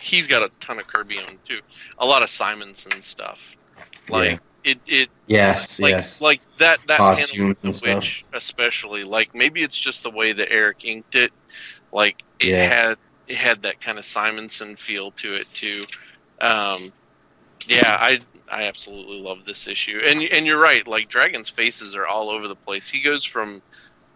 [0.00, 1.60] he's got a ton of Kirby on too.
[1.98, 3.56] A lot of Simonson stuff.
[4.08, 6.20] Like it it Yes, like yes.
[6.20, 9.04] like that that panel with the witch especially.
[9.04, 11.32] Like maybe it's just the way that Eric inked it.
[11.92, 12.66] Like it Yeah.
[12.66, 15.84] had it had that kind of Simonson feel to it too.
[16.40, 16.92] Um
[17.68, 18.18] yeah, I
[18.50, 20.00] I absolutely love this issue.
[20.04, 22.88] And and you're right, like Dragon's faces are all over the place.
[22.88, 23.62] He goes from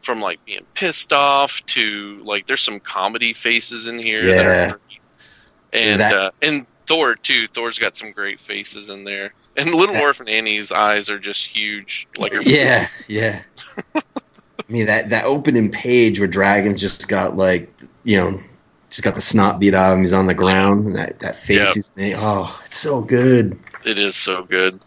[0.03, 4.73] from like being pissed off to like there's some comedy faces in here that Yeah.
[4.73, 4.81] are
[5.73, 7.49] and That- uh, and Thor too.
[7.49, 9.33] Thor's got some great faces in there.
[9.57, 12.07] And Little Orphan Annie's eyes are just huge.
[12.17, 13.43] Like yeah, yeah.
[13.97, 14.03] I
[14.69, 17.73] mean that that opening page where Dragon's just got like
[18.05, 18.41] you know
[18.91, 20.01] just got the snot beat out of him.
[20.05, 20.87] He's on the ground.
[20.87, 21.75] And that that face Yep.
[21.75, 22.15] he's made.
[22.17, 23.59] Oh, it's so good.
[23.85, 24.79] it is so good.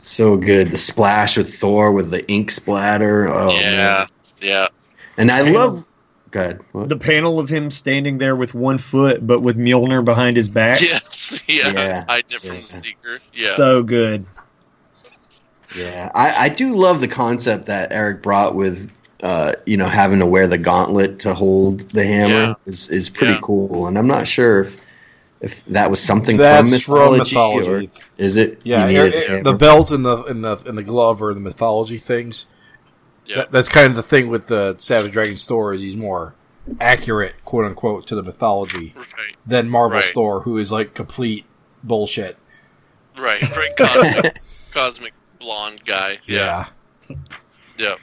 [0.00, 0.68] So good.
[0.70, 3.28] The splash with Thor with the ink splatter.
[3.28, 3.60] Oh yeah.
[3.60, 4.06] man.
[4.40, 4.68] Yeah.
[5.16, 5.84] And I Hang love.
[6.30, 6.60] Good.
[6.72, 6.88] What?
[6.90, 10.80] The panel of him standing there with one foot, but with Mjolnir behind his back.
[10.82, 11.42] Yes.
[11.48, 11.70] Yeah.
[11.70, 12.04] Yeah.
[12.08, 12.80] I did from Yeah.
[12.80, 13.18] Seeker.
[13.32, 13.48] Yeah.
[13.50, 14.26] So good.
[15.74, 18.90] Yeah, I, I do love the concept that Eric brought with,
[19.22, 22.54] uh, you know, having to wear the gauntlet to hold the hammer Yeah.
[22.66, 23.40] is is pretty Yeah.
[23.42, 24.76] cool, and I'm not sure if
[25.40, 27.20] if that was something That's from from mythology,
[27.62, 27.86] mythology.
[27.86, 28.60] or is it?
[28.64, 31.34] Yeah, he needed er- the the belt and the and the and the glove are
[31.34, 32.46] the mythology things.
[33.26, 33.36] yeah.
[33.36, 36.34] That, that's kind of the thing with the Savage Dragon Thor is he's more
[36.80, 39.36] accurate, quote unquote, to the mythology right.
[39.46, 40.14] than Marvel's Right.
[40.14, 41.44] Thor, who is like complete
[41.84, 42.36] bullshit.
[43.18, 43.42] Right.
[43.56, 43.70] Right.
[43.78, 44.40] Cosmic,
[44.72, 46.18] cosmic blonde guy.
[46.24, 46.66] Yeah.
[47.78, 47.96] Yeah.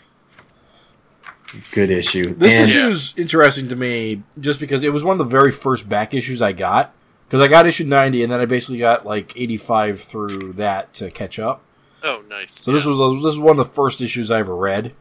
[1.72, 2.34] Good issue.
[2.36, 5.52] This and, issue is interesting to me just because it was one of the very
[5.52, 6.94] first back issues I got.
[7.28, 11.10] Because I got issue 90 and then I basically got like 85 through that to
[11.10, 11.64] catch up.
[12.04, 12.60] Oh, nice.
[12.60, 14.94] So this was this was one of the first issues I ever read.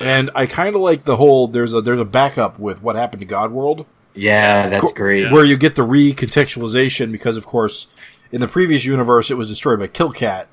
[0.00, 3.20] And I kind of like the whole there's a there's a backup with what happened
[3.20, 3.86] to God World.
[4.14, 5.30] yeah, that's great.
[5.30, 7.88] Where you get the recontextualization because of course
[8.32, 10.46] in the previous universe it was destroyed by Killcat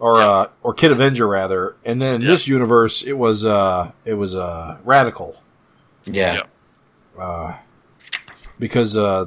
[0.00, 0.28] or Yeah.
[0.28, 2.28] uh or Kid Avenger rather and then Yeah.
[2.28, 5.42] this universe it was uh it was uh Radical
[6.04, 6.42] Yeah,
[7.16, 7.22] Yeah.
[7.22, 7.56] uh
[8.58, 9.26] because uh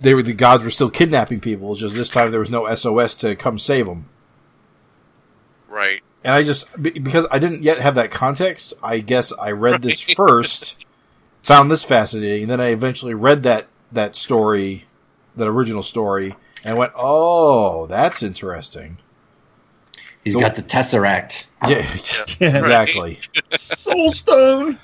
[0.00, 3.14] they were the gods were still kidnapping people just this time there was no SOS
[3.16, 4.06] to come save them
[5.68, 6.02] Right.
[6.24, 10.00] and I just because I didn't yet have that context, I guess I read this
[10.16, 10.84] first,
[11.42, 14.86] found this fascinating, and then I eventually read that that story,
[15.36, 18.98] that original story, and went, "Oh, that's interesting."
[20.24, 21.48] He's got the tesseract.
[21.68, 21.78] Yeah,
[22.40, 22.56] Yeah.
[22.58, 23.18] exactly.
[23.54, 24.78] Soul Stone.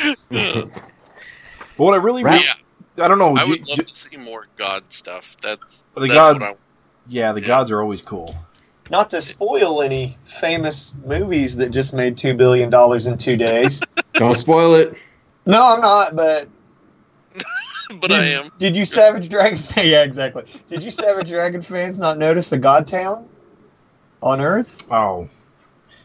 [0.30, 2.44] But what I really, Right.
[2.44, 3.04] Yeah.
[3.04, 3.34] I don't know.
[3.36, 5.36] I do- would love do- to see more God stuff.
[5.42, 6.54] That's The that's God- what I,
[7.08, 7.46] yeah, the Yeah.
[7.46, 8.36] gods are always cool.
[8.90, 13.82] Not to spoil any famous movies that just made two billion dollars in two days.
[14.14, 14.94] Don't spoil it.
[15.46, 16.14] no, I'm not.
[16.14, 16.48] But
[17.98, 18.50] but did, I am.
[18.58, 19.58] Did you Savage Dragon?
[19.82, 20.44] yeah, exactly.
[20.66, 23.26] Did you Savage Dragon fans not notice the God Town
[24.22, 24.84] on Earth?
[24.90, 25.28] Oh,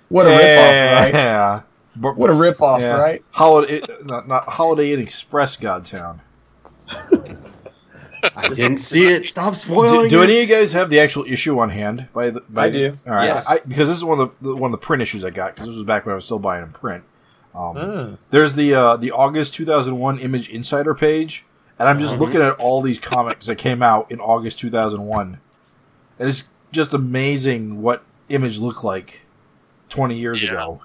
[0.10, 1.14] What a ripoff, right?
[1.14, 1.61] Yeah,
[1.95, 2.98] but, What a ripoff, yeah.
[2.98, 3.23] right?
[3.31, 6.19] Holiday, not, not Holiday Inn Express Godtown.
[8.35, 9.27] I didn't see it.
[9.27, 10.10] Stop Do, spoiling.
[10.10, 10.26] do it.
[10.26, 12.07] any of you guys have the actual issue on hand?
[12.14, 12.98] By the, by I do.
[13.06, 13.48] All right, Yes.
[13.48, 15.53] I, because this is one of the, the one of the print issues I got
[15.53, 17.03] because this was back when I was still buying in print.
[17.56, 18.18] Um, Mm.
[18.31, 21.45] There's the uh, the August 2001 Image Insider page,
[21.80, 22.22] and I'm just Mm-hmm.
[22.23, 25.39] looking at all these comics that came out in August 2001,
[26.19, 29.22] and it's just amazing what Image looked like
[29.89, 30.49] 20 years Yeah.
[30.52, 30.81] ago.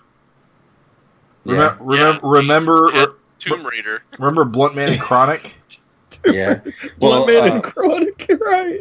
[1.44, 1.76] Yeah.
[1.80, 3.06] Remember, remember, Yeah, remember, geez,
[3.40, 4.02] Tomb Raider.
[4.18, 5.56] remember Blunt Man and Chronic?
[6.26, 6.60] Yeah.
[6.98, 8.80] Blood Well, Man uh, and Chronic, right?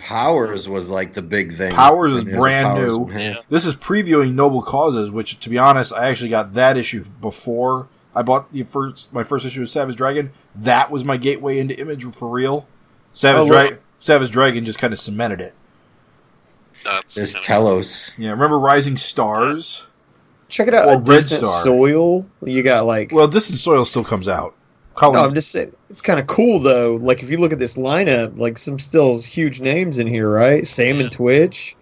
[0.00, 1.72] Powers was like the big thing.
[1.72, 3.04] Powers is was brand Powers new.
[3.04, 3.36] from him.
[3.50, 7.86] This is previewing Noble Causes, which, to be honest, I actually got that issue before
[8.16, 10.32] I bought the first my first issue of Savage Dragon.
[10.56, 12.66] That was my gateway into Image for real.
[13.12, 15.54] Savage Oh, Dragon, Savage Dragon just kind of cemented it.
[16.84, 18.16] That's There's you Telos.
[18.18, 19.84] Yeah, remember Rising Stars?
[20.48, 20.86] Check it out.
[20.86, 21.62] Well, a Red distant Star.
[21.62, 22.26] soil.
[22.44, 23.10] You got like.
[23.12, 24.54] Well, Distant Soil still comes out.
[24.94, 26.96] Colin, no, I'm just saying it's kind of cool though.
[26.96, 30.66] Like if you look at this lineup, like some still huge names in here, right?
[30.66, 31.02] Sam Yeah.
[31.04, 31.74] and Twitch.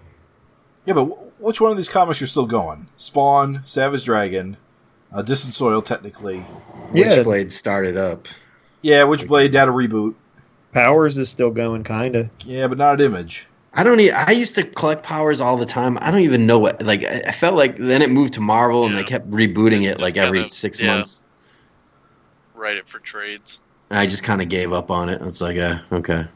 [0.86, 2.86] yeah, but wh- which one of these comics are still going?
[2.96, 4.56] Spawn, Savage Dragon,
[5.12, 6.44] uh, Distant Soil, technically.
[6.94, 7.06] Yeah.
[7.08, 8.28] Witchblade started up.
[8.82, 10.14] Yeah, Witchblade had a reboot.
[10.72, 12.30] Powers is still going, kind of.
[12.44, 13.48] Yeah, but not at Image.
[13.72, 14.00] I don't.
[14.00, 15.96] e I used to collect Powers all the time.
[16.00, 16.82] I don't even know what.
[16.82, 19.90] Like I I felt like then it moved to Marvel and they kept rebooting it
[19.92, 20.94] Just like every kinda- six yeah.
[20.96, 21.22] months.
[22.54, 23.60] write it for trades.
[23.90, 25.20] I just kind of gave up on it.
[25.22, 26.26] It's like, uh, okay.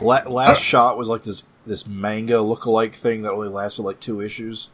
[0.00, 4.20] La- last shot was like this this manga look-alike thing that only lasted like two
[4.20, 4.68] issues.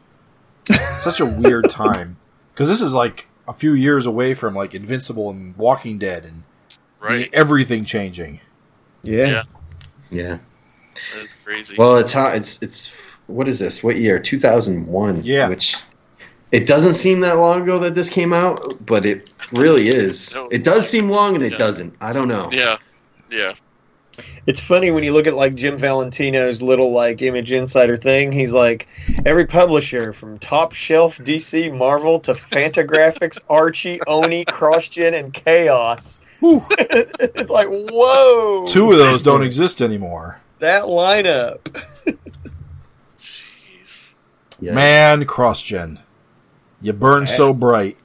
[1.01, 2.17] Such a weird time
[2.53, 6.43] because this is like a few years away from like Invincible and Walking Dead and
[6.99, 7.29] Right.
[7.33, 8.39] everything changing.
[9.03, 9.25] Yeah.
[9.27, 9.43] Yeah.
[10.09, 10.37] Yeah.
[11.15, 11.75] That's crazy.
[11.77, 12.95] Well, it's how it's it's
[13.27, 13.83] what is this?
[13.83, 14.19] What year?
[14.19, 15.21] Two thousand one.
[15.23, 15.49] Yeah.
[15.49, 15.75] Which
[16.51, 20.33] it doesn't seem that long ago that this came out, but it really is.
[20.35, 20.47] No.
[20.49, 21.57] It does seem long and it Yeah.
[21.57, 21.95] doesn't.
[22.01, 22.49] I don't know.
[22.51, 22.77] yeah.
[23.31, 23.53] Yeah.
[24.47, 28.31] It's funny when you look at like Jim Valentino's little like Image Insider thing.
[28.31, 28.87] He's like
[29.25, 36.19] every publisher from top shelf DC, Marvel to Fantagraphics, Archie, Oni, CrossGen, and Chaos.
[36.41, 38.67] It's like whoa.
[38.67, 40.39] Two of those don't exist anymore.
[40.65, 41.59] That lineup.
[43.19, 44.13] Jeez.
[44.59, 44.73] Yeah.
[44.73, 45.99] Man, CrossGen,
[46.81, 47.97] you burn so bright,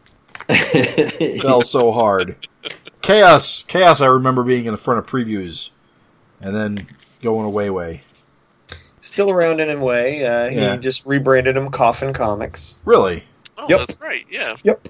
[1.41, 2.37] fell so hard.
[3.01, 4.03] Chaos, chaos.
[4.03, 5.71] I remember being in the front of previews,
[6.41, 6.87] and then
[7.23, 8.03] going away way.
[9.01, 10.23] Still around in a way.
[10.27, 10.73] Uh, Yeah.
[10.75, 12.77] He just rebranded him Coffin Comics.
[12.85, 13.25] Really?
[13.57, 13.79] Oh, Yep.
[13.79, 14.27] that's right.
[14.31, 14.57] Yeah.
[14.65, 14.89] Yep.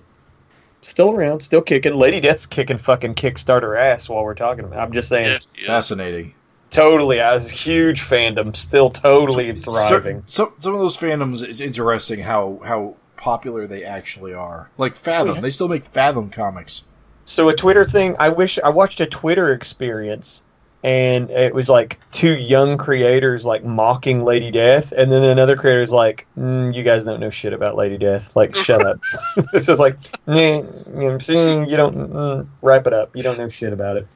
[0.82, 1.94] Still around, still kicking.
[1.94, 4.80] Lady Death's kicking fucking Kickstarter ass while we're talking about.
[4.80, 5.62] I'm just saying, Yeah.
[5.62, 5.66] yeah.
[5.68, 6.34] Fascinating.
[6.70, 7.20] Totally.
[7.20, 10.22] I was huge fandom, still totally thriving.
[10.26, 14.70] Some, some of those fandoms is interesting how how popular they actually are.
[14.78, 15.40] Like Fathom, Yeah.
[15.40, 16.82] they still make Fathom comics.
[17.24, 18.16] So a Twitter thing.
[18.18, 20.42] I wish I watched a Twitter experience,
[20.82, 25.82] and it was like two young creators like mocking Lady Death, and then another creator
[25.82, 28.34] is like, mm, "You guys don't know shit about Lady Death.
[28.34, 29.00] Like, shut up."
[29.52, 31.68] this is like, "Nah, you know what I'm saying?
[31.68, 33.14] You don't mm, wrap it up.
[33.14, 34.06] You don't know shit about it.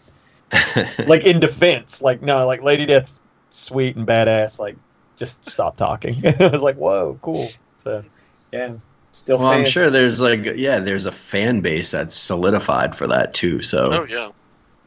[1.07, 4.59] Like in defense, like no, like Lady Death's sweet and badass.
[4.59, 4.77] Like,
[5.17, 6.23] just stop talking.
[6.41, 7.49] I was like, "Whoa, cool."
[7.79, 8.05] So,
[8.53, 8.75] yeah,
[9.13, 9.39] still.
[9.39, 13.63] well, I'm sure there's like yeah, there's a fan base that's solidified for that too.
[13.63, 14.31] So Oh yeah.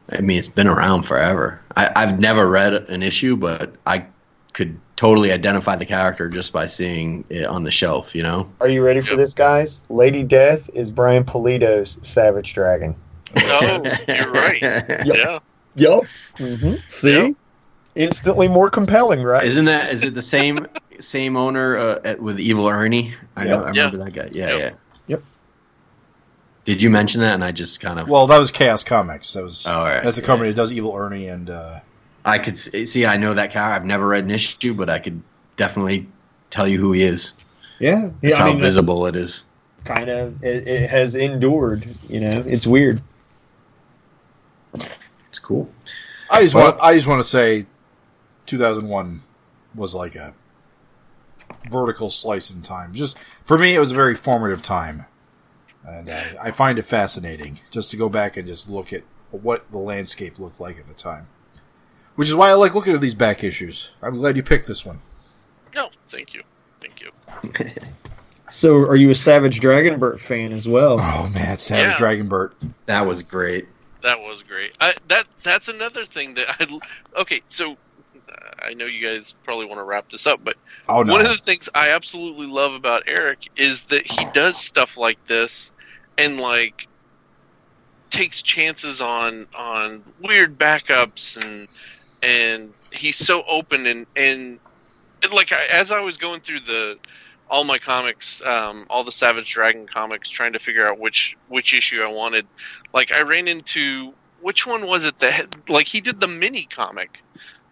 [0.10, 1.60] I mean, it's been around forever.
[1.76, 4.06] I, I've never read an issue, but I
[4.54, 8.16] could totally identify the character just by seeing it on the shelf.
[8.16, 8.50] You know.
[8.62, 9.18] Are you ready for Yep.
[9.20, 9.84] this, guys?
[9.90, 12.96] Lady Death is Brian Pulido's Savage Dragon.
[13.36, 14.62] Oh, you're right.
[15.06, 15.40] Yeah.
[15.76, 16.04] Yup.
[16.38, 16.76] Mm-hmm.
[16.88, 17.28] See?
[17.28, 17.36] Yep.
[17.96, 19.44] Instantly more compelling, right?
[19.44, 20.68] Isn't that is it the same
[21.00, 23.14] same owner uh, at, with Evil Ernie?
[23.36, 23.64] I know.
[23.64, 23.86] I Yeah.
[23.86, 24.30] remember that guy.
[24.32, 24.60] Yeah, Yep.
[24.60, 24.72] yeah.
[25.08, 25.24] Yep.
[26.66, 27.34] Did you mention that?
[27.34, 28.10] And I just kind of.
[28.10, 29.34] Well, that was Chaos Comics.
[29.34, 30.04] That was Oh, all right.
[30.04, 31.80] that's the company that does Evil Ernie and uh,
[32.26, 33.06] I could see.
[33.06, 33.76] I know that guy.
[33.76, 35.22] I've never read an issue, but I could
[35.56, 36.08] definitely
[36.50, 37.34] tell you who he is.
[37.80, 38.02] yeah.
[38.02, 39.44] That's yeah I how mean, visible it is.
[39.86, 41.88] kind of it, it has endured.
[42.10, 43.02] You know, it's weird.
[45.30, 45.70] It's cool.
[46.30, 47.66] I just Well- want I just want to say,
[48.46, 49.22] 2001
[49.76, 50.34] was like a
[51.70, 52.94] vertical slice in time.
[52.94, 55.06] Just for me, it was a very formative time,
[55.88, 59.70] and uh, I find it fascinating just to go back and just look at what
[59.72, 61.28] the landscape looked like at the time.
[62.16, 63.92] Which is why I like looking at these back issues.
[64.02, 65.02] I'm glad you picked this one.
[65.76, 66.44] No, thank you.
[66.82, 67.12] Thank you.
[68.50, 71.02] So, are you a Savage Dragonbert fan as well?
[71.02, 72.08] Oh man, Savage Yeah.
[72.08, 72.54] Dragonbert.
[72.86, 73.68] That was great.
[74.08, 74.72] That was great.
[74.80, 76.80] I, that that's another thing that I.
[77.20, 77.76] Okay, so
[78.64, 80.56] I know you guys probably want to wrap this up, but
[80.88, 84.56] Oh no, one of the things I absolutely love about Eric is that he does
[84.56, 85.74] stuff like this,
[86.18, 86.88] and like
[88.10, 91.68] takes chances on on weird backups and
[92.24, 94.58] and he's so open and and
[95.22, 96.98] and, like I, as I was going through the
[97.50, 101.74] all my comics, um, all the Savage Dragon comics, trying to figure out which which
[101.74, 102.46] issue I wanted.
[102.94, 106.64] Like I ran into which one was it that had, like he did the mini
[106.64, 107.20] comic,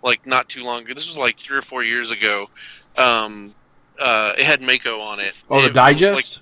[0.04, 0.94] like not too long ago.
[0.94, 2.50] This was like three or four years ago.
[2.98, 3.54] Um,
[4.00, 5.34] uh, it had Mako on it.
[5.50, 6.16] oh the It was, digest.
[6.38, 6.42] like-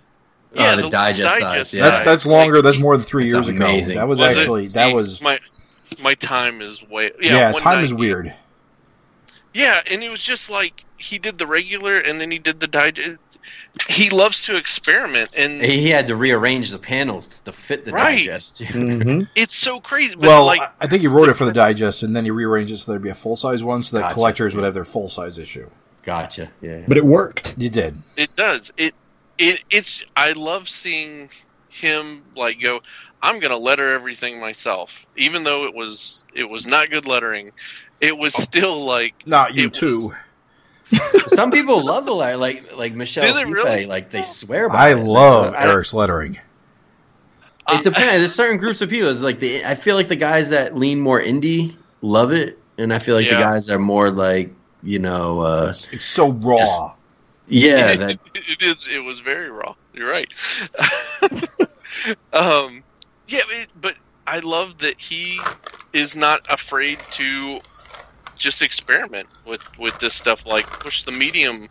[0.55, 1.81] yeah, Oh, the digest size, yeah.
[1.81, 2.61] that's that's longer.
[2.61, 3.93] That's more than three It's years amazing.
[3.97, 4.01] ago.
[4.01, 4.39] That was, Was it?
[4.41, 5.39] actually that See, was my
[6.03, 7.51] my time is way Yeah, yeah.
[7.53, 8.31] one time is weird.
[9.53, 12.67] Yeah, and it was just like he did the regular, and then he did the
[12.67, 13.17] digest.
[13.89, 18.17] He loves to experiment, and He had to rearrange the panels to fit the Right.
[18.17, 18.61] digest.
[18.61, 19.21] Mm-hmm.
[19.35, 20.13] it's so crazy.
[20.15, 22.31] But Well, like, I- I think he wrote it for the digest, and then he
[22.31, 24.13] rearranged it so there'd be a full size one, so that Gotcha.
[24.13, 25.67] collectors would have their full size issue.
[26.03, 26.49] Gotcha.
[26.61, 26.81] Yeah.
[26.87, 27.55] But it worked.
[27.57, 27.97] You did.
[28.15, 28.71] It does.
[28.77, 28.93] It
[29.37, 31.29] it it's I love seeing
[31.69, 32.81] him like go
[33.23, 35.05] I'm going to letter everything myself.
[35.15, 37.51] Even though it was it was not good lettering,
[38.01, 39.93] it was still like Not you too.
[39.95, 40.11] was-
[41.27, 43.27] Some people love the letter, like like Michelle.
[43.27, 43.85] Do they Fiffe, really?
[43.85, 45.03] Like they swear by I it.
[45.03, 46.39] love I Eric's lettering.
[47.69, 48.19] It depends.
[48.19, 49.09] There's certain groups of people.
[49.09, 52.93] It's like the I feel like the guys that lean more indie love it, and
[52.93, 54.53] I feel like the guys that are more like
[54.83, 56.93] you know, uh, It's, it's so raw.
[57.47, 59.75] yeah, that it is it was very raw.
[59.93, 60.31] You're right.
[62.33, 62.83] um
[63.27, 63.95] yeah, it, but
[64.27, 65.39] I love that he
[65.93, 67.61] is not afraid to
[68.37, 71.69] just experiment with with this stuff like push the medium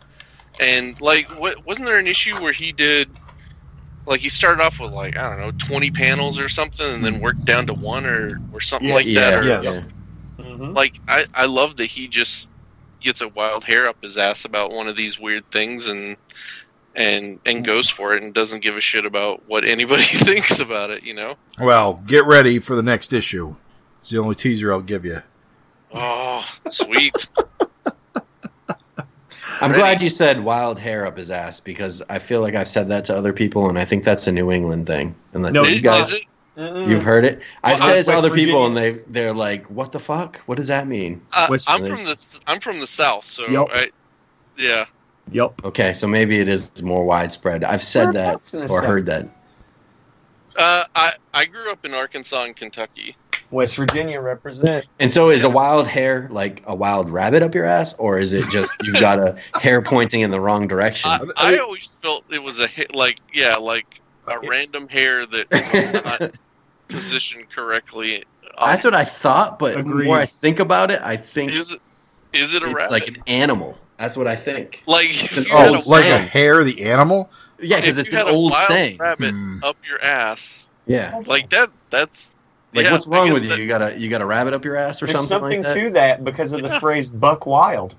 [0.59, 3.09] and like what wasn't there an issue where he did
[4.05, 7.19] like he started off with like I don't know 20 panels or something and then
[7.19, 9.81] worked down to one or or something like yeah, that or Yes.
[10.37, 10.43] yeah.
[10.45, 10.73] Mm-hmm.
[10.73, 12.49] like I, I love that he just
[12.99, 16.17] gets a wild hair up his ass about one of these weird things and
[16.95, 20.89] and and goes for it and doesn't give a shit about what anybody thinks about
[20.89, 23.55] it you know Well, get ready for the next issue.
[24.01, 25.23] It's the only teaser I'll give you.
[25.93, 27.27] Oh sweet
[29.61, 29.81] I'm Ready?
[29.81, 33.05] glad you said wild hair up his ass because I feel like I've said that
[33.05, 35.15] to other people, and I think that's a New England thing.
[35.33, 37.41] And that No, you is, guys, is it you've heard it.
[37.63, 40.37] I've said it to West other people, and they they're like, "What the fuck?
[40.47, 43.69] What does that mean?" uh, I'm from the I'm from the south so Yup.
[43.71, 43.89] I
[44.57, 44.85] yeah
[45.31, 45.65] Yep.
[45.65, 47.63] Okay, so maybe it is more widespread.
[47.63, 48.85] I've said Whereabouts that or South?
[48.85, 49.25] heard that.
[50.57, 53.15] uh, I I grew up in Arkansas and Kentucky
[53.53, 54.85] West Virginia represent.
[54.99, 58.33] And so, is a wild hair like a wild rabbit up your ass, or is
[58.33, 61.11] it just you've got a hair pointing in the wrong direction?
[61.11, 63.85] I, I I always felt it was a hit like yeah like
[64.27, 66.21] a random hair that was not
[66.89, 68.23] positioned correctly
[68.59, 71.81] That's what I thought, but the more I think about it, I think is it
[72.33, 73.77] is it a it's rabbit like an animal.
[73.97, 74.83] That's what I think.
[74.87, 76.27] like if Oh, a like a saying.
[76.27, 77.29] hair, the animal?
[77.61, 78.97] Yeah, because it's you an had a old wild saying.
[78.97, 79.63] rabbit Hmm.
[79.63, 82.32] up your ass Yeah, like that that's
[82.73, 83.49] like yeah, what's wrong with you?
[83.49, 85.63] that- You got a you got a rabbit up your ass or There's something, something
[85.63, 85.79] like that?
[85.81, 86.79] to that because of the Yeah.
[86.79, 87.95] phrase "buck wild."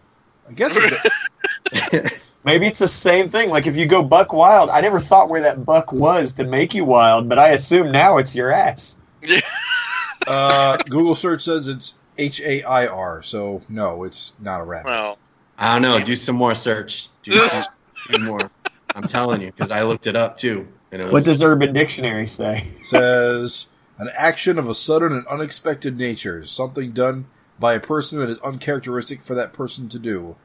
[0.48, 2.12] I guess it,
[2.44, 3.48] Maybe it's the same thing.
[3.48, 6.74] Like if you go buck wild, I never thought where that buck was to make
[6.74, 8.98] you wild, but I assume now it's your ass.
[10.26, 14.90] uh, Google search says it's H A I R, so no, it's not a rabbit.
[14.90, 15.18] well
[15.58, 16.04] I don't know.
[16.04, 17.08] Do some more search.
[17.22, 17.30] Do,
[18.10, 18.50] do, do more.
[18.94, 21.12] I'm telling you because I looked it up too, and it was.
[21.12, 22.64] What does Urban Dictionary say?
[22.82, 23.68] says
[23.98, 27.26] an action of a sudden and unexpected nature, something done
[27.58, 30.36] by a person that is uncharacteristic for that person to do.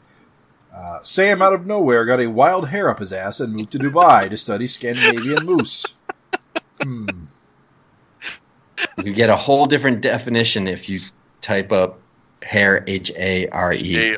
[0.74, 3.80] Uh, Sam, out of nowhere, got a wild hair up his ass and moved to
[3.80, 6.02] Dubai to study Scandinavian moose.
[6.82, 7.08] Hmm.
[8.98, 11.00] You could get a whole different definition if you
[11.42, 12.00] type up
[12.44, 14.16] hair H A R E.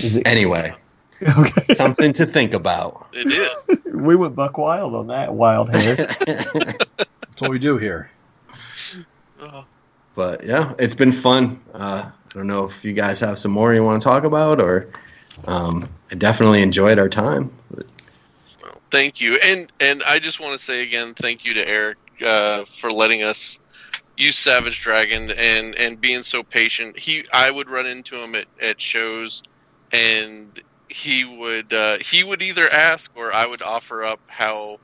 [0.00, 0.74] Is it Anyway,
[1.38, 1.74] okay?
[1.74, 3.06] something to think about.
[3.12, 5.96] it is we went buck wild on that wild hair.
[6.26, 8.10] That's what we do here.
[9.40, 9.64] Oh,
[10.14, 11.60] but yeah, it's been fun.
[11.72, 14.60] Uh, I don't know if you guys have some more you want to talk about,
[14.60, 14.88] or
[15.46, 17.52] um, I definitely enjoyed our time.
[18.62, 21.98] well, thank you and and I just want to say again thank you to Eric
[22.24, 23.58] uh, for letting us
[24.16, 28.46] use Savage Dragon and and being so patient he I would run into him at,
[28.60, 29.42] at shows
[29.92, 30.60] and
[30.92, 34.78] he would uh, he would either ask or I would offer up how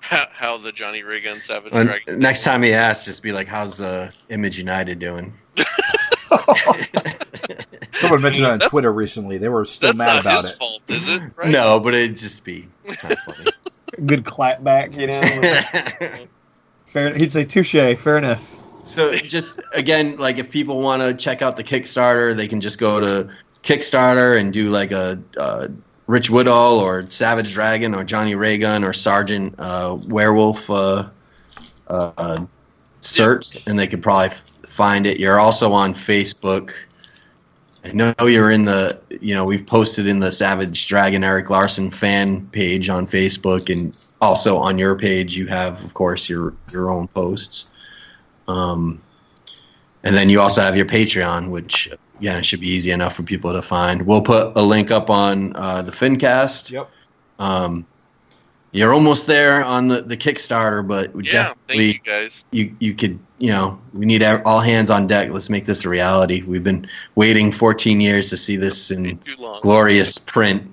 [0.00, 3.48] how, how the Johnny Raygun Savage And Dragon next time he asks, just be like,
[3.48, 5.32] "How's uh, Image United doing?"
[7.94, 9.38] Someone mentioned it on That's- Twitter recently.
[9.38, 10.56] They were still mad not about his it.
[10.58, 11.48] fault is it right?
[11.48, 13.50] No, but it'd just be kind of funny.
[14.06, 16.26] Good clapback, you know.
[16.86, 17.72] Fair, he'd say touche.
[17.98, 18.58] Fair enough.
[18.84, 22.78] so just again, like if people want to check out the Kickstarter, they can just
[22.78, 23.30] go to
[23.64, 25.68] Kickstarter and do like a uh,
[26.06, 31.08] Rich Woodall or Savage Dragon or Johnny Raygun or Sergeant uh, Werewolf uh,
[31.88, 32.44] uh,
[33.00, 34.36] search, and they could probably
[34.66, 35.18] find it.
[35.18, 36.74] You're also on Facebook.
[37.84, 41.90] I know you're in the, you know, we've posted in the Savage Dragon Eric Larsen
[41.90, 46.90] fan page on Facebook, and also on your page, you have, of course, your your
[46.90, 47.66] own posts.
[48.46, 49.00] Um,
[50.02, 51.90] and then you also have your Patreon, which
[52.24, 54.00] yeah, it should be easy enough for people to find.
[54.00, 56.70] We'll put a link up on uh, the FinCast.
[56.70, 56.88] Yep.
[57.38, 57.86] Um,
[58.72, 62.44] you're almost there on the, the Kickstarter, but Yeah, definitely thank you guys.
[62.50, 65.28] you you could you know we need all hands on deck.
[65.30, 66.42] Let's make this a reality.
[66.42, 69.20] We've been waiting 14 years to see this in
[69.60, 70.72] glorious print.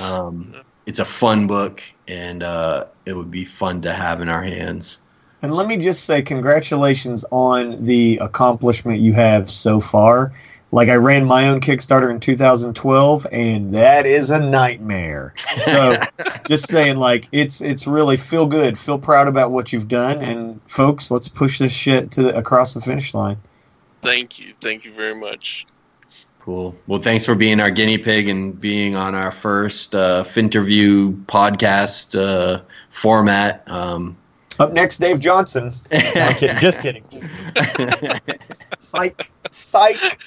[0.00, 0.54] Um,
[0.86, 4.98] it's a fun book, and uh, it would be fun to have in our hands.
[5.42, 10.32] And let me just say, congratulations on the accomplishment you have so far.
[10.72, 15.32] Like, I ran my own Kickstarter in 2012, and that is a nightmare.
[15.62, 15.96] So,
[16.46, 20.60] just saying, like, it's it's really feel good, feel proud about what you've done, and
[20.66, 23.38] folks, let's push this shit to the, across the finish line.
[24.02, 24.54] Thank you.
[24.60, 25.66] Thank you very much.
[26.40, 26.76] Cool.
[26.86, 32.16] Well, thanks for being our guinea pig and being on our first uh, Finterview podcast
[32.16, 33.68] uh, format.
[33.68, 34.16] Um,
[34.60, 35.72] Up next, Dave Johnson.
[35.92, 36.56] No, kidding.
[36.58, 37.04] Just kidding.
[37.10, 37.28] Just
[37.74, 38.20] kidding.
[38.78, 39.30] Psych.
[39.50, 40.18] Psych.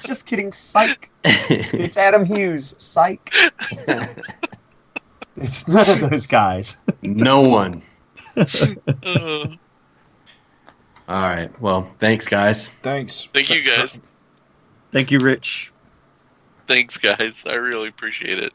[0.00, 0.52] Just kidding.
[0.52, 1.10] Psych.
[1.24, 2.74] It's Adam Hughes.
[2.78, 3.32] Psych.
[5.38, 6.78] It's none of those guys.
[7.02, 7.82] no one.
[8.36, 9.46] Uh,
[11.08, 11.60] All right.
[11.60, 12.68] Well, thanks, guys.
[12.68, 13.28] Thanks.
[13.34, 14.00] thank you guys.
[14.92, 15.72] Thank you, Rich.
[16.66, 17.42] Thanks, guys.
[17.46, 18.52] I really appreciate it.